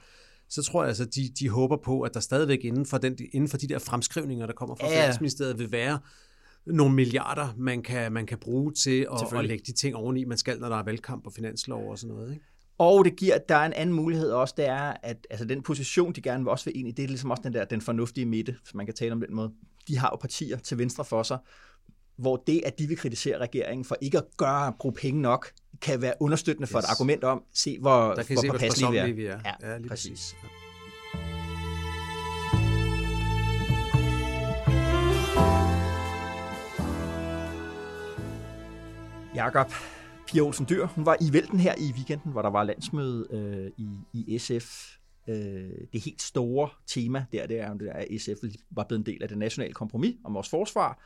så 0.48 0.62
tror 0.62 0.82
jeg 0.82 0.88
altså, 0.88 1.04
de, 1.04 1.30
de 1.38 1.48
håber 1.48 1.76
på, 1.84 2.00
at 2.00 2.14
der 2.14 2.20
stadigvæk 2.20 2.64
inden 2.64 2.86
for, 2.86 2.98
den, 2.98 3.16
inden 3.32 3.48
for 3.48 3.56
de 3.56 3.68
der 3.68 3.78
fremskrivninger, 3.78 4.46
der 4.46 4.52
kommer 4.52 4.74
fra 4.74 4.86
ja. 4.86 5.02
Finansministeriet, 5.02 5.58
vil 5.58 5.72
være 5.72 5.98
nogle 6.66 6.94
milliarder, 6.94 7.48
man 7.56 7.82
kan, 7.82 8.12
man 8.12 8.26
kan 8.26 8.38
bruge 8.38 8.72
til 8.72 9.06
at, 9.12 9.38
at 9.38 9.44
lægge 9.44 9.64
de 9.66 9.72
ting 9.72 9.96
oveni, 9.96 10.24
man 10.24 10.38
skal, 10.38 10.58
når 10.60 10.68
der 10.68 10.76
er 10.76 10.82
valgkamp 10.82 11.26
og 11.26 11.32
finanslov 11.32 11.90
og 11.90 11.98
sådan 11.98 12.14
noget. 12.16 12.32
Ikke? 12.32 12.44
Og 12.78 13.04
det 13.04 13.16
giver, 13.16 13.38
der 13.38 13.56
er 13.56 13.66
en 13.66 13.72
anden 13.72 13.96
mulighed 13.96 14.30
også, 14.30 14.54
det 14.56 14.66
er, 14.66 14.94
at 15.02 15.26
altså, 15.30 15.44
den 15.44 15.62
position, 15.62 16.12
de 16.12 16.20
gerne 16.20 16.44
vil 16.44 16.50
også 16.50 16.64
vil 16.64 16.78
ind 16.78 16.88
i, 16.88 16.90
det 16.90 17.02
er 17.02 17.08
ligesom 17.08 17.30
også 17.30 17.42
den 17.42 17.52
der, 17.52 17.64
den 17.64 17.80
fornuftige 17.80 18.26
midte, 18.26 18.56
hvis 18.62 18.74
man 18.74 18.86
kan 18.86 18.94
tale 18.94 19.12
om 19.12 19.20
den 19.20 19.34
måde. 19.34 19.52
De 19.88 19.98
har 19.98 20.08
jo 20.12 20.16
partier 20.16 20.58
til 20.58 20.78
venstre 20.78 21.04
for 21.04 21.22
sig, 21.22 21.38
hvor 22.16 22.36
det, 22.36 22.62
at 22.66 22.78
de 22.78 22.86
vil 22.86 22.96
kritisere 22.96 23.38
regeringen 23.38 23.84
for 23.84 23.96
ikke 24.00 24.18
at 24.18 24.24
gøre 24.36 24.72
bruge 24.80 24.94
penge 24.94 25.22
nok, 25.22 25.52
kan 25.82 26.02
være 26.02 26.12
understøttende 26.20 26.66
yes. 26.66 26.72
for 26.72 26.78
et 26.78 26.84
argument 26.90 27.24
om, 27.24 27.42
se 27.54 27.78
hvor, 27.80 28.14
der 28.14 28.22
kan 28.22 28.36
hvor 28.36 28.42
se, 28.42 28.48
påpasselige 28.48 28.90
vi 28.90 28.98
er. 28.98 29.12
Vi 29.12 29.26
er. 29.26 29.40
Ja, 29.44 29.70
ja 29.70 29.78
lige 29.78 29.88
præcis. 29.88 30.10
præcis. 30.10 30.36
Ja. 30.42 30.59
Jakob 39.40 39.72
Pia 40.26 40.40
Olsen 40.42 40.66
Dyr, 40.68 40.86
hun 40.86 41.06
var 41.06 41.16
i 41.20 41.32
vælten 41.32 41.60
her 41.60 41.74
i 41.78 41.92
weekenden, 41.96 42.32
hvor 42.32 42.42
der 42.42 42.50
var 42.50 42.64
landsmøde 42.64 43.26
øh, 43.30 43.70
i, 43.76 43.88
i 44.12 44.38
SF. 44.38 44.96
Øh, 45.28 45.70
det 45.92 46.04
helt 46.04 46.22
store 46.22 46.68
tema 46.86 47.24
der, 47.32 47.46
det 47.46 47.60
er, 47.60 47.92
at 47.92 48.06
SF 48.18 48.38
var 48.70 48.84
blevet 48.84 48.98
en 48.98 49.06
del 49.06 49.22
af 49.22 49.28
det 49.28 49.38
nationale 49.38 49.72
kompromis 49.74 50.16
om 50.24 50.34
vores 50.34 50.48
forsvar. 50.48 50.98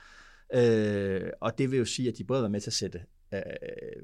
Øh, 0.54 1.30
og 1.40 1.58
det 1.58 1.70
vil 1.70 1.78
jo 1.78 1.84
sige, 1.84 2.08
at 2.08 2.18
de 2.18 2.24
både 2.24 2.42
var 2.42 2.48
med 2.48 2.60
til 2.60 2.70
at 2.70 2.74
sætte 2.74 3.00
øh, 3.34 3.40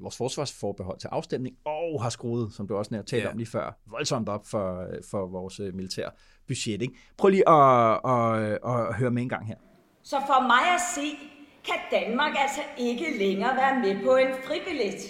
vores 0.03 0.17
forsvarsforbehold 0.17 0.99
til 0.99 1.09
afstemning, 1.09 1.57
og 1.65 2.03
har 2.03 2.11
skruet, 2.11 2.53
som 2.53 2.69
du 2.69 2.77
også 2.77 2.95
har 2.95 3.03
talt 3.03 3.25
ja. 3.25 3.31
om 3.31 3.37
lige 3.37 3.49
før, 3.49 3.79
voldsomt 3.87 4.29
op 4.29 4.47
for, 4.47 4.87
for 5.11 5.27
vores 5.27 5.61
øh, 5.61 5.75
militære 5.75 6.11
budget. 6.49 6.83
Ikke? 6.83 6.95
Prøv 7.19 7.31
lige 7.31 7.49
at, 7.49 8.01
at, 8.05 8.43
at, 8.43 8.89
at 8.89 8.95
høre 8.95 9.11
med 9.11 9.23
en 9.23 9.29
gang 9.29 9.47
her. 9.47 9.57
Så 10.03 10.17
for 10.27 10.43
mig 10.43 10.75
at 10.75 10.81
se, 10.95 11.17
kan 11.71 12.01
Danmark 12.01 12.33
altså 12.39 12.61
ikke 12.79 13.19
længere 13.19 13.57
være 13.57 13.79
med 13.81 14.05
på 14.05 14.17
en 14.17 14.29
fribillet. 14.47 15.01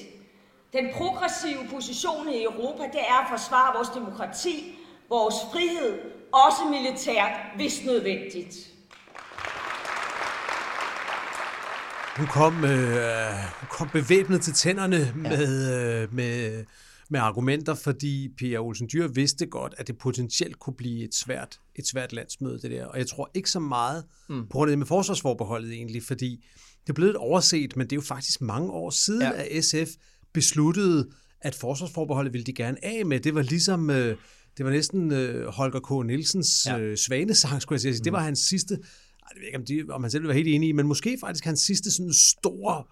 Den 0.73 0.87
progressive 0.95 1.69
position 1.71 2.29
i 2.29 2.45
Europa, 2.45 2.83
det 2.83 3.01
er 3.09 3.19
at 3.23 3.27
forsvare 3.31 3.75
vores 3.75 3.89
demokrati, 3.89 4.79
vores 5.09 5.35
frihed, 5.53 5.99
også 6.33 6.63
militært, 6.71 7.33
hvis 7.57 7.85
nødvendigt. 7.85 8.57
Hun 12.17 12.27
kom, 12.27 12.65
øh, 12.65 13.33
hun 13.61 13.69
kom 13.69 13.89
bevæbnet 13.89 14.43
til 14.43 14.55
tænderne 14.55 14.97
ja. 14.97 15.13
med, 15.15 16.03
øh, 16.03 16.15
med, 16.15 16.65
med 17.11 17.21
argumenter, 17.21 17.75
fordi 17.75 18.29
Pia 18.37 18.59
Olsen 18.59 18.89
Dyr 18.93 19.09
vidste 19.09 19.47
godt, 19.47 19.75
at 19.79 19.87
det 19.87 19.99
potentielt 19.99 20.59
kunne 20.59 20.75
blive 20.77 21.05
et 21.05 21.15
svært, 21.15 21.61
et 21.75 21.87
svært 21.87 22.13
landsmøde, 22.13 22.59
det 22.63 22.71
der. 22.71 22.87
Og 22.87 22.99
jeg 22.99 23.07
tror 23.07 23.31
ikke 23.35 23.51
så 23.51 23.61
meget 23.61 24.05
mm. 24.29 24.47
på 24.49 24.67
det 24.67 24.79
med 24.79 24.87
forsvarsforbeholdet 24.87 25.73
egentlig, 25.73 26.03
fordi 26.03 26.45
det 26.83 26.89
er 26.89 26.95
blevet 26.95 27.17
overset, 27.17 27.77
men 27.77 27.87
det 27.87 27.93
er 27.93 27.97
jo 27.97 28.03
faktisk 28.03 28.41
mange 28.41 28.71
år 28.71 28.91
siden, 28.91 29.23
ja. 29.23 29.57
at 29.57 29.65
SF 29.65 29.91
besluttede, 30.33 31.11
at 31.41 31.55
forsvarsforbeholdet 31.55 32.33
ville 32.33 32.45
de 32.45 32.53
gerne 32.53 32.85
af 32.85 33.07
med. 33.07 33.21
Det 33.21 33.35
var 33.35 33.43
ligesom... 33.43 33.91
Øh, 33.91 34.17
det 34.57 34.67
var 34.67 34.73
næsten 34.73 35.13
øh, 35.13 35.47
Holger 35.47 35.81
K. 35.81 36.07
Nielsens 36.07 36.67
ja. 36.67 36.79
øh, 36.79 36.97
svanesang, 36.97 37.63
skulle 37.63 37.77
jeg 37.77 37.81
sige. 37.81 37.93
Mm. 37.93 38.05
Det 38.05 38.13
var 38.13 38.23
hans 38.23 38.39
sidste 38.39 38.79
jeg 39.35 39.41
ved 39.41 39.47
ikke, 39.47 39.59
om, 39.59 39.65
de, 39.65 39.95
om 39.95 40.03
han 40.03 40.11
selv 40.11 40.25
være 40.25 40.35
helt 40.35 40.49
enig 40.49 40.69
i, 40.69 40.73
men 40.73 40.87
måske 40.87 41.17
faktisk 41.21 41.45
hans 41.45 41.61
sidste 41.61 41.91
sådan 41.91 42.13
store 42.13 42.85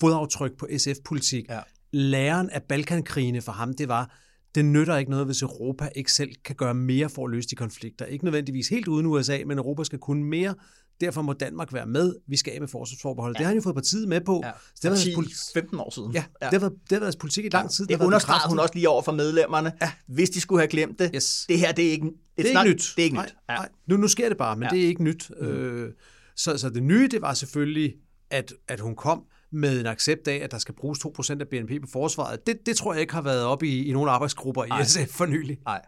fodaftryk 0.00 0.58
på 0.58 0.68
SF-politik. 0.78 1.48
Ja. 1.48 1.60
Læren 1.96 2.50
af 2.50 2.62
Balkankrigene 2.62 3.42
for 3.42 3.52
ham, 3.52 3.74
det 3.74 3.88
var, 3.88 4.16
det 4.54 4.64
nytter 4.64 4.96
ikke 4.96 5.10
noget, 5.10 5.26
hvis 5.26 5.42
Europa 5.42 5.88
ikke 5.96 6.12
selv 6.12 6.30
kan 6.44 6.56
gøre 6.56 6.74
mere 6.74 7.08
for 7.08 7.24
at 7.24 7.30
løse 7.30 7.48
de 7.48 7.56
konflikter. 7.56 8.04
Ikke 8.04 8.24
nødvendigvis 8.24 8.68
helt 8.68 8.88
uden 8.88 9.06
USA, 9.06 9.38
men 9.46 9.58
Europa 9.58 9.84
skal 9.84 9.98
kunne 9.98 10.24
mere. 10.24 10.54
Derfor 11.00 11.22
må 11.22 11.32
Danmark 11.32 11.72
være 11.72 11.86
med. 11.86 12.14
Vi 12.28 12.36
skal 12.36 12.52
af 12.52 12.60
med 12.60 12.68
forsvarsforbeholdet. 12.68 13.34
Ja. 13.34 13.38
Det 13.38 13.44
har 13.44 13.48
han 13.48 13.56
jo 13.56 13.62
fået 13.62 13.74
partiet 13.74 14.08
med 14.08 14.20
på. 14.20 14.40
Ja. 14.44 14.50
Så 14.74 14.80
det 14.82 14.90
har 14.90 14.96
10, 14.96 15.14
været 15.16 15.28
15 15.54 15.80
år 15.80 15.90
siden. 15.94 16.12
Ja, 16.12 16.24
ja. 16.42 16.46
Det, 16.46 16.52
har 16.52 16.60
været, 16.60 16.72
det 16.90 16.92
har 16.92 17.00
været 17.00 17.18
politik 17.18 17.44
i 17.44 17.48
lang 17.48 17.70
tid. 17.70 17.86
Det, 17.86 17.98
det 17.98 18.06
understregede 18.06 18.48
hun 18.48 18.58
også 18.58 18.74
lige 18.74 18.88
over 18.88 19.02
for 19.02 19.12
medlemmerne. 19.12 19.72
Ja. 19.82 19.92
Hvis 20.06 20.30
de 20.30 20.40
skulle 20.40 20.60
have 20.60 20.68
glemt 20.68 20.98
det. 20.98 21.10
Yes. 21.14 21.44
Det 21.48 21.58
her, 21.58 21.72
det 21.72 21.86
er 21.86 21.90
ikke, 21.90 22.06
det 22.36 22.54
er 22.54 22.60
ikke 22.60 22.72
nyt. 22.72 22.92
Det 22.96 23.02
er 23.02 23.04
ikke 23.04 23.16
nej, 23.16 23.26
nyt. 23.26 23.36
Ja. 23.48 23.54
Nej. 23.54 23.68
Nu, 23.86 23.96
nu 23.96 24.08
sker 24.08 24.28
det 24.28 24.38
bare, 24.38 24.56
men 24.56 24.62
ja. 24.62 24.68
det 24.68 24.84
er 24.84 24.88
ikke 24.88 25.04
nyt. 25.04 25.30
Mm. 25.40 25.46
Øh, 25.46 25.92
så, 26.36 26.58
så 26.58 26.68
det 26.68 26.82
nye, 26.82 27.08
det 27.08 27.22
var 27.22 27.34
selvfølgelig, 27.34 27.94
at, 28.30 28.52
at 28.68 28.80
hun 28.80 28.96
kom 28.96 29.22
med 29.50 29.80
en 29.80 29.86
accept 29.86 30.28
af, 30.28 30.36
at 30.44 30.50
der 30.50 30.58
skal 30.58 30.74
bruges 30.74 30.98
2% 30.98 31.40
af 31.40 31.48
BNP 31.48 31.82
på 31.82 31.88
forsvaret. 31.92 32.46
Det, 32.46 32.66
det 32.66 32.76
tror 32.76 32.92
jeg 32.92 33.00
ikke 33.00 33.14
har 33.14 33.22
været 33.22 33.44
op 33.44 33.62
i, 33.62 33.84
i 33.84 33.92
nogle 33.92 34.10
arbejdsgrupper 34.10 34.64
i 34.64 34.84
SF 34.84 35.16
for 35.16 35.26
nylig. 35.26 35.58
Nej. 35.64 35.82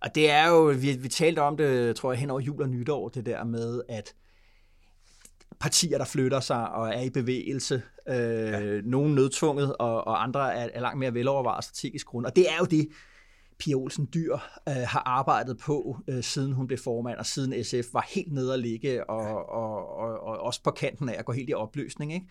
Og 0.00 0.14
det 0.14 0.30
er 0.30 0.48
jo, 0.48 0.62
vi, 0.62 0.96
vi 0.96 1.08
talte 1.08 1.38
om 1.42 1.56
det, 1.56 1.96
tror 1.96 2.12
jeg, 2.12 2.20
hen 2.20 2.30
over 2.30 2.40
jul 2.40 2.62
og 2.62 2.68
nytår, 2.68 3.08
det 3.08 3.26
der 3.26 3.44
med, 3.44 3.82
at 3.88 4.14
partier, 5.60 5.98
der 5.98 6.04
flytter 6.04 6.40
sig 6.40 6.70
og 6.70 6.88
er 6.88 7.00
i 7.00 7.10
bevægelse, 7.10 7.82
øh, 8.08 8.16
ja. 8.16 8.80
nogle 8.80 9.14
nødtvunget, 9.14 9.76
og, 9.76 10.06
og 10.06 10.22
andre 10.22 10.54
er, 10.54 10.68
er 10.74 10.80
langt 10.80 10.98
mere 10.98 11.14
velovervejet 11.14 11.64
strategisk 11.64 12.06
grund. 12.06 12.26
Og 12.26 12.36
det 12.36 12.50
er 12.50 12.56
jo 12.58 12.64
det, 12.64 12.88
Pia 13.58 13.74
Olsen 13.74 14.08
Dyr 14.14 14.32
øh, 14.68 14.74
har 14.74 15.02
arbejdet 15.06 15.58
på, 15.58 15.98
øh, 16.08 16.22
siden 16.22 16.52
hun 16.52 16.66
blev 16.66 16.78
formand, 16.78 17.18
og 17.18 17.26
siden 17.26 17.64
SF 17.64 17.94
var 17.94 18.06
helt 18.08 18.32
nede 18.32 18.54
at 18.54 18.60
ligge, 18.60 19.10
og, 19.10 19.48
og, 19.48 19.96
og, 19.96 20.20
og 20.20 20.38
også 20.38 20.62
på 20.62 20.70
kanten 20.70 21.08
af 21.08 21.16
at 21.18 21.24
gå 21.24 21.32
helt 21.32 21.50
i 21.50 21.54
opløsning. 21.54 22.14
Ikke? 22.14 22.26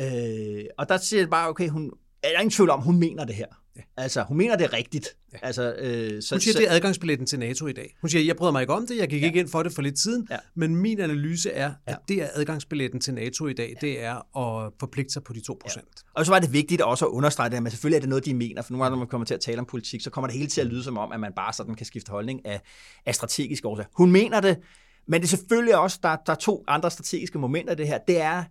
Øh, 0.00 0.64
og 0.78 0.88
der 0.88 0.96
siger 0.96 1.20
jeg 1.20 1.30
bare, 1.30 1.48
okay, 1.48 1.68
hun, 1.68 1.90
er 2.22 2.28
der 2.28 2.38
ingen 2.38 2.50
tvivl 2.50 2.70
om, 2.70 2.80
hun 2.80 2.98
mener 2.98 3.24
det 3.24 3.34
her. 3.34 3.46
Ja. 3.76 3.80
Altså, 3.96 4.22
hun 4.22 4.36
mener 4.36 4.56
det 4.56 4.72
rigtigt. 4.72 5.16
Ja. 5.32 5.38
Altså, 5.42 5.74
øh, 5.78 6.22
så, 6.22 6.34
hun 6.34 6.40
siger, 6.40 6.52
så, 6.52 6.58
det 6.58 6.68
er 6.68 6.74
adgangsbilletten 6.74 7.26
til 7.26 7.38
NATO 7.38 7.66
i 7.66 7.72
dag. 7.72 7.96
Hun 8.00 8.10
siger, 8.10 8.24
jeg 8.24 8.36
bryder 8.36 8.52
mig 8.52 8.60
ikke 8.60 8.72
om 8.72 8.86
det, 8.86 8.96
jeg 8.96 9.08
gik 9.08 9.22
ja. 9.22 9.26
ikke 9.26 9.40
ind 9.40 9.48
for 9.48 9.62
det 9.62 9.72
for 9.72 9.82
lidt 9.82 9.98
siden, 9.98 10.26
ja. 10.30 10.36
men 10.54 10.76
min 10.76 11.00
analyse 11.00 11.50
er, 11.50 11.72
at 11.86 11.92
ja. 12.08 12.14
det 12.14 12.22
er 12.22 12.28
adgangsbilletten 12.34 13.00
til 13.00 13.14
NATO 13.14 13.46
i 13.46 13.52
dag, 13.52 13.74
ja. 13.82 13.86
det 13.86 14.02
er 14.02 14.38
at 14.38 14.72
forpligte 14.80 15.12
sig 15.12 15.24
på 15.24 15.32
de 15.32 15.38
2%. 15.50 15.52
Ja. 15.76 15.80
Og 16.14 16.26
så 16.26 16.32
var 16.32 16.38
det 16.38 16.52
vigtigt 16.52 16.80
også 16.80 17.06
at 17.06 17.10
understrege 17.10 17.50
det, 17.50 17.62
men 17.62 17.70
selvfølgelig 17.70 17.96
er 17.96 18.00
det 18.00 18.08
noget, 18.08 18.24
de 18.24 18.34
mener, 18.34 18.62
for 18.62 18.78
gange, 18.78 18.90
når 18.90 18.96
man 18.96 19.06
kommer 19.06 19.24
til 19.24 19.34
at 19.34 19.40
tale 19.40 19.58
om 19.58 19.66
politik, 19.66 20.00
så 20.00 20.10
kommer 20.10 20.28
det 20.28 20.36
hele 20.36 20.50
til 20.50 20.60
at 20.60 20.66
lyde 20.66 20.82
som 20.82 20.98
om, 20.98 21.12
at 21.12 21.20
man 21.20 21.32
bare 21.36 21.52
sådan 21.52 21.74
kan 21.74 21.86
skifte 21.86 22.10
holdning 22.10 22.46
af, 22.46 22.60
af 23.06 23.14
strategiske 23.14 23.68
årsager. 23.68 23.88
Hun 23.96 24.12
mener 24.12 24.40
det, 24.40 24.58
men 25.06 25.20
det 25.20 25.26
er 25.26 25.30
selvfølgelig 25.30 25.78
også, 25.78 25.98
der, 26.02 26.16
der 26.26 26.32
er 26.32 26.36
to 26.36 26.64
andre 26.68 26.90
strategiske 26.90 27.38
momenter 27.38 27.72
i 27.72 27.76
det 27.76 27.88
her. 27.88 27.98
Det 28.08 28.20
er, 28.20 28.44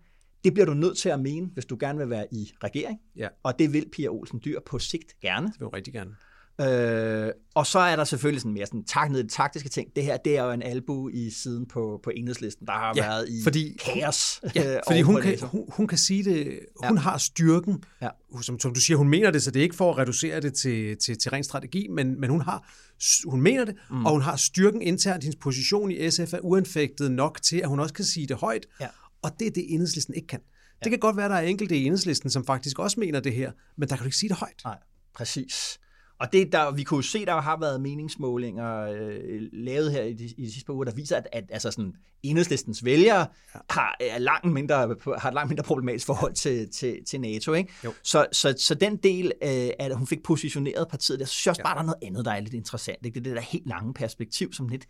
det 0.43 0.53
bliver 0.53 0.65
du 0.65 0.73
nødt 0.73 0.97
til 0.97 1.09
at 1.09 1.19
mene, 1.19 1.49
hvis 1.53 1.65
du 1.65 1.77
gerne 1.79 1.99
vil 1.99 2.09
være 2.09 2.25
i 2.31 2.51
regering. 2.63 2.99
Ja. 3.15 3.27
Og 3.43 3.59
det 3.59 3.73
vil 3.73 3.85
Pia 3.91 4.07
Olsen 4.07 4.41
Dyr 4.45 4.59
på 4.65 4.79
sigt 4.79 5.19
gerne. 5.21 5.47
Det 5.47 5.59
vil 5.59 5.65
hun 5.65 5.75
rigtig 5.75 5.93
gerne. 5.93 6.11
Øh, 6.61 7.31
og 7.55 7.67
så 7.67 7.79
er 7.79 7.95
der 7.95 8.03
selvfølgelig 8.03 8.41
sådan 8.41 8.53
mere 8.53 8.65
sådan 8.65 8.83
tak 8.83 9.11
ned 9.11 9.27
taktiske 9.29 9.69
ting. 9.69 9.95
Det 9.95 10.03
her, 10.03 10.17
det 10.17 10.37
er 10.37 10.43
jo 10.43 10.51
en 10.51 10.63
albu 10.63 11.09
i 11.09 11.29
siden 11.29 11.65
på, 11.65 11.99
på 12.03 12.09
enhedslisten, 12.09 12.67
der 12.67 12.73
har 12.73 12.93
ja, 12.95 13.07
været 13.07 13.29
i 13.29 13.43
fordi, 13.43 13.77
kaos. 13.85 14.41
Ja, 14.55 14.79
fordi 14.87 15.01
hun 15.01 15.21
kan, 15.21 15.39
hun, 15.41 15.65
hun 15.69 15.87
kan 15.87 15.97
sige 15.97 16.23
det, 16.23 16.59
hun 16.83 16.97
ja. 16.97 17.01
har 17.01 17.17
styrken, 17.17 17.83
ja. 18.01 18.09
som, 18.41 18.59
som 18.59 18.73
du 18.73 18.79
siger, 18.79 18.97
hun 18.97 19.09
mener 19.09 19.31
det, 19.31 19.43
så 19.43 19.51
det 19.51 19.59
er 19.59 19.63
ikke 19.63 19.75
for 19.75 19.91
at 19.91 19.97
reducere 19.97 20.41
det 20.41 20.53
til, 20.53 20.97
til, 20.97 21.17
til 21.17 21.31
ren 21.31 21.43
strategi, 21.43 21.87
men, 21.87 22.19
men 22.19 22.29
hun 22.29 22.41
har 22.41 22.65
hun 23.25 23.41
mener 23.41 23.65
det, 23.65 23.75
mm. 23.89 24.05
og 24.05 24.11
hun 24.11 24.21
har 24.21 24.35
styrken 24.35 24.81
internt, 24.81 25.23
hendes 25.23 25.39
position 25.41 25.91
i 25.91 26.09
SF 26.09 26.33
er 26.33 26.39
uanfægtet 26.41 27.11
nok 27.11 27.41
til, 27.41 27.57
at 27.57 27.69
hun 27.69 27.79
også 27.79 27.93
kan 27.93 28.05
sige 28.05 28.27
det 28.27 28.37
højt, 28.37 28.65
ja. 28.81 28.87
Og 29.21 29.31
det 29.39 29.47
er 29.47 29.51
det, 29.51 29.73
enhedslisten 29.73 30.13
ikke 30.13 30.27
kan. 30.27 30.39
Ja. 30.39 30.83
Det 30.83 30.91
kan 30.91 30.99
godt 30.99 31.17
være, 31.17 31.25
at 31.25 31.31
der 31.31 31.37
er 31.37 31.41
enkelte 31.41 31.77
i 31.77 31.85
enhedslisten, 31.85 32.29
som 32.29 32.45
faktisk 32.45 32.79
også 32.79 32.99
mener 32.99 33.19
det 33.19 33.33
her, 33.33 33.51
men 33.77 33.89
der 33.89 33.95
kan 33.95 34.03
du 34.03 34.07
ikke 34.07 34.17
sige 34.17 34.29
det 34.29 34.37
højt. 34.37 34.61
Nej, 34.65 34.77
præcis. 35.15 35.79
Og 36.19 36.33
det, 36.33 36.51
der, 36.51 36.71
vi 36.71 36.83
kunne 36.83 36.97
jo 36.97 37.01
se, 37.01 37.25
der 37.25 37.41
har 37.41 37.59
været 37.59 37.81
meningsmålinger 37.81 38.81
øh, 38.81 39.41
lavet 39.53 39.91
her 39.91 40.03
i 40.03 40.13
de, 40.13 40.25
i 40.25 40.45
de 40.45 40.51
sidste 40.51 40.65
par 40.65 40.73
uger, 40.73 40.85
der 40.85 40.93
viser, 40.93 41.17
at, 41.17 41.27
at 41.31 41.43
altså 41.49 41.71
sådan, 41.71 41.93
enhedslistens 42.23 42.85
vælgere 42.85 43.19
ja. 43.55 43.59
har, 43.69 43.97
er 43.99 44.17
langt 44.17 44.53
mindre, 44.53 44.97
har 45.17 45.27
et 45.27 45.33
langt 45.33 45.49
mindre 45.49 45.63
problematisk 45.63 46.05
forhold 46.05 46.33
til, 46.33 46.69
til, 46.71 46.99
til 47.07 47.21
NATO. 47.21 47.53
Ikke? 47.53 47.73
Så, 48.03 48.25
så, 48.31 48.53
så 48.57 48.75
den 48.75 48.97
del, 48.97 49.31
øh, 49.43 49.69
at 49.79 49.97
hun 49.97 50.07
fik 50.07 50.23
positioneret 50.23 50.87
partiet, 50.87 51.19
der 51.19 51.25
synes 51.25 51.45
jeg 51.45 51.51
også 51.51 51.61
ja. 51.61 51.67
bare, 51.67 51.75
der 51.75 51.81
er 51.81 51.85
noget 51.85 52.03
andet, 52.03 52.25
der 52.25 52.31
er 52.31 52.39
lidt 52.39 52.53
interessant. 52.53 53.05
Ikke? 53.05 53.19
Det 53.19 53.27
er 53.27 53.29
det 53.29 53.35
der 53.35 53.41
helt 53.41 53.67
lange 53.67 53.93
perspektiv, 53.93 54.53
som 54.53 54.67
lidt 54.67 54.85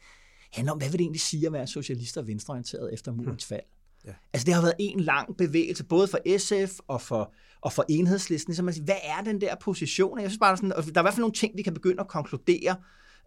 handler 0.54 0.72
om, 0.72 0.78
hvad 0.78 0.89
vil 0.89 1.00
det 1.00 1.04
egentlig 1.04 1.22
sige 1.22 1.48
at 1.48 1.54
være 1.54 1.67
socialister 1.67 2.22
og 2.22 2.28
venstreorienteret 2.28 2.94
efter 2.94 3.12
murens 3.12 3.46
fald? 3.46 3.62
Ja. 4.06 4.12
Altså 4.34 4.46
det 4.46 4.54
har 4.54 4.62
været 4.62 4.74
en 4.80 5.00
lang 5.00 5.38
bevægelse, 5.38 5.84
både 5.84 6.08
for 6.08 6.38
SF 6.38 6.80
og 6.88 7.02
for, 7.02 7.34
og 7.62 7.74
for 7.74 7.86
enhedslisten. 7.90 8.56
Så 8.56 8.64
man 8.64 8.74
siger, 8.74 8.86
hvad 8.86 8.96
er 9.04 9.24
den 9.24 9.42
der 9.42 9.56
position? 9.62 10.20
Jeg 10.20 10.30
synes 10.30 10.40
bare, 10.40 10.48
der 10.48 10.52
er, 10.52 10.56
sådan, 10.56 10.94
der 10.94 11.00
er 11.00 11.02
i 11.02 11.04
hvert 11.04 11.14
fald 11.14 11.22
nogle 11.22 11.34
ting, 11.34 11.58
vi 11.58 11.62
kan 11.62 11.74
begynde 11.74 12.00
at 12.00 12.08
konkludere, 12.08 12.76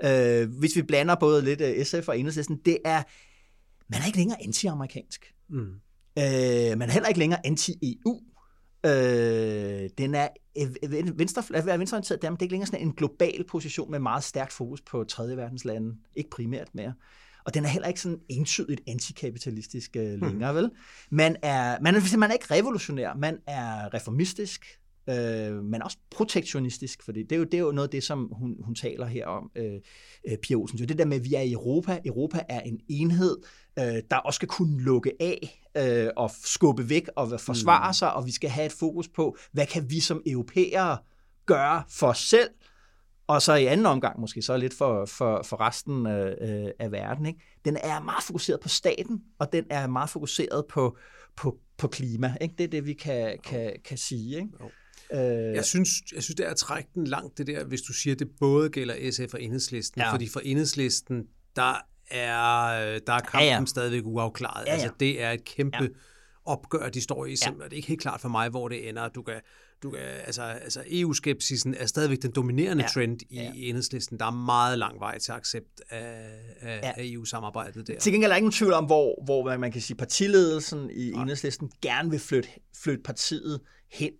øh, 0.05 0.59
hvis 0.59 0.77
vi 0.77 0.83
blander 0.83 1.15
både 1.15 1.45
lidt 1.45 1.61
øh, 1.61 1.85
SF 1.85 2.09
og 2.09 2.19
enhedslisten. 2.19 2.61
Det 2.65 2.79
er, 2.85 3.03
man 3.89 4.01
er 4.01 4.07
ikke 4.07 4.19
længere 4.19 4.43
anti-amerikansk. 4.43 5.35
Mm. 5.49 5.61
Øh, 6.19 6.79
man 6.79 6.83
er 6.83 6.93
heller 6.93 7.09
ikke 7.09 7.21
længere 7.21 7.47
anti-EU. 7.47 8.21
Øh, 8.87 9.91
den 9.99 10.15
er 10.15 10.29
øh, 10.59 11.19
venstre, 11.19 11.43
at 11.55 11.67
være 11.67 11.79
venstreorienteret, 11.79 12.23
det 12.23 12.29
er 12.29 12.37
ikke 12.43 12.53
længere 12.53 12.67
sådan 12.67 12.87
en 12.87 12.93
global 12.93 13.45
position 13.49 13.91
med 13.91 13.99
meget 13.99 14.25
stærkt 14.25 14.53
fokus 14.53 14.81
på 14.81 15.05
tredje 15.05 15.37
verdens 15.37 15.65
lande. 15.65 15.97
Ikke 16.17 16.31
primært 16.31 16.75
mere. 16.75 16.93
Og 17.45 17.55
den 17.55 17.65
er 17.65 17.69
heller 17.69 17.89
ikke 17.89 18.01
sådan 18.01 18.19
entydigt 18.29 18.81
antikapitalistisk 18.87 19.97
øh, 19.97 20.15
hmm. 20.15 20.29
længere, 20.29 20.53
hmm. 20.53 20.63
vel? 20.63 20.71
Man 21.11 21.37
er, 21.43 21.79
man, 21.81 21.95
er, 21.95 22.17
man 22.17 22.31
er 22.31 22.35
ikke 22.35 22.55
revolutionær, 22.55 23.15
man 23.15 23.39
er 23.47 23.95
reformistisk, 23.95 24.81
øh, 25.11 25.65
men 25.65 25.83
også 25.83 25.97
protektionistisk, 26.11 27.03
for 27.03 27.13
det 27.13 27.33
er 27.33 27.37
jo, 27.37 27.45
det 27.45 27.55
er 27.55 27.59
jo 27.59 27.73
noget 27.73 27.89
af 27.89 27.91
det, 27.91 28.05
som 28.05 28.29
hun, 28.33 28.57
hun 28.65 28.75
taler 28.75 29.07
her 29.07 29.27
om, 29.27 29.51
øh, 29.57 29.81
øh, 30.29 30.39
Pia 30.39 30.57
Olsen. 30.57 30.79
Det 30.79 30.99
der 30.99 31.05
med, 31.05 31.17
at 31.17 31.25
vi 31.25 31.35
er 31.35 31.41
i 31.41 31.53
Europa. 31.53 32.01
Europa 32.05 32.41
er 32.49 32.61
en 32.61 32.81
enhed, 32.89 33.37
øh, 33.79 34.03
der 34.11 34.17
også 34.17 34.37
skal 34.37 34.49
kunne 34.49 34.83
lukke 34.83 35.13
af 35.21 35.63
øh, 35.77 36.11
og 36.17 36.31
skubbe 36.45 36.89
væk 36.89 37.09
og 37.17 37.41
forsvare 37.41 37.89
mm. 37.89 37.95
sig, 37.95 38.13
og 38.13 38.27
vi 38.27 38.33
skal 38.33 38.51
have 38.51 38.67
et 38.67 38.73
fokus 38.73 39.09
på, 39.09 39.37
hvad 39.53 39.67
kan 39.67 39.91
vi 39.91 40.01
som 40.01 40.23
europæere 40.27 40.99
gøre 41.47 41.83
for 41.89 42.07
os 42.07 42.19
selv, 42.19 42.49
og 43.27 43.43
så 43.43 43.55
i 43.55 43.65
anden 43.65 43.87
omgang 43.87 44.21
måske 44.21 44.43
så 44.43 44.57
lidt 44.57 44.75
for, 44.75 45.05
for, 45.05 45.43
for 45.43 45.61
resten 45.61 46.07
øh, 46.07 46.71
af 46.79 46.93
verden. 46.93 47.27
Ikke? 47.27 47.41
Den 47.65 47.77
er 47.77 48.01
meget 48.01 48.25
fokuseret 48.25 48.61
på 48.61 48.69
staten, 48.69 49.23
og 49.39 49.53
den 49.53 49.65
er 49.71 49.87
meget 49.87 50.11
fokuseret 50.11 50.65
på, 50.69 50.97
på, 51.37 51.59
på 51.79 51.89
klima. 51.89 52.35
Ikke? 52.41 52.55
Det 52.59 52.65
er 52.65 52.69
det, 52.69 52.87
vi 52.87 52.93
kan, 52.93 53.39
kan, 53.45 53.73
kan 53.85 53.99
sige. 53.99 54.37
Ikke? 54.37 54.49
Jo. 54.61 54.71
Øh, 55.13 55.55
jeg, 55.55 55.65
synes, 55.65 55.89
jeg 56.15 56.23
synes, 56.23 56.37
det 56.37 56.47
er 56.47 56.51
at 56.51 56.57
trække 56.57 56.89
den 56.95 57.07
langt, 57.07 57.39
det 57.39 57.47
der, 57.47 57.65
hvis 57.65 57.83
du 57.83 57.93
siger, 57.93 58.15
at 58.15 58.19
det 58.19 58.29
både 58.41 58.71
gælder 58.71 59.11
SF 59.11 59.35
og 59.35 59.43
enhedslisten. 59.43 60.01
Ja. 60.01 60.13
Fordi 60.13 60.29
for 60.29 60.41
enhedslisten, 60.41 61.25
der 61.57 61.75
er, 62.11 62.99
der 63.07 63.13
er 63.13 63.21
kampen 63.21 63.49
ja, 63.49 63.59
ja. 63.59 63.65
stadigvæk 63.67 64.03
uafklaret. 64.05 64.67
Ja, 64.67 64.71
ja. 64.71 64.73
Altså, 64.73 64.91
det 65.01 65.23
er 65.23 65.31
et 65.31 65.45
kæmpe 65.45 65.83
ja. 65.83 65.89
opgør, 66.45 66.89
de 66.89 67.01
står 67.01 67.27
i. 67.27 67.37
Ja. 67.47 67.51
Det 67.51 67.73
er 67.73 67.77
ikke 67.77 67.89
helt 67.89 68.01
klart 68.01 68.21
for 68.21 68.29
mig, 68.29 68.49
hvor 68.49 68.69
det 68.69 68.89
ender. 68.89 69.09
Du 69.09 69.23
kan, 69.23 69.41
du 69.85 69.91
kan, 69.91 70.01
altså, 70.01 70.43
altså 70.43 70.83
EU-skepsisen 70.91 71.75
er 71.75 71.87
stadigvæk 71.87 72.23
den 72.23 72.31
dominerende 72.31 72.83
ja. 72.85 72.89
trend 72.89 73.21
i 73.31 73.37
ja. 73.37 73.51
enhedslisten. 73.55 74.19
Der 74.19 74.27
er 74.27 74.31
meget 74.31 74.79
lang 74.79 75.01
vej 75.01 75.19
til 75.19 75.33
accept 75.33 75.81
af, 75.91 76.31
af, 76.61 76.81
ja. 76.83 76.93
af 76.97 77.03
EU-samarbejdet 77.05 77.87
der. 77.87 77.99
Til 77.99 78.13
gengæld 78.13 78.31
er 78.31 78.35
der 78.35 78.37
ingen 78.37 78.53
tvivl 78.53 78.73
om, 78.73 78.85
hvor, 78.85 79.25
hvor 79.25 79.57
man 79.57 79.73
kan 79.73 79.81
sige, 79.81 79.97
partiledelsen 79.97 80.91
i 80.91 81.11
ja. 81.11 81.21
enhedslisten 81.21 81.71
gerne 81.83 82.11
vil 82.11 82.19
flytte, 82.19 82.49
flytte 82.83 83.03
partiet 83.03 83.61
hen 83.93 84.11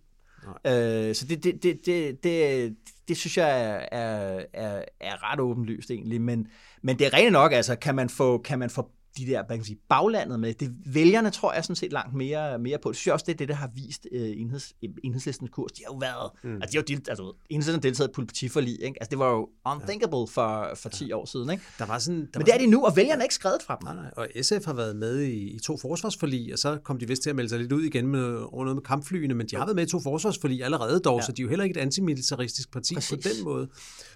Øh, 0.47 1.15
så 1.15 1.25
det, 1.29 1.43
det, 1.43 1.63
det, 1.63 1.85
det, 1.85 2.23
det, 2.23 2.75
det 3.07 3.17
synes 3.17 3.37
jeg 3.37 3.61
er, 3.61 3.85
er, 3.91 4.43
er, 4.53 4.83
er 4.99 5.31
ret 5.31 5.39
åbenlyst 5.39 5.91
egentlig. 5.91 6.21
Men, 6.21 6.47
men 6.81 6.99
det 6.99 7.07
er 7.07 7.13
rent 7.13 7.31
nok, 7.31 7.53
altså 7.53 7.75
kan 7.75 7.95
man 7.95 8.09
få, 8.09 8.37
kan 8.37 8.59
man 8.59 8.69
få 8.69 8.89
de 9.17 9.25
der 9.25 9.43
hvad 9.45 9.57
kan 9.57 9.65
sige, 9.65 9.79
baglandet 9.89 10.39
med. 10.39 10.53
Det 10.53 10.75
vælgerne 10.85 11.29
tror 11.29 11.53
jeg 11.53 11.63
sådan 11.63 11.75
set 11.75 11.93
langt 11.93 12.13
mere, 12.13 12.59
mere 12.59 12.77
på. 12.77 12.89
Det 12.89 12.95
synes 12.95 13.07
jeg 13.07 13.13
også, 13.13 13.23
det 13.27 13.33
er 13.33 13.37
det, 13.37 13.47
der 13.47 13.53
har 13.53 13.71
vist 13.75 14.07
uh, 14.11 14.19
enheds, 14.19 14.73
enhedslistens 15.03 15.49
kurs. 15.53 15.71
De 15.71 15.81
har 15.85 15.93
jo 15.93 15.97
været, 15.97 16.31
mm. 16.43 16.61
altså 16.61 16.71
de 16.71 16.77
har 16.77 16.81
jo 16.81 16.95
delt, 16.95 17.09
altså, 17.09 17.33
enhedslisten 17.49 17.83
deltaget 17.83 18.09
i 18.09 18.11
politiforlig, 18.11 18.83
ikke? 18.83 18.97
Altså 19.01 19.09
det 19.09 19.19
var 19.19 19.31
jo 19.31 19.49
unthinkable 19.65 20.17
ja. 20.17 20.25
for, 20.25 20.75
for 20.75 20.89
10 20.89 21.07
ja. 21.07 21.15
år 21.15 21.25
siden, 21.25 21.49
ikke? 21.49 21.63
Der 21.79 21.85
var 21.85 21.99
sådan, 21.99 22.19
der 22.19 22.25
Men 22.25 22.31
var 22.33 22.43
det 22.43 22.53
er 22.53 22.57
de 22.57 22.67
nu, 22.67 22.85
og 22.85 22.95
vælgerne 22.95 23.21
er 23.21 23.23
ikke 23.23 23.35
skrevet 23.35 23.61
fra 23.67 23.77
dem. 23.81 23.85
Nej, 23.85 23.95
nej, 23.95 24.11
og 24.17 24.27
SF 24.41 24.65
har 24.65 24.73
været 24.73 24.95
med 24.95 25.19
i, 25.19 25.55
i 25.55 25.59
to 25.59 25.77
forsvarsforlig, 25.77 26.53
og 26.53 26.59
så 26.59 26.77
kom 26.83 26.99
de 26.99 27.07
vist 27.07 27.23
til 27.23 27.29
at 27.29 27.35
melde 27.35 27.49
sig 27.49 27.59
lidt 27.59 27.71
ud 27.71 27.83
igen 27.83 28.07
med 28.07 28.35
over 28.35 28.63
noget 28.63 28.75
med 28.75 28.83
kampflyene, 28.83 29.33
men 29.33 29.47
de 29.47 29.55
har 29.55 29.65
været 29.65 29.75
med 29.75 29.87
i 29.87 29.89
to 29.89 29.99
forsvarsforlig 29.99 30.63
allerede 30.63 30.99
dog, 30.99 31.19
ja. 31.19 31.25
så 31.25 31.31
de 31.31 31.41
er 31.41 31.43
jo 31.43 31.49
heller 31.49 31.63
ikke 31.63 31.79
et 31.79 31.81
antimilitaristisk 31.81 32.71
parti 32.71 32.93
Præcis. 32.93 33.09
på 33.09 33.29
den 33.29 33.43
måde. 33.43 33.67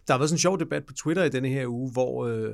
Der 0.08 0.14
har 0.14 0.18
været 0.18 0.30
sådan 0.30 0.36
en 0.36 0.40
sjov 0.40 0.60
debat 0.60 0.86
på 0.86 0.94
Twitter 0.94 1.24
i 1.24 1.30
denne 1.30 1.50
her 1.50 1.68
uge, 1.68 1.92
hvor 1.92 2.28
øh, 2.28 2.54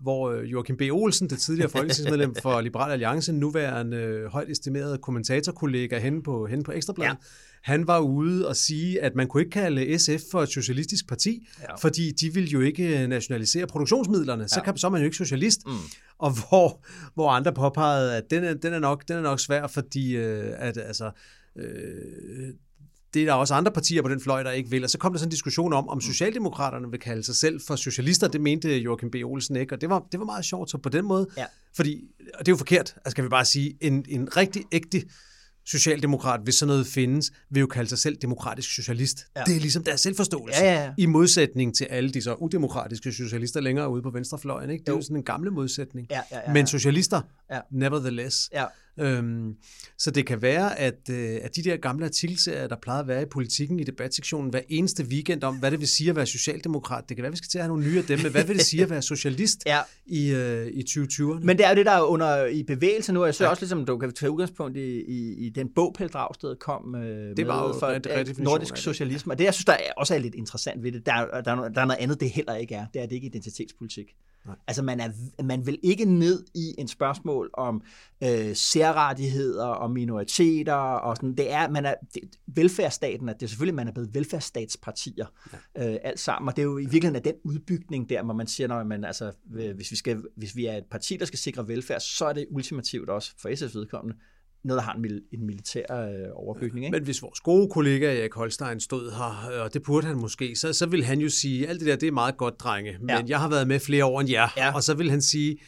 hvor 0.00 0.30
øh, 0.30 0.52
Joachim 0.52 0.76
B. 0.76 0.82
Olsen, 0.90 1.30
det 1.30 1.38
tidligere 1.38 1.70
folketingsmedlem 1.70 2.34
for 2.42 2.60
Liberal 2.60 2.92
Alliance, 2.92 3.32
nuværende 3.32 3.96
øh, 3.96 4.26
højt 4.26 4.50
estimeret 4.50 5.00
kommentatorkollega 5.00 5.98
hen 5.98 6.22
på, 6.22 6.46
hen 6.46 6.62
på 6.62 6.72
Ekstrabladet, 6.72 7.10
ja. 7.10 7.16
han 7.62 7.86
var 7.86 7.98
ude 7.98 8.48
og 8.48 8.56
sige, 8.56 9.02
at 9.02 9.14
man 9.14 9.26
kunne 9.26 9.40
ikke 9.40 9.50
kalde 9.50 9.98
SF 9.98 10.30
for 10.30 10.42
et 10.42 10.48
socialistisk 10.48 11.08
parti, 11.08 11.48
ja. 11.62 11.74
fordi 11.74 12.10
de 12.10 12.34
ville 12.34 12.48
jo 12.48 12.60
ikke 12.60 13.06
nationalisere 13.06 13.66
produktionsmidlerne, 13.66 14.42
ja. 14.42 14.48
så, 14.48 14.60
kan, 14.60 14.76
så 14.76 14.86
er 14.86 14.90
man 14.90 15.00
jo 15.00 15.04
ikke 15.04 15.16
socialist. 15.16 15.60
Mm. 15.66 15.72
Og 16.18 16.30
hvor, 16.30 16.84
hvor 17.14 17.30
andre 17.30 17.52
påpegede, 17.52 18.16
at 18.16 18.30
den 18.30 18.44
er, 18.44 18.54
den 18.54 18.72
er, 18.72 18.78
nok, 18.78 19.08
den 19.08 19.16
er 19.16 19.22
nok 19.22 19.40
svær, 19.40 19.66
fordi 19.66 20.16
øh, 20.16 20.52
at, 20.56 20.78
altså, 20.78 21.10
øh, 21.58 22.54
det 23.16 23.22
er 23.22 23.26
der 23.26 23.32
også 23.32 23.54
andre 23.54 23.72
partier 23.72 24.02
på 24.02 24.08
den 24.08 24.20
fløj, 24.20 24.42
der 24.42 24.50
ikke 24.50 24.70
vil. 24.70 24.84
Og 24.84 24.90
så 24.90 24.98
kom 24.98 25.12
der 25.12 25.18
sådan 25.18 25.28
en 25.28 25.30
diskussion 25.30 25.72
om, 25.72 25.88
om. 25.88 26.00
Socialdemokraterne 26.00 26.90
vil 26.90 27.00
kalde 27.00 27.22
sig 27.22 27.36
selv 27.36 27.60
for 27.66 27.76
socialister. 27.76 28.28
Det 28.28 28.40
mente 28.40 28.78
Joachim 28.78 29.10
B. 29.10 29.14
Olsen 29.24 29.56
ikke, 29.56 29.74
og 29.74 29.80
det 29.80 29.88
var, 29.88 30.06
det 30.12 30.20
var 30.20 30.26
meget 30.26 30.44
sjovt. 30.44 30.70
Så 30.70 30.78
på 30.78 30.88
den 30.88 31.04
måde, 31.04 31.26
ja. 31.36 31.44
fordi, 31.76 32.04
og 32.34 32.46
det 32.46 32.48
er 32.48 32.52
jo 32.52 32.56
forkert, 32.56 32.94
altså 32.96 33.10
skal 33.10 33.24
vi 33.24 33.28
bare 33.28 33.44
sige, 33.44 33.76
en, 33.80 34.04
en 34.08 34.36
rigtig 34.36 34.64
ægte 34.72 35.02
socialdemokrat, 35.66 36.40
hvis 36.40 36.54
sådan 36.54 36.68
noget 36.68 36.86
findes, 36.86 37.32
vil 37.50 37.60
jo 37.60 37.66
kalde 37.66 37.88
sig 37.88 37.98
selv 37.98 38.16
demokratisk 38.16 38.74
socialist. 38.74 39.26
Ja. 39.36 39.42
Det 39.46 39.56
er 39.56 39.60
ligesom 39.60 39.84
deres 39.84 40.00
selvforståelse. 40.00 40.64
Ja, 40.64 40.72
ja, 40.72 40.84
ja. 40.84 40.92
I 40.98 41.06
modsætning 41.06 41.76
til 41.76 41.84
alle 41.84 42.10
de 42.10 42.22
så 42.22 42.34
udemokratiske 42.34 43.12
socialister 43.12 43.60
længere 43.60 43.90
ude 43.90 44.02
på 44.02 44.10
venstrefløjen. 44.10 44.70
Ikke? 44.70 44.82
Det 44.82 44.88
er 44.88 44.92
jo, 44.92 44.98
jo 44.98 45.02
sådan 45.02 45.16
en 45.16 45.22
gamle 45.22 45.50
modsætning. 45.50 46.06
Ja, 46.10 46.16
ja, 46.16 46.36
ja, 46.36 46.42
ja. 46.46 46.52
Men 46.52 46.66
socialister, 46.66 47.20
ja. 47.50 47.60
nevertheless. 47.70 48.50
Ja. 48.52 48.64
Øhm, 49.00 49.54
så 49.98 50.10
det 50.10 50.26
kan 50.26 50.42
være, 50.42 50.78
at, 50.78 51.10
øh, 51.10 51.38
at 51.42 51.56
de 51.56 51.62
der 51.62 51.76
gamle 51.76 52.04
artikelserier, 52.04 52.66
der 52.66 52.76
plejede 52.82 53.00
at 53.00 53.08
være 53.08 53.22
i 53.22 53.26
politikken 53.26 53.80
i 53.80 53.84
debatsektionen 53.84 54.50
hver 54.50 54.60
eneste 54.68 55.04
weekend 55.04 55.44
om, 55.44 55.56
hvad 55.56 55.70
det 55.70 55.80
vil 55.80 55.88
sige 55.88 56.10
at 56.10 56.16
være 56.16 56.26
socialdemokrat, 56.26 57.04
det 57.08 57.16
kan 57.16 57.22
være, 57.22 57.28
at 57.28 57.32
vi 57.32 57.36
skal 57.36 57.48
til 57.48 57.58
at 57.58 57.64
have 57.64 57.68
nogle 57.68 57.90
nye 57.90 57.98
af 57.98 58.04
dem, 58.04 58.18
men 58.22 58.32
hvad 58.32 58.44
vil 58.44 58.56
det 58.56 58.64
sige 58.64 58.82
at 58.82 58.90
være 58.90 59.02
socialist 59.02 59.62
ja. 59.66 59.80
i, 60.06 60.30
øh, 60.30 60.66
i 60.66 60.84
2020'erne? 60.88 61.44
Men 61.44 61.58
det 61.58 61.66
er 61.66 61.70
jo 61.70 61.76
det, 61.76 61.86
der 61.86 61.92
er 61.92 62.02
under 62.02 62.46
i 62.46 62.62
bevægelse 62.62 63.12
nu. 63.12 63.24
Jeg 63.24 63.34
synes 63.34 63.46
ja. 63.46 63.50
også, 63.50 63.62
ligesom, 63.62 63.86
du 63.86 63.98
kan 63.98 64.12
tage 64.12 64.30
udgangspunkt 64.30 64.76
i, 64.76 65.00
i, 65.00 65.46
i 65.46 65.48
den 65.48 65.68
bog, 65.74 65.94
Pelle 65.98 66.08
Dragsted 66.08 66.56
kom 66.56 66.94
øh, 66.94 67.36
det 67.36 67.46
var 67.46 67.66
med 67.66 67.74
for 67.80 67.86
ret, 67.86 68.38
nordisk 68.38 68.76
socialisme. 68.76 69.32
Og 69.32 69.38
det, 69.38 69.44
jeg 69.44 69.54
synes, 69.54 69.64
der 69.64 69.72
er, 69.72 69.92
også 69.96 70.14
er 70.14 70.18
lidt 70.18 70.34
interessant 70.34 70.82
ved 70.82 70.92
det, 70.92 71.06
der, 71.06 71.12
der, 71.12 71.40
der, 71.42 71.68
der 71.68 71.80
er 71.80 71.84
noget 71.84 72.00
andet, 72.00 72.20
det 72.20 72.30
heller 72.30 72.54
ikke 72.54 72.74
er. 72.74 72.86
Det 72.94 73.02
er 73.02 73.06
det 73.06 73.14
ikke 73.14 73.26
identitetspolitik. 73.26 74.06
Nej. 74.46 74.56
Altså 74.66 74.82
man, 74.82 75.00
er, 75.00 75.10
man 75.42 75.66
vil 75.66 75.78
ikke 75.82 76.04
ned 76.04 76.44
i 76.54 76.74
en 76.78 76.88
spørgsmål 76.88 77.50
om 77.54 77.82
øh, 78.22 78.54
særrettigheder 78.54 79.66
og 79.66 79.90
minoriteter 79.90 80.74
og 80.74 81.16
sådan. 81.16 81.34
Det 81.34 81.52
er, 81.52 81.68
man 81.68 81.86
er, 81.86 81.94
det, 82.14 82.22
velfærdsstaten, 82.46 83.28
at 83.28 83.40
det 83.40 83.46
er 83.46 83.48
selvfølgelig, 83.48 83.74
man 83.74 83.88
er 83.88 83.92
blevet 83.92 84.14
velfærdsstatspartier 84.14 85.26
ja. 85.76 85.92
øh, 85.92 85.98
alt 86.02 86.20
sammen, 86.20 86.48
og 86.48 86.56
det 86.56 86.62
er 86.62 86.66
jo 86.66 86.78
i 86.78 86.80
virkeligheden 86.80 87.16
af 87.16 87.22
den 87.22 87.34
udbygning 87.44 88.08
der, 88.08 88.22
hvor 88.22 88.34
man 88.34 88.46
siger, 88.46 88.66
når 88.66 88.84
man, 88.84 89.04
altså, 89.04 89.32
hvis, 89.74 89.90
vi 89.90 89.96
skal, 89.96 90.22
hvis 90.36 90.56
vi 90.56 90.66
er 90.66 90.76
et 90.76 90.86
parti, 90.90 91.16
der 91.16 91.24
skal 91.24 91.38
sikre 91.38 91.68
velfærd, 91.68 92.00
så 92.00 92.26
er 92.26 92.32
det 92.32 92.46
ultimativt 92.50 93.10
også 93.10 93.32
for 93.38 93.48
SF's 93.48 93.78
vedkommende 93.78 94.18
noget, 94.66 94.78
der 94.78 94.84
har 94.84 94.94
en, 94.94 95.02
mil- 95.02 95.24
en 95.32 95.46
militær 95.46 95.84
øh, 95.90 96.28
overbygning. 96.32 96.86
Ikke? 96.86 96.96
Men 96.96 97.04
hvis 97.04 97.22
vores 97.22 97.40
gode 97.40 97.68
kollega 97.68 98.20
Erik 98.20 98.34
Holstein 98.34 98.80
stod 98.80 99.12
her, 99.12 99.50
øh, 99.52 99.62
og 99.62 99.74
det 99.74 99.82
burde 99.82 100.06
han 100.06 100.16
måske, 100.16 100.56
så, 100.56 100.72
så 100.72 100.86
vil 100.86 101.04
han 101.04 101.20
jo 101.20 101.28
sige, 101.28 101.68
alt 101.68 101.80
det 101.80 101.88
der, 101.88 101.96
det 101.96 102.06
er 102.06 102.12
meget 102.12 102.36
godt, 102.36 102.60
drenge, 102.60 102.96
men 103.00 103.10
ja. 103.10 103.22
jeg 103.26 103.40
har 103.40 103.48
været 103.48 103.68
med 103.68 103.80
flere 103.80 104.04
år 104.04 104.20
end 104.20 104.30
jer. 104.30 104.48
Ja. 104.56 104.74
Og 104.74 104.82
så 104.82 104.94
vil 104.94 105.10
han 105.10 105.22
sige, 105.22 105.58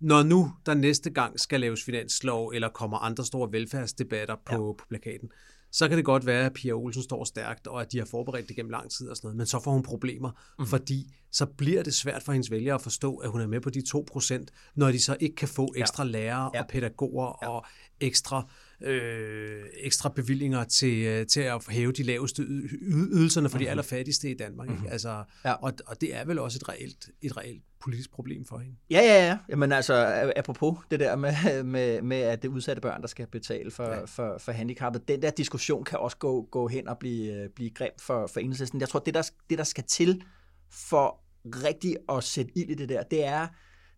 når 0.00 0.22
nu 0.22 0.52
der 0.66 0.74
næste 0.74 1.10
gang 1.10 1.40
skal 1.40 1.60
laves 1.60 1.84
finanslov, 1.84 2.48
eller 2.54 2.68
kommer 2.68 2.98
andre 2.98 3.24
store 3.24 3.52
velfærdsdebatter 3.52 4.36
på, 4.46 4.52
ja. 4.52 4.58
på 4.58 4.84
plakaten, 4.88 5.28
så 5.72 5.88
kan 5.88 5.96
det 5.96 6.04
godt 6.04 6.26
være, 6.26 6.46
at 6.46 6.52
Pia 6.52 6.72
Olsen 6.72 7.02
står 7.02 7.24
stærkt, 7.24 7.66
og 7.66 7.80
at 7.80 7.92
de 7.92 7.98
har 7.98 8.04
forberedt 8.06 8.48
det 8.48 8.56
gennem 8.56 8.70
lang 8.70 8.90
tid 8.90 9.08
og 9.08 9.16
sådan 9.16 9.26
noget, 9.26 9.36
men 9.36 9.46
så 9.46 9.60
får 9.64 9.70
hun 9.72 9.82
problemer, 9.82 10.30
mm. 10.58 10.66
fordi 10.66 11.14
så 11.32 11.46
bliver 11.46 11.82
det 11.82 11.94
svært 11.94 12.22
for 12.22 12.32
hendes 12.32 12.50
vælgere 12.50 12.74
at 12.74 12.80
forstå, 12.80 13.16
at 13.16 13.30
hun 13.30 13.40
er 13.40 13.46
med 13.46 13.60
på 13.60 13.70
de 13.70 13.82
2%, 13.94 14.44
når 14.74 14.90
de 14.90 15.02
så 15.02 15.16
ikke 15.20 15.36
kan 15.36 15.48
få 15.48 15.74
ekstra 15.76 16.04
ja. 16.04 16.10
lærere 16.10 16.50
ja. 16.54 16.60
og 16.62 16.68
pædagoger 16.68 17.38
ja. 17.42 17.48
og 17.48 17.66
ekstra 18.00 18.48
øh, 18.80 19.64
ekstra 19.76 20.08
bevillinger 20.08 20.64
til, 20.64 21.04
øh, 21.04 21.26
til 21.26 21.40
at 21.40 21.62
hæve 21.68 21.92
de 21.92 22.02
laveste 22.02 22.42
ydelserne 22.42 23.48
for 23.48 23.58
de 23.58 23.64
mhm. 23.64 23.70
allerfattigste 23.70 24.30
i 24.30 24.34
Danmark. 24.34 24.68
Ikke? 24.68 24.74
Mm-hmm. 24.74 24.92
Altså, 24.92 25.24
ja. 25.44 25.52
og, 25.52 25.72
og 25.86 26.00
det 26.00 26.14
er 26.14 26.24
vel 26.24 26.38
også 26.38 26.58
et 26.62 26.68
reelt, 26.68 27.08
et 27.22 27.36
reelt 27.36 27.62
politisk 27.80 28.10
problem 28.10 28.44
for 28.44 28.58
hende. 28.58 28.76
Ja, 28.90 29.00
ja, 29.00 29.26
ja. 29.26 29.38
Jamen 29.48 29.72
altså, 29.72 30.32
apropos 30.36 30.78
det 30.90 31.00
der 31.00 31.16
med, 31.16 31.62
med, 31.74 32.02
med 32.02 32.16
at 32.16 32.42
det 32.42 32.48
udsatte 32.48 32.82
børn, 32.82 33.00
der 33.00 33.08
skal 33.08 33.26
betale 33.26 33.70
for, 33.70 33.84
ja. 33.84 34.04
for, 34.04 34.38
for 34.38 34.52
handicappet, 34.52 35.08
den 35.08 35.22
der 35.22 35.30
diskussion 35.30 35.84
kan 35.84 35.98
også 35.98 36.16
gå, 36.16 36.48
gå 36.50 36.68
hen 36.68 36.88
og 36.88 36.98
blive, 36.98 37.48
blive 37.54 37.70
grim 37.70 37.92
for, 38.00 38.26
for 38.26 38.40
enhedslisten. 38.40 38.80
Jeg 38.80 38.88
tror, 38.88 39.00
det 39.00 39.14
der, 39.14 39.30
det 39.50 39.58
der 39.58 39.64
skal 39.64 39.84
til 39.84 40.22
for 40.70 41.20
rigtig 41.44 41.96
at 42.08 42.24
sætte 42.24 42.52
ild 42.54 42.70
i 42.70 42.74
det 42.74 42.88
der, 42.88 43.02
det 43.02 43.24
er, 43.24 43.46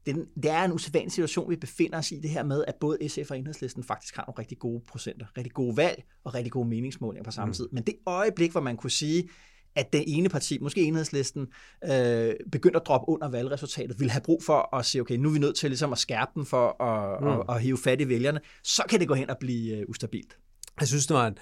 det, 0.07 0.16
det 0.42 0.51
er 0.51 0.64
en 0.64 0.72
usædvanlig 0.72 1.12
situation, 1.12 1.51
vi 1.51 1.57
befinder 1.57 1.99
os 1.99 2.12
i, 2.12 2.18
det 2.20 2.30
her 2.30 2.42
med, 2.44 2.64
at 2.68 2.74
både 2.80 3.09
SF 3.09 3.30
og 3.30 3.38
Enhedslisten 3.38 3.84
faktisk 3.84 4.16
har 4.16 4.24
nogle 4.26 4.38
rigtig 4.38 4.59
gode 4.59 4.82
procenter, 4.88 5.26
rigtig 5.36 5.53
gode 5.53 5.76
valg 5.76 6.05
og 6.24 6.34
rigtig 6.34 6.53
gode 6.53 6.68
meningsmålinger 6.68 7.24
på 7.24 7.30
samme 7.30 7.51
mm. 7.51 7.55
tid. 7.55 7.68
Men 7.72 7.82
det 7.82 7.94
øjeblik, 8.07 8.51
hvor 8.53 8.61
man 8.61 8.76
kunne 8.76 8.90
sige, 8.90 9.28
at 9.74 9.92
den 9.92 10.05
ene 10.07 10.28
parti, 10.28 10.59
måske 10.59 10.82
enhedslisten, 10.82 11.46
øh, 11.84 12.34
begyndte 12.53 12.80
at 12.80 12.86
droppe 12.86 13.09
under 13.09 13.28
valgresultatet, 13.28 13.99
ville 13.99 14.11
have 14.11 14.22
brug 14.22 14.42
for 14.42 14.76
at 14.76 14.84
sige, 14.84 15.03
okay, 15.03 15.16
nu 15.16 15.28
er 15.28 15.32
vi 15.32 15.38
nødt 15.38 15.57
til 15.57 15.70
ligesom 15.70 15.92
at 15.92 15.99
skærpe 15.99 16.30
den 16.34 16.46
for 16.46 16.82
at, 16.82 17.22
mm. 17.22 17.28
at, 17.28 17.57
at 17.57 17.62
hive 17.62 17.78
fat 17.78 18.01
i 18.01 18.09
vælgerne, 18.09 18.40
så 18.64 18.82
kan 18.88 19.01
det 19.01 19.09
gå 19.09 19.14
hen 19.14 19.30
og 19.30 19.36
blive 19.40 19.76
øh, 19.76 19.84
ustabilt. 19.88 20.38
Jeg 20.80 20.88
synes, 20.88 21.07
det 21.07 21.16
var 21.16 21.26
en, 21.26 21.38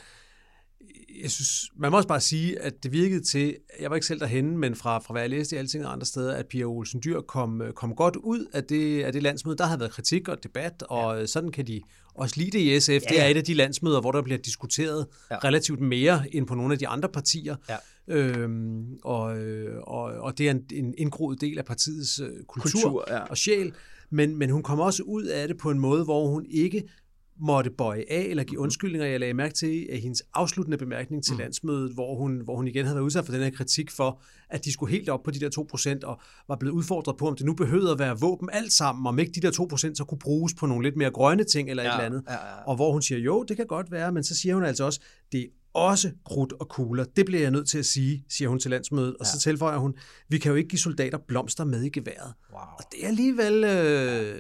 jeg 1.22 1.30
synes, 1.30 1.70
man 1.76 1.90
må 1.90 1.96
også 1.96 2.09
bare 2.09 2.20
sige, 2.20 2.62
at 2.62 2.82
det 2.82 2.92
virkede 2.92 3.22
til, 3.22 3.57
jeg 3.80 3.90
var 3.90 3.96
ikke 3.96 4.07
selv 4.07 4.20
derhenne, 4.20 4.59
men 4.59 4.74
fra, 4.74 4.98
fra 4.98 5.12
hvad 5.12 5.22
jeg 5.22 5.30
læste 5.30 5.57
i 5.57 5.59
alle 5.59 5.86
andre 5.86 6.07
steder, 6.07 6.34
at 6.34 6.46
Pia 6.46 6.64
Olsen 6.64 7.00
Dyr 7.04 7.20
kom, 7.20 7.62
kom 7.74 7.94
godt 7.94 8.16
ud 8.16 8.46
af 8.52 8.64
det, 8.64 9.02
af 9.02 9.12
det 9.12 9.22
landsmøde. 9.22 9.57
Der 9.57 9.66
havde 9.66 9.80
været 9.80 9.92
kritik 9.92 10.28
og 10.28 10.42
debat, 10.42 10.82
og 10.82 11.18
ja. 11.18 11.26
sådan 11.26 11.50
kan 11.50 11.66
de 11.66 11.80
også 12.14 12.34
lide 12.38 12.50
det 12.50 12.59
i 12.59 12.80
SF. 12.80 12.88
Ja, 12.88 12.94
ja. 12.94 13.00
Det 13.09 13.22
er 13.22 13.26
et 13.26 13.36
af 13.36 13.44
de 13.44 13.54
landsmøder, 13.54 14.00
hvor 14.00 14.12
der 14.12 14.22
bliver 14.22 14.38
diskuteret 14.38 15.07
ja. 15.30 15.38
relativt 15.38 15.80
mere 15.80 16.24
end 16.32 16.46
på 16.46 16.54
nogle 16.54 16.72
af 16.72 16.78
de 16.78 16.88
andre 16.88 17.09
partier. 17.09 17.57
Ja. 17.68 17.76
Øhm, 18.09 18.98
og, 19.04 19.22
og, 19.82 20.02
og 20.02 20.38
det 20.38 20.46
er 20.46 20.50
en, 20.50 20.62
en 20.72 20.94
indgroet 20.98 21.40
del 21.40 21.59
af 21.59 21.64
partiets 21.64 22.20
øh, 22.20 22.28
kultur, 22.48 22.80
kultur 22.80 23.04
ja. 23.09 23.18
og 23.18 23.36
sjæl. 23.36 23.72
Men, 24.11 24.36
men 24.36 24.50
hun 24.50 24.62
kom 24.62 24.80
også 24.80 25.02
ud 25.02 25.24
af 25.24 25.48
det 25.48 25.59
på 25.59 25.70
en 25.70 25.78
måde, 25.78 26.04
hvor 26.04 26.28
hun 26.28 26.46
ikke 26.50 26.88
måtte 27.41 27.70
bøje 27.70 28.05
af 28.11 28.26
eller 28.30 28.45
give 28.45 28.61
undskyldninger. 28.61 29.07
Jeg 29.07 29.20
lagde 29.20 29.34
mærke 29.34 29.55
til 29.55 29.87
at 29.93 30.01
hendes 30.01 30.22
afsluttende 30.34 30.78
bemærkning 30.78 31.24
til 31.24 31.32
mm. 31.32 31.39
landsmødet, 31.39 31.95
hvor 31.95 32.14
hun, 32.14 32.41
hvor 32.41 32.57
hun 32.57 32.68
igen 32.68 32.84
havde 32.84 32.97
været 32.97 33.05
udsat 33.05 33.24
for 33.24 33.32
den 33.32 33.43
her 33.43 33.51
kritik 33.51 33.91
for, 33.91 34.20
at 34.51 34.64
de 34.64 34.72
skulle 34.72 34.93
helt 34.93 35.09
op 35.09 35.22
på 35.22 35.30
de 35.30 35.41
der 35.41 35.99
2%, 36.03 36.07
og 36.07 36.20
var 36.49 36.57
blevet 36.57 36.74
udfordret 36.74 37.16
på, 37.16 37.28
om 37.28 37.37
det 37.37 37.47
nu 37.47 37.55
behøvede 37.55 37.91
at 37.91 37.99
være 37.99 38.20
våben 38.20 38.49
alt 38.53 38.72
sammen, 38.72 39.07
om 39.07 39.18
ikke 39.18 39.32
de 39.32 39.41
der 39.41 39.51
2% 39.91 39.95
så 39.95 40.05
kunne 40.09 40.18
bruges 40.18 40.55
på 40.55 40.66
nogle 40.66 40.87
lidt 40.87 40.97
mere 40.97 41.11
grønne 41.11 41.45
ting 41.45 41.70
eller 41.70 41.82
ja, 41.82 41.89
et 41.89 41.95
eller 41.95 42.07
andet. 42.07 42.22
Ja, 42.28 42.32
ja. 42.32 42.62
Og 42.66 42.76
hvor 42.76 42.93
hun 42.93 43.03
siger, 43.03 43.18
jo, 43.18 43.43
det 43.43 43.57
kan 43.57 43.66
godt 43.66 43.91
være, 43.91 44.12
men 44.12 44.24
så 44.24 44.37
siger 44.37 44.55
hun 44.55 44.64
altså 44.64 44.84
også, 44.84 45.01
det 45.32 45.41
er 45.41 45.47
også 45.74 46.11
krudt 46.24 46.53
og 46.53 46.68
kugler. 46.68 47.05
Det 47.05 47.26
bliver 47.26 47.43
jeg 47.43 47.51
nødt 47.51 47.68
til 47.68 47.78
at 47.78 47.87
sige, 47.87 48.24
siger 48.28 48.49
hun 48.49 48.59
til 48.59 48.70
landsmødet. 48.70 49.16
Og 49.16 49.26
ja. 49.26 49.30
så 49.30 49.39
tilføjer 49.39 49.78
hun, 49.78 49.95
vi 50.28 50.39
kan 50.39 50.51
jo 50.51 50.57
ikke 50.57 50.68
give 50.68 50.80
soldater 50.80 51.18
blomster 51.18 51.64
med 51.64 51.82
i 51.82 51.89
geværet. 51.89 52.34
Wow. 52.53 52.61
Og 52.78 52.84
det 52.93 53.05
er 53.05 53.09
alligevel... 53.09 53.64
Øh, 53.64 54.39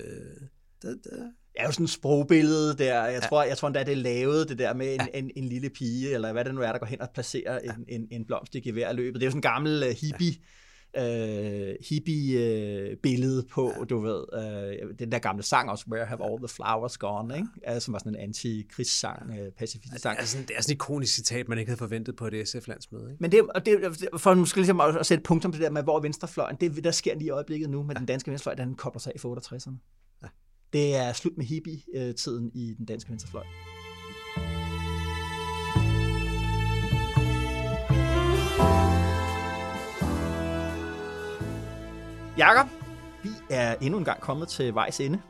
det, 0.82 0.98
det, 1.04 1.32
er 1.56 1.64
jo 1.64 1.72
sådan 1.72 1.84
et 1.84 1.90
sprogbillede 1.90 2.78
der. 2.78 3.04
Jeg 3.04 3.22
tror, 3.22 3.42
ja. 3.42 3.48
jeg 3.48 3.58
tror 3.58 3.68
endda, 3.68 3.84
det 3.84 3.92
er 3.92 3.96
lavet, 3.96 4.48
det 4.48 4.58
der 4.58 4.74
med 4.74 4.94
en, 4.94 5.00
ja. 5.00 5.18
en, 5.18 5.30
en 5.36 5.44
lille 5.44 5.70
pige, 5.70 6.14
eller 6.14 6.32
hvad 6.32 6.44
det 6.44 6.54
nu 6.54 6.60
er, 6.60 6.72
der 6.72 6.78
går 6.78 6.86
hen 6.86 7.00
og 7.00 7.08
placerer 7.14 7.60
ja. 7.64 7.72
en, 7.72 7.84
en, 7.88 8.08
en 8.10 8.24
blomst 8.24 8.54
i 8.54 8.60
geværløbet. 8.60 9.14
Det 9.14 9.22
er 9.22 9.26
jo 9.26 9.30
sådan 9.30 9.38
en 9.38 9.42
gammel 9.42 9.82
uh, 9.82 9.88
hippie, 9.88 10.34
ja. 10.96 11.68
uh, 11.68 11.74
hippie-billede 11.90 13.38
uh, 13.38 13.50
på, 13.50 13.72
ja. 13.78 13.84
du 13.84 13.98
ved, 13.98 14.24
uh, 14.84 14.90
den 14.98 15.12
der 15.12 15.18
gamle 15.18 15.42
sang 15.42 15.70
også, 15.70 15.84
Where 15.92 16.06
Have 16.06 16.24
All 16.24 16.38
the 16.38 16.48
Flowers 16.48 16.98
Gone, 16.98 17.36
ikke? 17.36 17.74
Uh, 17.74 17.80
som 17.80 17.92
var 17.92 17.98
sådan 17.98 18.14
en 18.14 18.20
anti-krigssang, 18.20 19.30
uh, 19.30 19.52
pacifistisk 19.58 20.02
sang. 20.02 20.16
Det 20.16 20.22
er, 20.22 20.26
sådan, 20.26 20.46
det 20.46 20.56
er 20.56 20.62
sådan 20.62 20.72
et 20.72 20.74
ikonisk 20.74 21.14
citat, 21.14 21.48
man 21.48 21.58
ikke 21.58 21.68
havde 21.68 21.78
forventet 21.78 22.16
på 22.16 22.26
et 22.26 22.48
SF-landsmøde. 22.48 23.10
Ikke? 23.10 23.16
Men 23.20 23.32
det, 23.32 23.42
og 23.54 23.66
det, 23.66 23.96
for 24.16 24.34
måske 24.34 24.58
ligesom 24.58 24.80
at 24.80 25.06
sætte 25.06 25.22
punktum 25.22 25.52
til 25.52 25.60
det 25.60 25.66
der 25.66 25.72
med, 25.72 25.82
hvor 25.82 26.00
venstrefløjen, 26.00 26.56
det 26.60 26.84
der 26.84 26.90
sker 26.90 27.14
lige 27.14 27.26
i 27.26 27.30
øjeblikket 27.30 27.70
nu 27.70 27.82
med 27.82 27.94
ja. 27.94 27.98
den 27.98 28.06
danske 28.06 28.30
venstrefløj, 28.30 28.64
den 28.64 28.74
kobler 28.74 29.00
sig 29.00 29.12
af 29.14 29.20
for 29.20 29.36
68'erne. 29.36 30.05
Det 30.72 30.96
er 30.96 31.12
slut 31.12 31.36
med 31.36 31.46
hippie-tiden 31.46 32.50
i 32.54 32.74
den 32.78 32.86
danske 32.86 33.10
venstrefløj. 33.10 33.44
Jakob, 42.38 42.66
vi 43.22 43.30
er 43.50 43.74
endnu 43.80 43.98
en 43.98 44.04
gang 44.04 44.20
kommet 44.20 44.48
til 44.48 44.74
vejs 44.74 45.00
ende. 45.00 45.20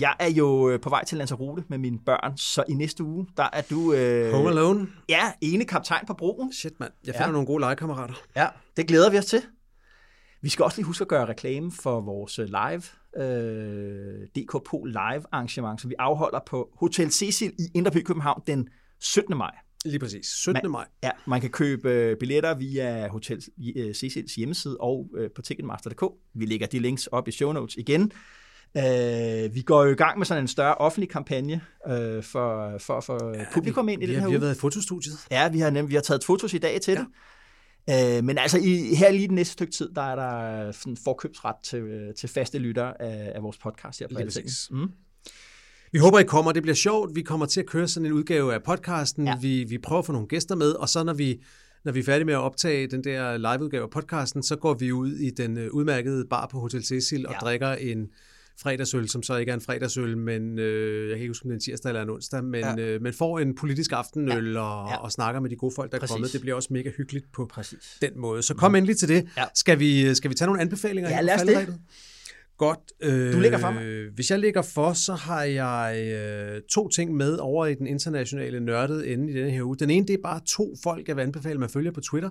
Jeg 0.00 0.16
er 0.18 0.30
jo 0.30 0.70
øh, 0.70 0.80
på 0.80 0.88
vej 0.88 1.04
til 1.04 1.18
Lanzarote 1.18 1.64
med 1.68 1.78
mine 1.78 1.98
børn, 2.06 2.36
så 2.36 2.64
i 2.68 2.72
næste 2.72 3.04
uge, 3.04 3.26
der 3.36 3.48
er 3.52 3.62
du... 3.70 3.92
Øh, 3.92 4.32
Home 4.32 4.48
alone? 4.50 4.86
Ja, 5.08 5.32
ene 5.40 5.64
kaptajn 5.64 6.06
på 6.06 6.14
broen. 6.14 6.52
Shit, 6.52 6.80
mand. 6.80 6.92
Jeg 7.06 7.14
finder 7.14 7.26
ja. 7.26 7.32
nogle 7.32 7.46
gode 7.46 7.60
legekammerater. 7.60 8.14
Ja, 8.36 8.48
det 8.76 8.86
glæder 8.86 9.10
vi 9.10 9.18
os 9.18 9.26
til. 9.26 9.42
Vi 10.42 10.48
skal 10.48 10.64
også 10.64 10.78
lige 10.78 10.86
huske 10.86 11.02
at 11.02 11.08
gøre 11.08 11.26
reklame 11.26 11.72
for 11.72 12.00
vores 12.00 12.38
øh, 12.38 12.46
live, 12.46 12.82
øh, 13.16 14.26
DK 14.36 14.64
Pol 14.70 14.88
live 14.88 15.22
arrangement, 15.32 15.80
som 15.80 15.90
vi 15.90 15.94
afholder 15.98 16.40
på 16.46 16.70
Hotel 16.76 17.10
Cecil 17.10 17.52
i 17.58 17.66
Indreby 17.74 18.02
København 18.02 18.42
den 18.46 18.68
17. 19.00 19.36
maj. 19.36 19.50
Lige 19.84 19.98
præcis, 19.98 20.26
17. 20.26 20.62
Man, 20.62 20.70
maj. 20.70 20.86
Ja, 21.02 21.10
man 21.26 21.40
kan 21.40 21.50
købe 21.50 21.90
øh, 21.90 22.16
billetter 22.16 22.54
via 22.54 23.08
Hotel 23.08 23.42
øh, 23.76 23.94
Cecils 23.94 24.34
hjemmeside 24.34 24.76
og 24.80 25.10
på 25.34 25.42
Ticketmaster.dk. 25.42 26.02
Vi 26.34 26.46
lægger 26.46 26.66
de 26.66 26.78
links 26.78 27.06
op 27.06 27.28
i 27.28 27.32
show 27.32 27.52
notes 27.52 27.76
igen. 27.76 28.12
Uh, 28.78 29.54
vi 29.54 29.62
går 29.66 29.84
jo 29.84 29.90
i 29.90 29.94
gang 29.94 30.18
med 30.18 30.26
sådan 30.26 30.44
en 30.44 30.48
større 30.48 30.74
offentlig 30.74 31.08
kampagne 31.10 31.60
uh, 31.86 31.92
for, 32.22 32.78
for, 32.78 33.00
for 33.00 33.36
ja, 33.36 33.44
publikum 33.52 33.88
ind 33.88 34.02
i 34.02 34.06
vi, 34.06 34.12
den 34.12 34.20
her 34.20 34.28
vi 34.28 34.30
uge. 34.30 34.32
Vi 34.32 34.34
har 34.34 34.46
været 34.46 34.56
i 34.56 34.60
fotostudiet. 34.60 35.26
Ja, 35.30 35.48
vi 35.48 35.58
har, 35.58 35.70
nemt, 35.70 35.88
vi 35.88 35.94
har 35.94 36.02
taget 36.02 36.24
fotos 36.24 36.54
i 36.54 36.58
dag 36.58 36.80
til 36.80 36.92
ja. 36.92 36.98
det. 36.98 37.06
Øh, 37.90 38.24
men 38.24 38.38
altså 38.38 38.58
i, 38.58 38.94
her 38.94 39.10
lige 39.10 39.28
den 39.28 39.34
næste 39.34 39.52
stykke 39.52 39.72
tid, 39.72 39.88
der 39.94 40.02
er 40.02 40.16
der 40.16 40.72
sådan 40.72 40.96
forkøbsret 41.04 41.56
til, 41.62 41.78
øh, 41.78 42.14
til 42.14 42.28
faste 42.28 42.58
lytter 42.58 42.84
af, 42.84 43.32
af 43.34 43.42
vores 43.42 43.58
podcast 43.58 44.00
her 44.00 44.08
på 44.08 44.14
præcis. 44.24 44.68
Mm. 44.70 44.90
Vi 45.92 45.98
håber, 45.98 46.18
I 46.18 46.24
kommer. 46.24 46.52
Det 46.52 46.62
bliver 46.62 46.74
sjovt. 46.74 47.14
Vi 47.14 47.22
kommer 47.22 47.46
til 47.46 47.60
at 47.60 47.66
køre 47.66 47.88
sådan 47.88 48.06
en 48.06 48.12
udgave 48.12 48.54
af 48.54 48.62
podcasten. 48.62 49.26
Ja. 49.26 49.36
Vi, 49.40 49.64
vi 49.64 49.78
prøver 49.78 49.98
at 49.98 50.06
få 50.06 50.12
nogle 50.12 50.28
gæster 50.28 50.54
med, 50.54 50.72
og 50.72 50.88
så 50.88 51.04
når 51.04 51.14
vi, 51.14 51.42
når 51.84 51.92
vi 51.92 52.00
er 52.00 52.04
færdige 52.04 52.24
med 52.24 52.34
at 52.34 52.40
optage 52.40 52.86
den 52.86 53.04
der 53.04 53.36
liveudgave 53.36 53.82
af 53.82 53.90
podcasten, 53.90 54.42
så 54.42 54.56
går 54.56 54.74
vi 54.74 54.92
ud 54.92 55.12
i 55.12 55.30
den 55.30 55.58
øh, 55.58 55.70
udmærkede 55.70 56.26
bar 56.30 56.46
på 56.46 56.58
Hotel 56.58 56.84
Cecil 56.84 57.26
og 57.26 57.32
ja. 57.32 57.38
drikker 57.38 57.72
en 57.72 58.08
fredagsøl, 58.62 59.08
som 59.08 59.22
så 59.22 59.36
ikke 59.36 59.50
er 59.50 59.54
en 59.54 59.60
fredagsøl, 59.60 60.18
men 60.18 60.58
øh, 60.58 61.08
jeg 61.08 61.16
kan 61.16 61.22
ikke 61.22 61.30
huske, 61.30 61.44
om 61.44 61.48
det 61.48 61.54
er 61.54 61.58
en 61.58 61.60
tirsdag 61.60 61.90
eller 61.90 62.02
en 62.02 62.10
onsdag, 62.10 62.44
men, 62.44 62.60
ja. 62.60 62.78
øh, 62.78 63.02
men 63.02 63.12
får 63.12 63.38
en 63.38 63.54
politisk 63.54 63.92
aftenøl 63.92 64.52
ja. 64.52 64.60
Og, 64.60 64.90
ja. 64.90 64.96
og 64.96 65.12
snakker 65.12 65.40
med 65.40 65.50
de 65.50 65.56
gode 65.56 65.74
folk, 65.74 65.92
der 65.92 65.98
Præcis. 65.98 66.10
er 66.10 66.14
kommet. 66.14 66.32
Det 66.32 66.40
bliver 66.40 66.54
også 66.54 66.68
mega 66.72 66.90
hyggeligt 66.96 67.32
på 67.32 67.46
Præcis. 67.46 67.98
den 68.02 68.10
måde. 68.16 68.42
Så 68.42 68.54
kom 68.54 68.70
mm. 68.70 68.74
endelig 68.74 68.96
til 68.96 69.08
det. 69.08 69.28
Ja. 69.36 69.44
Skal, 69.54 69.78
vi, 69.78 70.14
skal 70.14 70.30
vi 70.30 70.34
tage 70.34 70.46
nogle 70.46 70.60
anbefalinger? 70.60 71.10
Ja, 71.10 71.20
lad 71.20 71.34
os 71.34 71.42
det. 71.42 71.78
Godt. 72.58 72.78
Øh, 73.02 73.32
du 73.32 73.40
ligger 73.40 73.58
for 73.58 73.70
mig. 73.70 74.08
Hvis 74.14 74.30
jeg 74.30 74.38
ligger 74.38 74.62
for, 74.62 74.92
så 74.92 75.14
har 75.14 75.42
jeg 75.42 76.12
øh, 76.12 76.62
to 76.70 76.88
ting 76.88 77.16
med 77.16 77.36
over 77.36 77.66
i 77.66 77.74
den 77.74 77.86
internationale 77.86 78.60
nørdede 78.60 79.08
ende 79.08 79.32
i 79.32 79.34
denne 79.34 79.50
her 79.50 79.62
uge. 79.62 79.76
Den 79.76 79.90
ene, 79.90 80.06
det 80.06 80.14
er 80.14 80.22
bare 80.22 80.40
to 80.46 80.74
folk, 80.82 81.08
jeg 81.08 81.16
vil 81.16 81.22
anbefale, 81.22 81.58
man 81.58 81.68
følger 81.68 81.90
på 81.90 82.00
Twitter. 82.00 82.30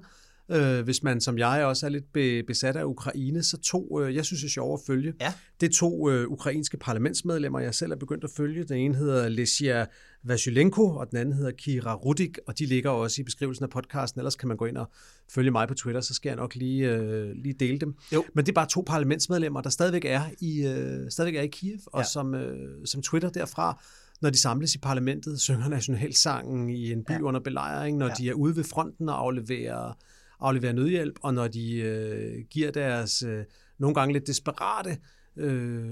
Øh, 0.51 0.81
hvis 0.81 1.03
man 1.03 1.21
som 1.21 1.37
jeg 1.37 1.65
også 1.65 1.85
er 1.85 1.89
lidt 1.89 2.13
be, 2.13 2.43
besat 2.43 2.75
af 2.75 2.83
Ukraine, 2.83 3.43
så 3.43 3.57
to, 3.57 4.01
øh, 4.01 4.15
jeg 4.15 4.25
synes 4.25 4.43
er 4.43 4.49
sjovt 4.49 4.81
at 4.81 4.85
følge. 4.87 5.13
Ja. 5.21 5.33
Det 5.61 5.69
er 5.69 5.73
to 5.73 6.09
øh, 6.09 6.27
ukrainske 6.27 6.77
parlamentsmedlemmer, 6.77 7.59
jeg 7.59 7.75
selv 7.75 7.91
er 7.91 7.95
begyndt 7.95 8.23
at 8.23 8.29
følge. 8.37 8.63
Den 8.63 8.77
ene 8.77 8.95
hedder 8.95 9.29
Lesia 9.29 9.85
Vasylenko, 10.23 10.95
og 10.95 11.09
den 11.09 11.17
anden 11.17 11.35
hedder 11.35 11.51
Kira 11.51 11.93
Rudik, 11.93 12.37
og 12.47 12.59
de 12.59 12.65
ligger 12.65 12.89
også 12.89 13.21
i 13.21 13.23
beskrivelsen 13.23 13.63
af 13.63 13.69
podcasten. 13.69 14.19
Ellers 14.19 14.35
kan 14.35 14.47
man 14.47 14.57
gå 14.57 14.65
ind 14.65 14.77
og 14.77 14.91
følge 15.29 15.51
mig 15.51 15.67
på 15.67 15.73
Twitter, 15.73 16.01
så 16.01 16.13
skal 16.13 16.29
jeg 16.29 16.35
nok 16.35 16.55
lige, 16.55 16.91
øh, 16.91 17.31
lige 17.35 17.53
dele 17.59 17.79
dem. 17.79 17.95
Jo. 18.13 18.23
Men 18.35 18.45
det 18.45 18.51
er 18.51 18.53
bare 18.53 18.67
to 18.67 18.83
parlamentsmedlemmer, 18.87 19.61
der 19.61 19.69
stadigvæk 19.69 20.05
er 20.05 20.21
i, 20.39 20.65
øh, 20.67 21.11
stadigvæk 21.11 21.39
er 21.39 21.43
i 21.43 21.47
Kiev, 21.47 21.79
og 21.85 21.99
ja. 21.99 22.05
som, 22.05 22.35
øh, 22.35 22.85
som 22.85 23.01
Twitter 23.01 23.29
derfra 23.29 23.83
når 24.21 24.29
de 24.29 24.41
samles 24.41 24.75
i 24.75 24.79
parlamentet, 24.79 25.41
synger 25.41 25.67
nationalsangen 25.69 26.69
i 26.69 26.91
en 26.91 27.03
by 27.03 27.11
ja. 27.11 27.21
under 27.21 27.39
belejring, 27.39 27.97
når 27.97 28.07
ja. 28.07 28.13
de 28.13 28.29
er 28.29 28.33
ude 28.33 28.55
ved 28.55 28.63
fronten 28.63 29.09
og 29.09 29.19
afleverer 29.19 29.93
aflevere 30.39 30.73
nødhjælp, 30.73 31.19
og 31.21 31.33
når 31.33 31.47
de 31.47 31.75
øh, 31.75 32.43
giver 32.49 32.71
deres 32.71 33.23
øh, 33.23 33.45
nogle 33.79 33.95
gange 33.95 34.13
lidt 34.13 34.27
desperate 34.27 34.97
øh, 35.37 35.91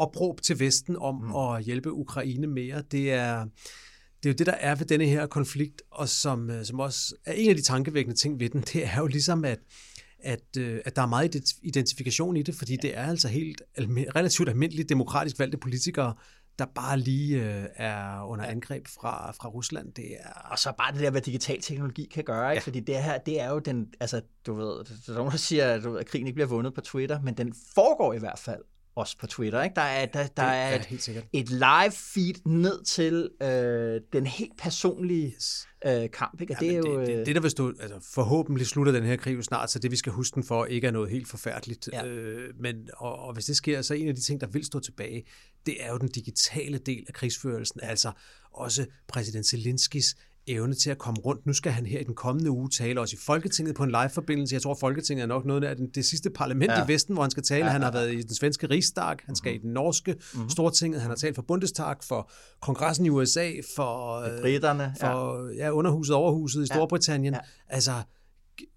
opråb 0.00 0.40
til 0.42 0.60
Vesten 0.60 0.96
om 0.96 1.14
mm. 1.14 1.36
at 1.36 1.64
hjælpe 1.64 1.92
Ukraine 1.92 2.46
mere, 2.46 2.82
det 2.90 3.12
er, 3.12 3.44
det 4.22 4.28
er 4.28 4.32
jo 4.32 4.34
det, 4.38 4.46
der 4.46 4.52
er 4.52 4.74
ved 4.74 4.86
denne 4.86 5.06
her 5.06 5.26
konflikt, 5.26 5.82
og 5.90 6.08
som, 6.08 6.50
øh, 6.50 6.64
som 6.64 6.80
også 6.80 7.14
er 7.24 7.32
en 7.32 7.50
af 7.50 7.56
de 7.56 7.62
tankevækkende 7.62 8.16
ting 8.18 8.40
ved 8.40 8.48
den, 8.48 8.60
det 8.72 8.84
er 8.84 8.98
jo 8.98 9.06
ligesom, 9.06 9.44
at 9.44 9.58
at, 10.22 10.56
øh, 10.58 10.80
at 10.84 10.96
der 10.96 11.02
er 11.02 11.06
meget 11.06 11.54
identifikation 11.62 12.36
i 12.36 12.42
det, 12.42 12.54
fordi 12.54 12.76
det 12.76 12.96
er 12.96 13.06
altså 13.06 13.28
helt 13.28 13.62
relativt 14.16 14.48
almindeligt 14.48 14.88
demokratisk 14.88 15.38
valgte 15.38 15.58
politikere, 15.58 16.14
der 16.58 16.66
bare 16.74 16.98
lige 16.98 17.36
øh, 17.36 17.64
er 17.74 18.22
under 18.22 18.44
angreb 18.44 18.86
fra, 18.86 19.30
fra 19.30 19.48
Rusland. 19.48 19.92
Det 19.92 20.12
er... 20.20 20.32
Og 20.50 20.58
så 20.58 20.72
bare 20.78 20.92
det 20.92 21.00
der, 21.00 21.10
hvad 21.10 21.20
digital 21.20 21.60
teknologi 21.60 22.08
kan 22.14 22.24
gøre, 22.24 22.52
ikke? 22.52 22.60
Ja. 22.60 22.64
fordi 22.64 22.80
det 22.80 23.02
her, 23.02 23.18
det 23.18 23.40
er 23.40 23.50
jo 23.50 23.58
den, 23.58 23.92
altså 24.00 24.20
du 24.46 24.54
ved, 24.54 24.84
der 25.06 25.12
er 25.12 25.16
nogen, 25.16 25.30
der 25.30 25.38
siger, 25.38 25.74
at 25.98 26.06
krigen 26.06 26.26
ikke 26.26 26.34
bliver 26.34 26.48
vundet 26.48 26.74
på 26.74 26.80
Twitter, 26.80 27.20
men 27.20 27.34
den 27.34 27.54
foregår 27.74 28.14
i 28.14 28.18
hvert 28.18 28.38
fald 28.38 28.62
også 29.00 29.16
på 29.18 29.26
Twitter. 29.26 29.62
Ikke? 29.62 29.74
Der 29.74 29.82
er, 29.82 30.06
der, 30.06 30.26
der 30.26 30.42
er, 30.42 30.76
er 30.76 30.80
et, 30.90 31.24
et 31.32 31.50
live 31.50 31.92
feed 31.92 32.34
ned 32.46 32.84
til 32.84 33.30
øh, 33.42 34.00
den 34.12 34.26
helt 34.26 34.52
personlige 34.58 35.34
øh, 35.86 36.10
kamp. 36.10 36.40
Ikke? 36.40 36.54
Og 36.54 36.62
ja, 36.62 36.66
det, 36.66 36.74
er 36.74 36.78
jo, 36.78 37.00
det, 37.00 37.08
det, 37.08 37.20
øh, 37.20 37.26
det, 37.26 37.34
der 37.34 37.40
vil 37.40 37.50
stå, 37.50 37.72
altså, 37.80 38.12
forhåbentlig 38.14 38.66
slutter 38.66 38.92
den 38.92 39.04
her 39.04 39.16
krig 39.16 39.36
jo 39.36 39.42
snart, 39.42 39.70
så 39.70 39.78
det 39.78 39.90
vi 39.90 39.96
skal 39.96 40.12
huske 40.12 40.34
den 40.34 40.44
for 40.44 40.64
ikke 40.64 40.86
er 40.86 40.90
noget 40.90 41.10
helt 41.10 41.28
forfærdeligt. 41.28 41.88
Ja. 41.92 42.06
Øh, 42.06 42.54
men, 42.60 42.88
og, 42.96 43.18
og 43.18 43.32
hvis 43.32 43.44
det 43.44 43.56
sker, 43.56 43.82
så 43.82 43.94
en 43.94 44.08
af 44.08 44.14
de 44.14 44.20
ting, 44.20 44.40
der 44.40 44.46
vil 44.46 44.64
stå 44.64 44.80
tilbage, 44.80 45.24
det 45.66 45.84
er 45.84 45.92
jo 45.92 45.98
den 45.98 46.08
digitale 46.08 46.78
del 46.78 47.04
af 47.08 47.14
krigsførelsen, 47.14 47.80
altså 47.82 48.12
også 48.52 48.86
præsident 49.08 49.46
Zelenskis 49.46 50.16
evne 50.52 50.74
til 50.74 50.90
at 50.90 50.98
komme 50.98 51.20
rundt. 51.20 51.46
Nu 51.46 51.52
skal 51.52 51.72
han 51.72 51.86
her 51.86 52.00
i 52.00 52.04
den 52.04 52.14
kommende 52.14 52.50
uge 52.50 52.70
tale 52.70 53.00
også 53.00 53.16
i 53.16 53.18
Folketinget 53.26 53.74
på 53.74 53.84
en 53.84 53.90
live-forbindelse. 53.90 54.54
Jeg 54.54 54.62
tror, 54.62 54.76
Folketinget 54.80 55.22
er 55.22 55.26
nok 55.26 55.44
noget 55.44 55.64
af 55.64 55.76
det, 55.94 56.04
sidste 56.04 56.30
parlament 56.30 56.72
ja. 56.72 56.84
i 56.84 56.88
Vesten, 56.88 57.14
hvor 57.14 57.22
han 57.22 57.30
skal 57.30 57.42
tale. 57.42 57.58
Ja, 57.58 57.64
ja, 57.64 57.66
ja. 57.66 57.72
Han 57.72 57.82
har 57.82 57.92
været 57.92 58.12
i 58.12 58.22
den 58.22 58.34
svenske 58.34 58.66
Rigsdag, 58.70 59.16
han 59.24 59.36
skal 59.36 59.52
mm-hmm. 59.52 59.64
i 59.64 59.66
den 59.66 59.72
norske 59.72 60.12
mm-hmm. 60.12 60.50
Stortinget, 60.50 61.00
han 61.00 61.10
har 61.10 61.16
talt 61.16 61.34
for 61.34 61.42
Bundestag, 61.42 61.96
for 62.08 62.30
kongressen 62.60 63.06
i 63.06 63.08
USA, 63.08 63.50
for, 63.76 64.14
øh, 64.20 64.40
britterne, 64.40 64.94
for 65.00 65.50
ja. 65.52 65.64
Ja, 65.64 65.70
underhuset 65.70 66.14
og 66.16 66.22
overhuset 66.22 66.62
i 66.62 66.66
Storbritannien. 66.66 67.34
Ja. 67.34 67.40
Altså, 67.68 67.92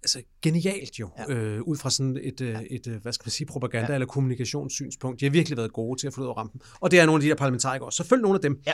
altså 0.02 0.22
genialt 0.42 0.98
jo, 1.00 1.10
ja. 1.28 1.34
øh, 1.34 1.62
ud 1.62 1.76
fra 1.76 1.90
sådan 1.90 2.18
et, 2.22 2.40
øh, 2.40 2.62
et, 2.70 2.86
øh, 2.86 3.02
hvad 3.02 3.12
skal 3.12 3.24
man 3.26 3.30
sige, 3.30 3.46
propaganda- 3.46 3.88
ja. 3.88 3.94
eller 3.94 4.06
kommunikationssynspunkt. 4.06 5.20
De 5.20 5.24
har 5.24 5.30
virkelig 5.30 5.56
været 5.56 5.72
gode 5.72 6.00
til 6.00 6.06
at 6.06 6.14
få 6.14 6.20
ud 6.20 6.26
af 6.26 6.36
rampen. 6.36 6.60
Og 6.80 6.90
det 6.90 7.00
er 7.00 7.06
nogle 7.06 7.18
af 7.18 7.22
de 7.22 7.28
der 7.28 7.34
parlamentarikere 7.34 7.86
også. 7.88 7.96
Selvfølgelig 7.96 8.22
nogle 8.22 8.36
af 8.36 8.42
dem. 8.42 8.60
Ja. 8.66 8.72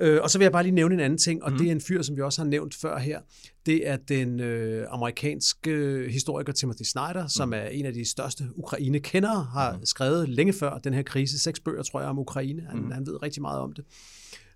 Øh, 0.00 0.20
og 0.22 0.30
så 0.30 0.38
vil 0.38 0.44
jeg 0.44 0.52
bare 0.52 0.62
lige 0.62 0.74
nævne 0.74 0.94
en 0.94 1.00
anden 1.00 1.18
ting, 1.18 1.44
og 1.44 1.52
mm. 1.52 1.58
det 1.58 1.66
er 1.66 1.72
en 1.72 1.80
fyr, 1.80 2.02
som 2.02 2.16
vi 2.16 2.22
også 2.22 2.42
har 2.42 2.48
nævnt 2.48 2.74
før 2.74 2.98
her. 2.98 3.20
Det 3.66 3.88
er 3.88 3.96
den 3.96 4.40
øh, 4.40 4.86
amerikanske 4.90 6.06
historiker 6.10 6.52
Timothy 6.52 6.82
Snyder, 6.82 7.26
som 7.26 7.48
mm. 7.48 7.52
er 7.52 7.64
en 7.64 7.86
af 7.86 7.92
de 7.92 8.10
største 8.10 8.44
Ukraine-kendere, 8.56 9.44
har 9.52 9.76
mm. 9.76 9.84
skrevet 9.84 10.28
længe 10.28 10.52
før 10.52 10.78
den 10.78 10.94
her 10.94 11.02
krise, 11.02 11.38
seks 11.38 11.60
bøger, 11.60 11.82
tror 11.82 12.00
jeg, 12.00 12.08
om 12.08 12.18
Ukraine. 12.18 12.62
Han, 12.70 12.78
mm. 12.78 12.90
han 12.90 13.06
ved 13.06 13.22
rigtig 13.22 13.42
meget 13.42 13.60
om 13.60 13.72
det. 13.72 13.84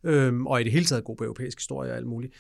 Øhm, 0.05 0.47
og 0.47 0.61
i 0.61 0.65
det 0.65 0.73
hele 0.73 0.85
taget 0.85 1.05
god 1.05 1.17
på 1.17 1.25
europæisk 1.25 1.59
historie 1.59 1.91
og 1.91 1.97
alt 1.97 2.07
muligt. 2.07 2.35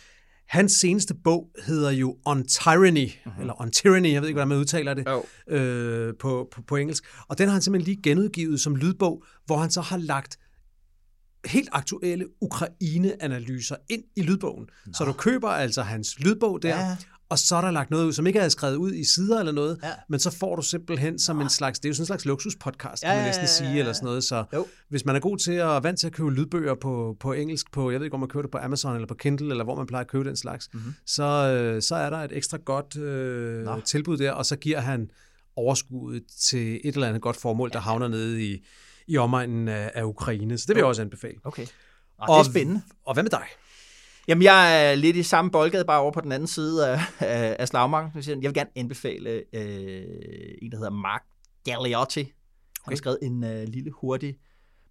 Hans 0.49 0.73
seneste 0.73 1.15
bog 1.25 1.51
hedder 1.67 1.91
jo 1.91 2.17
On 2.25 2.47
Tyranny, 2.47 3.09
mm-hmm. 3.25 3.41
eller 3.41 3.61
On 3.61 3.71
Tyranny, 3.71 4.13
jeg 4.13 4.23
ved 4.23 4.29
ikke, 4.29 4.37
hvordan 4.37 4.49
man 4.49 4.59
udtaler 4.59 4.95
det 4.95 5.09
oh. 5.09 5.23
øh, 5.49 6.15
på, 6.19 6.49
på, 6.53 6.63
på 6.63 6.77
engelsk. 6.77 7.05
Og 7.29 7.39
den 7.39 7.49
har 7.49 7.53
han 7.53 7.63
simpelthen 7.63 7.95
lige 7.95 8.03
genudgivet 8.03 8.61
som 8.61 8.77
lydbog, 8.77 9.25
hvor 9.47 9.57
han 9.57 9.71
så 9.71 9.81
har 9.81 9.97
lagt 9.97 10.39
helt 11.49 11.69
aktuelle 11.73 12.27
Ukraine-analyser 12.41 13.77
ind 13.89 14.03
i 14.17 14.23
lydbogen. 14.23 14.67
Nå. 14.87 14.93
Så 14.93 15.05
du 15.05 15.13
køber 15.13 15.49
altså 15.49 15.83
hans 15.83 16.21
lydbog 16.21 16.63
der, 16.63 16.79
ja. 16.79 16.97
og 17.29 17.39
så 17.39 17.57
er 17.57 17.61
der 17.61 17.71
lagt 17.71 17.91
noget 17.91 18.05
ud, 18.05 18.13
som 18.13 18.27
ikke 18.27 18.39
er 18.39 18.49
skrevet 18.49 18.77
ud 18.77 18.93
i 18.93 19.05
sider 19.05 19.39
eller 19.39 19.53
noget, 19.53 19.79
ja. 19.83 19.93
men 20.09 20.21
så 20.21 20.31
får 20.31 20.57
du 20.57 20.63
simpelthen 20.63 21.19
som 21.19 21.37
Nå. 21.37 21.43
en 21.43 21.49
slags, 21.49 21.79
det 21.79 21.85
er 21.85 21.91
jo 21.91 21.95
sådan 21.95 22.03
en 22.03 22.07
slags 22.07 22.25
luksuspodcast, 22.25 23.03
ja, 23.03 23.09
kan 23.09 23.17
man 23.17 23.27
næsten 23.27 23.45
ja, 23.45 23.65
ja, 23.65 23.65
ja. 23.65 23.73
sige, 23.73 23.79
eller 23.79 23.93
sådan 23.93 24.07
noget. 24.07 24.25
Så 24.25 24.45
jo. 24.53 24.67
hvis 24.89 25.05
man 25.05 25.17
er 25.17 25.21
god 25.21 25.39
til 25.39 25.53
at 25.53 25.83
vant 25.83 25.99
til 25.99 26.07
at 26.07 26.13
købe 26.13 26.31
lydbøger 26.31 26.75
på, 26.75 27.17
på 27.21 27.33
engelsk, 27.33 27.73
på, 27.73 27.91
jeg 27.91 28.01
ved 28.01 28.07
ikke, 28.07 28.15
om 28.15 28.21
man 28.21 28.29
køber 28.29 28.43
det 28.43 28.51
på 28.51 28.59
Amazon 28.59 28.95
eller 28.95 29.07
på 29.07 29.15
Kindle, 29.15 29.51
eller 29.51 29.65
hvor 29.65 29.77
man 29.77 29.87
plejer 29.87 30.05
at 30.05 30.11
købe 30.11 30.29
den 30.29 30.37
slags, 30.37 30.69
mm-hmm. 30.73 30.95
så, 31.07 31.25
øh, 31.25 31.83
så 31.83 31.95
er 31.95 32.11
der 32.11 32.19
et 32.19 32.37
ekstra 32.37 32.59
godt 32.65 32.97
øh, 32.97 33.83
tilbud 33.85 34.17
der, 34.17 34.33
og 34.33 34.47
så 34.47 34.57
giver 34.57 34.81
han 34.81 35.11
overskuddet 35.57 36.23
til 36.41 36.81
et 36.85 36.95
eller 36.95 37.09
andet 37.09 37.23
godt 37.23 37.37
formål, 37.37 37.71
der 37.73 37.79
havner 37.79 38.09
nede 38.09 38.45
i 38.45 38.65
i 39.09 39.17
omegnen 39.17 39.69
af, 39.69 39.91
af 39.95 40.03
Ukraine. 40.03 40.59
Så 40.59 40.65
det 40.69 40.75
vil 40.75 40.81
jeg 40.81 40.87
også 40.87 41.03
anbefale. 41.03 41.39
Okay. 41.45 41.67
Og, 42.19 42.29
og 42.29 42.39
det 42.39 42.49
er 42.49 42.53
spændende. 42.53 42.83
Og 43.05 43.15
hvad 43.15 43.23
med 43.23 43.31
dig? 43.31 43.45
Jamen, 44.29 44.43
jeg 44.43 44.91
er 44.91 44.95
lidt 44.95 45.17
i 45.17 45.23
samme 45.23 45.51
boldgade, 45.51 45.85
bare 45.85 46.01
over 46.01 46.13
på 46.13 46.21
den 46.21 46.33
anden 46.33 46.47
side 46.47 46.89
af, 46.89 47.01
af, 47.19 47.57
af 47.59 47.69
slagmarken. 47.69 48.23
Jeg 48.27 48.37
vil 48.37 48.55
gerne 48.55 48.71
anbefale 48.77 49.31
øh, 49.31 50.05
en, 50.63 50.71
der 50.71 50.77
hedder 50.77 50.91
Mark 50.91 51.25
Galliotti. 51.65 52.23
Han 52.23 52.33
okay. 52.85 52.91
har 52.91 52.97
skrevet 52.97 53.19
en 53.23 53.45
øh, 53.45 53.69
lille, 53.69 53.91
hurtig, 53.91 54.39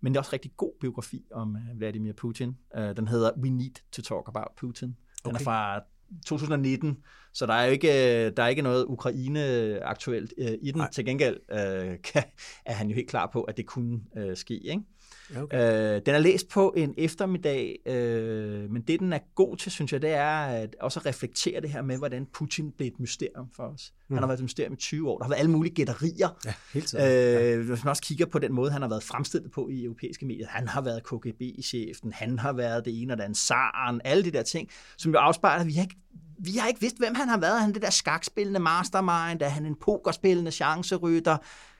men 0.02 0.14
det 0.14 0.18
er 0.18 0.22
også 0.22 0.34
rigtig 0.34 0.52
god 0.58 0.72
biografi 0.82 1.26
om 1.32 1.56
øh, 1.56 1.78
Vladimir 1.78 2.14
Putin. 2.14 2.58
Øh, 2.78 2.96
den 2.96 3.08
hedder 3.08 3.32
We 3.38 3.50
Need 3.50 3.76
to 3.92 4.02
Talk 4.02 4.24
About 4.28 4.48
Putin. 4.58 4.88
Den 4.88 4.96
okay. 5.26 5.40
er 5.40 5.44
fra 5.44 5.82
2019, 6.26 6.98
så 7.34 7.46
der 7.46 7.54
er 7.54 7.66
jo 7.66 7.72
ikke, 7.72 8.30
der 8.30 8.44
er 8.44 8.48
ikke 8.48 8.62
noget 8.62 8.86
Ukraine-aktuelt 8.86 10.34
øh, 10.38 10.52
i 10.62 10.72
den. 10.72 10.78
Nej. 10.78 10.92
Til 10.92 11.06
gengæld 11.06 11.40
øh, 11.52 11.98
kan, 12.14 12.24
er 12.66 12.74
han 12.74 12.90
jo 12.90 12.96
helt 12.96 13.10
klar 13.10 13.30
på, 13.34 13.44
at 13.44 13.58
det 13.58 13.66
kunne 13.66 14.00
øh, 14.18 14.38
ske. 14.38 14.58
Ikke? 14.58 14.82
Okay. 15.36 15.96
Øh, 15.96 16.02
den 16.06 16.16
er 16.16 16.20
læst 16.20 16.50
på 16.50 16.74
en 16.78 16.94
eftermiddag, 16.98 17.80
øh, 17.86 18.72
men 18.72 18.82
det 18.82 19.00
den 19.00 19.14
er 19.14 19.20
god 19.36 19.58
til, 19.58 19.72
synes 19.72 19.94
jeg, 19.94 20.02
det 20.02 20.10
er 20.10 20.38
at 20.38 20.76
også 20.82 21.00
at 21.00 21.06
reflektere 21.06 21.62
det 21.62 21.70
her 21.70 21.82
med, 21.82 21.98
hvordan 21.98 22.26
Putin 22.34 22.72
blev 22.72 22.88
et 22.88 23.00
mysterium 23.00 23.50
for 23.56 23.64
os. 23.64 23.94
Mm. 24.10 24.16
Han 24.16 24.24
har 24.24 24.28
været 24.28 24.40
et 24.40 24.44
mysterium 24.44 24.74
i 24.74 24.76
20 24.76 25.10
år. 25.10 25.18
Der 25.18 25.24
har 25.24 25.30
været 25.30 25.40
alle 25.40 25.52
mulige 25.52 25.76
gætterier. 25.76 26.30
Ja, 26.46 26.54
helt 26.74 26.94
øh, 26.94 27.02
ja. 27.02 27.58
Hvis 27.58 27.84
man 27.84 27.90
også 27.90 28.04
kigger 28.04 28.26
på 28.26 28.40
den 28.40 28.54
måde, 28.54 28.72
han 28.72 28.82
har 28.82 28.90
været 28.90 29.04
fremstillet 29.04 29.52
på 29.52 29.70
i 29.70 29.84
europæiske 29.84 30.26
medier. 30.26 30.48
Han 30.48 30.68
har 30.68 30.82
været 30.82 31.04
KGB-chefen, 31.04 32.12
han 32.14 32.40
har 32.40 32.54
været 32.54 32.86
det 32.86 33.02
ene 33.02 33.14
og 33.14 33.18
det 33.18 33.24
andet, 33.24 33.38
zaren, 33.38 34.02
alle 34.04 34.24
de 34.24 34.32
der 34.32 34.44
ting, 34.44 34.70
som 34.98 35.12
jo 35.12 35.18
afspejler, 35.18 35.62
at 35.62 35.68
vi 35.68 35.74
har 35.74 35.82
ikke 35.82 35.98
vi 36.40 36.52
har 36.52 36.68
ikke 36.68 36.82
vidst, 36.82 36.98
hvem 36.98 37.16
han 37.16 37.30
har 37.30 37.40
været. 37.40 37.60
Han 37.62 37.70
er 37.70 37.74
det 37.74 37.82
der 37.82 37.90
skakspillende 37.90 38.60
mastermind, 38.60 39.42
er 39.42 39.50
han 39.50 39.66
en 39.66 39.76
pokerspillende 39.76 40.52
chancerytter, 40.52 41.38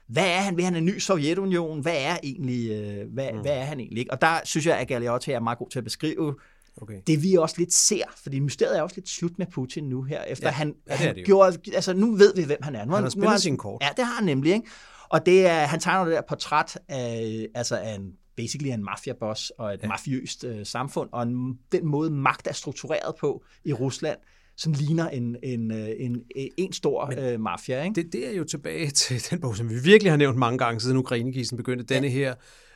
hvad 0.08 0.26
er 0.26 0.40
han? 0.40 0.56
Vil 0.56 0.64
han 0.64 0.76
en 0.76 0.84
ny 0.84 0.98
Sovjetunion? 0.98 1.80
Hvad 1.80 1.96
er 1.96 2.16
egentlig, 2.22 2.70
øh, 2.70 3.12
hvad, 3.12 3.32
mm. 3.32 3.40
hvad 3.40 3.52
er 3.52 3.64
han 3.64 3.80
egentlig? 3.80 4.12
Og 4.12 4.20
der 4.20 4.40
synes 4.44 4.66
jeg, 4.66 4.78
at 4.78 4.88
Galeotti 4.88 5.30
er 5.30 5.40
meget 5.40 5.58
god 5.58 5.70
til 5.70 5.78
at 5.78 5.84
beskrive 5.84 6.34
okay. 6.82 7.00
det, 7.06 7.22
vi 7.22 7.34
også 7.34 7.54
lidt 7.58 7.72
ser. 7.72 8.04
Fordi 8.22 8.38
mysteriet 8.38 8.78
er 8.78 8.82
også 8.82 8.96
lidt 8.96 9.08
slut 9.08 9.38
med 9.38 9.46
Putin 9.46 9.84
nu 9.84 10.02
her, 10.02 10.22
efter 10.22 10.46
ja, 10.46 10.52
han, 10.52 10.74
ja, 10.88 10.94
han 10.94 11.16
gjorde... 11.24 11.58
Altså, 11.74 11.92
nu 11.92 12.14
ved 12.14 12.34
vi, 12.34 12.42
hvem 12.42 12.62
han 12.62 12.74
er. 12.74 12.84
Nu, 12.84 12.92
han 12.92 13.02
har 13.02 13.10
spillet 13.10 13.30
han, 13.30 13.40
sin 13.40 13.56
kort. 13.56 13.82
Ja, 13.82 13.88
det 13.96 14.04
har 14.04 14.14
han 14.14 14.24
nemlig. 14.24 14.52
Ikke? 14.52 14.66
Og 15.08 15.26
det 15.26 15.46
er, 15.46 15.58
han 15.58 15.80
tegner 15.80 16.04
det 16.04 16.14
der 16.14 16.22
portræt 16.28 16.78
af, 16.88 17.46
altså 17.54 17.76
af 17.76 17.94
en 17.94 18.12
basically 18.36 18.72
en 18.72 18.84
mafiaboss 18.84 19.52
og 19.58 19.74
et 19.74 19.80
ja. 19.82 19.88
mafiøst 19.88 20.44
øh, 20.44 20.66
samfund, 20.66 21.08
og 21.12 21.22
en, 21.22 21.58
den 21.72 21.86
måde 21.86 22.10
magt 22.10 22.46
er 22.46 22.52
struktureret 22.52 23.14
på 23.20 23.44
i 23.64 23.72
Rusland, 23.72 24.18
som 24.58 24.72
ligner 24.72 25.08
en, 25.08 25.36
en, 25.42 25.70
øh, 25.70 25.88
en, 25.98 26.22
en, 26.36 26.50
en 26.56 26.72
stor 26.72 27.06
Men 27.06 27.18
øh, 27.18 27.40
mafia. 27.40 27.82
Ikke? 27.82 27.94
Det, 27.94 28.12
det 28.12 28.28
er 28.28 28.36
jo 28.36 28.44
tilbage 28.44 28.90
til 29.06 29.30
den 29.30 29.40
bog, 29.40 29.56
som 29.56 29.70
vi 29.70 29.74
virkelig 29.84 30.12
har 30.12 30.16
nævnt 30.16 30.38
mange 30.38 30.58
gange 30.58 30.80
siden 30.80 30.96
Ukrainekisen 30.96 31.56
begyndte. 31.56 31.84
Ja. 31.90 31.94
Denne 31.94 32.08
her... 32.08 32.34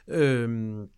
Øhm, 0.08 0.88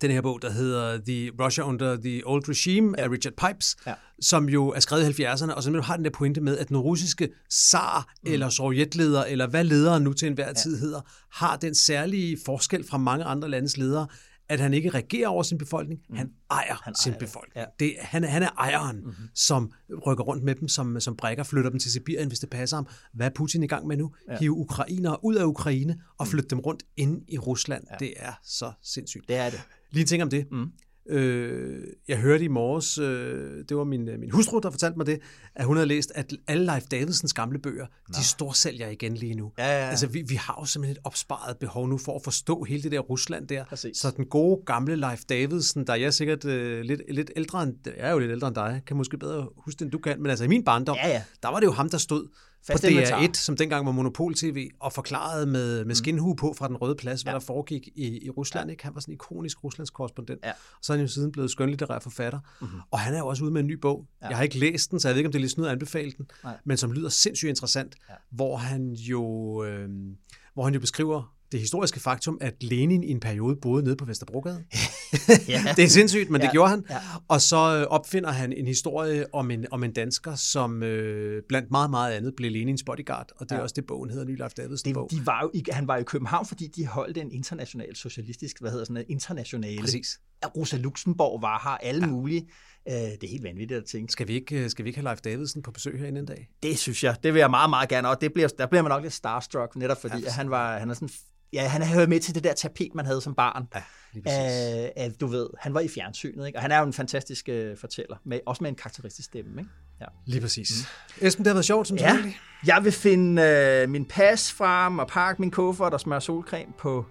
den 0.00 0.10
her 0.10 0.20
bog, 0.20 0.42
der 0.42 0.50
hedder 0.50 0.98
The 1.06 1.30
Russia 1.44 1.64
Under 1.64 1.96
the 1.96 2.22
Old 2.26 2.48
Regime 2.48 2.94
ja. 2.98 3.04
af 3.04 3.10
Richard 3.10 3.32
Pipes, 3.32 3.76
ja. 3.86 3.94
som 4.20 4.48
jo 4.48 4.68
er 4.68 4.80
skrevet 4.80 5.18
i 5.18 5.24
70'erne, 5.24 5.52
og 5.52 5.62
som 5.62 5.74
har 5.74 5.96
den 5.96 6.04
der 6.04 6.10
pointe 6.10 6.40
med, 6.40 6.58
at 6.58 6.68
den 6.68 6.76
russiske 6.76 7.28
zar 7.52 8.14
mm. 8.22 8.32
eller 8.32 8.48
sovjetleder, 8.48 9.24
eller 9.24 9.46
hvad 9.46 9.64
lederen 9.64 10.02
nu 10.02 10.12
til 10.12 10.28
enhver 10.28 10.46
ja. 10.46 10.52
tid 10.52 10.80
hedder, 10.80 11.00
har 11.32 11.56
den 11.56 11.74
særlige 11.74 12.38
forskel 12.44 12.84
fra 12.84 12.98
mange 12.98 13.24
andre 13.24 13.48
landes 13.48 13.76
ledere, 13.76 14.06
at 14.48 14.60
han 14.60 14.74
ikke 14.74 14.90
regerer 14.90 15.28
over 15.28 15.42
sin 15.42 15.58
befolkning, 15.58 16.00
mm. 16.08 16.16
han 16.16 16.30
ejer 16.50 16.80
han 16.84 16.94
sin 16.94 17.12
ejer 17.12 17.18
befolkning. 17.18 17.56
Ja. 17.56 17.64
Det, 17.80 17.94
han, 18.00 18.24
han 18.24 18.42
er 18.42 18.48
ejeren, 18.58 18.96
mm-hmm. 18.96 19.28
som 19.34 19.72
rykker 20.06 20.24
rundt 20.24 20.44
med 20.44 20.54
dem 20.54 20.68
som, 20.68 21.00
som 21.00 21.16
brækker, 21.16 21.44
flytter 21.44 21.70
dem 21.70 21.78
til 21.78 21.92
Sibirien, 21.92 22.28
hvis 22.28 22.38
det 22.38 22.50
passer 22.50 22.76
ham. 22.76 22.86
Hvad 23.12 23.26
er 23.26 23.30
Putin 23.34 23.62
i 23.62 23.66
gang 23.66 23.86
med 23.86 23.96
nu? 23.96 24.14
Ja. 24.30 24.38
Hive 24.38 24.52
ukrainere 24.52 25.24
ud 25.24 25.34
af 25.34 25.44
Ukraine 25.44 26.00
og 26.18 26.26
mm. 26.26 26.30
flytte 26.30 26.48
dem 26.48 26.58
rundt 26.58 26.82
ind 26.96 27.22
i 27.28 27.38
Rusland. 27.38 27.84
Ja. 27.90 27.96
Det 28.06 28.14
er 28.16 28.32
så 28.44 28.72
sindssygt. 28.82 29.28
Det 29.28 29.36
er 29.36 29.50
det. 29.50 29.62
Lige 29.90 30.00
en 30.00 30.06
ting 30.06 30.22
om 30.22 30.30
det. 30.30 30.46
Mm. 30.50 30.70
Øh, 31.08 31.82
jeg 32.08 32.18
hørte 32.18 32.44
i 32.44 32.48
morges, 32.48 32.98
øh, 32.98 33.64
det 33.68 33.76
var 33.76 33.84
min, 33.84 34.10
min 34.18 34.30
hustru, 34.30 34.58
der 34.58 34.70
fortalte 34.70 34.96
mig 34.96 35.06
det, 35.06 35.20
at 35.54 35.64
hun 35.64 35.76
havde 35.76 35.88
læst, 35.88 36.12
at 36.14 36.32
alle 36.46 36.66
Leif 36.66 36.84
Davidsens 36.84 37.32
gamle 37.32 37.58
bøger, 37.58 37.86
Nå. 37.86 38.14
de 38.18 38.24
storsælger 38.24 38.88
igen 38.88 39.14
lige 39.14 39.34
nu. 39.34 39.52
Ja, 39.58 39.64
ja, 39.64 39.84
ja. 39.84 39.90
Altså, 39.90 40.06
vi, 40.06 40.24
vi 40.28 40.34
har 40.34 40.58
jo 40.60 40.64
simpelthen 40.64 40.96
et 40.96 41.00
opsparet 41.04 41.56
behov 41.56 41.88
nu 41.88 41.98
for 41.98 42.16
at 42.16 42.22
forstå 42.24 42.64
hele 42.64 42.82
det 42.82 42.92
der 42.92 43.00
Rusland 43.00 43.48
der. 43.48 43.64
Præcis. 43.64 43.96
Så 43.96 44.10
den 44.16 44.26
gode 44.26 44.62
gamle 44.66 44.96
Leif 44.96 45.24
Davidsen, 45.28 45.86
der 45.86 45.92
er 45.92 45.96
jeg 45.96 46.14
sikkert 46.14 46.44
øh, 46.44 46.80
lidt, 46.80 47.00
lidt 47.10 47.30
ældre 47.36 47.62
end, 47.62 47.74
jeg 47.84 47.94
er 47.96 48.12
jo 48.12 48.18
lidt 48.18 48.30
ældre 48.30 48.48
end 48.48 48.54
dig, 48.54 48.82
kan 48.86 48.96
måske 48.96 49.18
bedre 49.18 49.48
huske 49.56 49.82
end 49.82 49.90
du 49.90 49.98
kan, 49.98 50.22
men 50.22 50.30
altså 50.30 50.44
i 50.44 50.48
min 50.48 50.64
barndom, 50.64 50.96
ja, 50.96 51.08
ja. 51.08 51.22
der 51.42 51.48
var 51.48 51.60
det 51.60 51.66
jo 51.66 51.72
ham, 51.72 51.90
der 51.90 51.98
stod 51.98 52.28
på 52.72 52.78
DR1, 52.78 53.32
som 53.34 53.56
dengang 53.56 53.86
var 53.86 53.92
Monopol-TV, 53.92 54.70
og 54.80 54.92
forklarede 54.92 55.46
med, 55.46 55.76
med 55.76 55.84
mm. 55.84 55.94
skinhue 55.94 56.36
på 56.36 56.54
fra 56.58 56.68
den 56.68 56.76
røde 56.76 56.94
plads, 56.94 57.22
hvad 57.22 57.32
ja. 57.32 57.38
der 57.38 57.44
foregik 57.44 57.88
i, 57.94 58.24
i 58.26 58.30
Rusland. 58.30 58.68
Ja. 58.68 58.70
Ikke? 58.70 58.84
Han 58.84 58.94
var 58.94 59.00
sådan 59.00 59.12
en 59.12 59.14
ikonisk 59.14 59.64
Ruslands 59.64 59.90
korrespondent. 59.90 60.40
Ja. 60.44 60.52
Så 60.82 60.92
er 60.92 60.96
han 60.96 61.06
jo 61.06 61.12
siden 61.12 61.32
blevet 61.32 61.50
skønlitterær 61.50 61.98
forfatter. 61.98 62.40
Mm-hmm. 62.60 62.80
Og 62.90 62.98
han 62.98 63.14
er 63.14 63.18
jo 63.18 63.26
også 63.26 63.44
ude 63.44 63.52
med 63.52 63.60
en 63.60 63.66
ny 63.66 63.72
bog. 63.72 64.06
Ja. 64.22 64.28
Jeg 64.28 64.36
har 64.36 64.44
ikke 64.44 64.58
læst 64.58 64.90
den, 64.90 65.00
så 65.00 65.08
jeg 65.08 65.14
ved 65.14 65.18
ikke, 65.18 65.28
om 65.28 65.32
det 65.32 65.38
er 65.38 65.40
lidt 65.40 65.52
snydt 65.52 65.66
at 65.66 65.72
anbefale 65.72 66.12
den, 66.18 66.26
Nej. 66.44 66.56
men 66.64 66.76
som 66.76 66.92
lyder 66.92 67.08
sindssygt 67.08 67.48
interessant, 67.48 67.94
ja. 68.08 68.14
hvor 68.30 68.56
han 68.56 68.92
jo... 68.92 69.64
Øh, 69.64 69.88
hvor 70.54 70.64
han 70.64 70.74
jo 70.74 70.80
beskriver 70.80 71.35
det 71.52 71.60
historiske 71.60 72.00
faktum, 72.00 72.38
at 72.40 72.62
Lenin 72.62 73.04
i 73.04 73.10
en 73.10 73.20
periode 73.20 73.56
boede 73.56 73.84
nede 73.84 73.96
på 73.96 74.04
Vesterbrogade. 74.04 74.64
ja. 75.48 75.62
det 75.76 75.84
er 75.84 75.88
sindssygt, 75.88 76.30
men 76.30 76.40
ja. 76.40 76.46
det 76.46 76.52
gjorde 76.52 76.70
han. 76.70 76.84
Ja. 76.90 76.98
Og 77.28 77.40
så 77.40 77.56
øh, 77.56 77.86
opfinder 77.86 78.30
han 78.30 78.52
en 78.52 78.66
historie 78.66 79.34
om 79.34 79.50
en, 79.50 79.66
om 79.70 79.84
en 79.84 79.92
dansker, 79.92 80.34
som 80.34 80.82
øh, 80.82 81.42
blandt 81.48 81.70
meget, 81.70 81.90
meget 81.90 82.12
andet 82.12 82.34
blev 82.36 82.50
Lenins 82.50 82.82
bodyguard, 82.82 83.30
og 83.36 83.46
det 83.46 83.52
er 83.52 83.56
ja. 83.56 83.62
også 83.62 83.74
det, 83.74 83.86
bogen 83.86 84.10
hedder, 84.10 84.24
Ny 84.24 84.38
Leif 84.38 84.52
Davidsen 84.52 84.94
bog. 84.94 85.08
De 85.10 85.26
var 85.26 85.42
jo, 85.42 85.72
han 85.72 85.88
var 85.88 85.96
i 85.96 86.02
København, 86.02 86.46
fordi 86.46 86.66
de 86.66 86.86
holdt 86.86 87.18
en 87.18 87.32
international 87.32 87.96
socialistisk, 87.96 88.60
hvad 88.60 88.70
hedder 88.70 88.84
sådan 88.84 88.96
en 88.96 89.04
internationale. 89.08 89.80
Præcis. 89.80 90.20
Rosa 90.56 90.76
Luxemburg 90.76 91.42
var 91.42 91.60
her, 91.64 91.90
alle 91.90 92.06
ja. 92.06 92.12
mulige. 92.12 92.48
Øh, 92.88 92.94
det 92.94 93.24
er 93.24 93.28
helt 93.28 93.44
vanvittigt 93.44 93.78
at 93.78 93.84
tænke. 93.84 94.12
Skal 94.12 94.28
vi 94.28 94.32
ikke, 94.32 94.64
øh, 94.64 94.70
skal 94.70 94.84
vi 94.84 94.88
ikke 94.88 95.00
have 95.00 95.08
Leif 95.08 95.20
Davidsen 95.20 95.62
på 95.62 95.70
besøg 95.70 95.98
herinde 95.98 96.20
en 96.20 96.26
dag? 96.26 96.48
Det 96.62 96.78
synes 96.78 97.04
jeg. 97.04 97.16
Det 97.22 97.34
vil 97.34 97.40
jeg 97.40 97.50
meget, 97.50 97.70
meget 97.70 97.88
gerne. 97.88 98.08
Og 98.08 98.20
det 98.20 98.32
bliver, 98.32 98.48
der 98.48 98.66
bliver 98.66 98.82
man 98.82 98.90
nok 98.90 99.02
lidt 99.02 99.12
starstruck, 99.12 99.76
netop 99.76 100.00
fordi 100.00 100.22
ja, 100.22 100.30
han, 100.30 100.50
var, 100.50 100.78
han 100.78 100.90
er 100.90 100.94
sådan 100.94 101.08
ja, 101.52 101.68
han 101.68 101.82
havde 101.82 102.06
med 102.06 102.20
til 102.20 102.34
det 102.34 102.44
der 102.44 102.54
tapet, 102.54 102.94
man 102.94 103.06
havde 103.06 103.20
som 103.20 103.34
barn. 103.34 103.68
Ja, 103.74 103.82
lige 104.12 105.04
Æh, 105.04 105.10
du 105.20 105.26
ved, 105.26 105.48
han 105.58 105.74
var 105.74 105.80
i 105.80 105.88
fjernsynet, 105.88 106.46
ikke? 106.46 106.58
og 106.58 106.62
han 106.62 106.72
er 106.72 106.78
jo 106.78 106.86
en 106.86 106.92
fantastisk 106.92 107.48
uh, 107.52 107.78
fortæller, 107.78 108.16
med, 108.24 108.40
også 108.46 108.62
med 108.62 108.70
en 108.70 108.76
karakteristisk 108.76 109.26
stemme. 109.26 109.60
Ikke? 109.60 109.70
Ja. 110.00 110.06
Lige 110.26 110.40
præcis. 110.40 110.88
Mm. 111.20 111.26
Esben, 111.26 111.44
det 111.44 111.50
har 111.50 111.54
været 111.54 111.64
sjovt, 111.64 111.88
som 111.88 111.96
ja. 111.96 112.18
Jeg 112.66 112.84
vil 112.84 112.92
finde 112.92 113.82
uh, 113.84 113.90
min 113.90 114.04
pas 114.04 114.52
frem 114.52 114.98
og 114.98 115.08
pakke 115.08 115.42
min 115.42 115.50
kuffert 115.50 115.94
og 115.94 116.00
smøre 116.00 116.20
solcreme 116.20 116.72
på, 116.78 117.06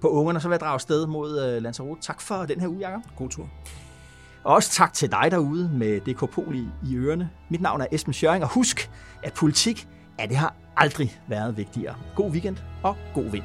på 0.00 0.08
ungerne, 0.08 0.36
og 0.36 0.42
så 0.42 0.48
vil 0.48 0.54
jeg 0.54 0.60
drage 0.60 0.80
sted 0.80 1.06
mod 1.06 1.56
uh, 1.56 1.62
Lanzarote. 1.62 2.02
Tak 2.02 2.20
for 2.20 2.44
den 2.46 2.60
her 2.60 2.68
uge, 2.68 2.88
Jacob. 2.88 3.02
God 3.16 3.28
tur. 3.28 3.50
Og 4.44 4.54
også 4.54 4.70
tak 4.70 4.92
til 4.92 5.10
dig 5.10 5.28
derude 5.30 5.70
med 5.74 6.00
DK 6.00 6.30
Pol 6.30 6.56
i, 6.56 6.90
i 6.90 6.96
ørerne. 6.96 7.30
Mit 7.50 7.60
navn 7.60 7.80
er 7.80 7.86
Esben 7.92 8.12
Schøring, 8.12 8.44
og 8.44 8.50
husk, 8.50 8.90
at 9.22 9.32
politik, 9.32 9.88
ja, 10.18 10.26
det 10.26 10.36
har 10.36 10.54
aldrig 10.76 11.20
været 11.28 11.56
vigtigere. 11.56 11.96
God 12.16 12.30
weekend 12.30 12.56
og 12.82 12.96
god 13.14 13.30
vind. 13.30 13.44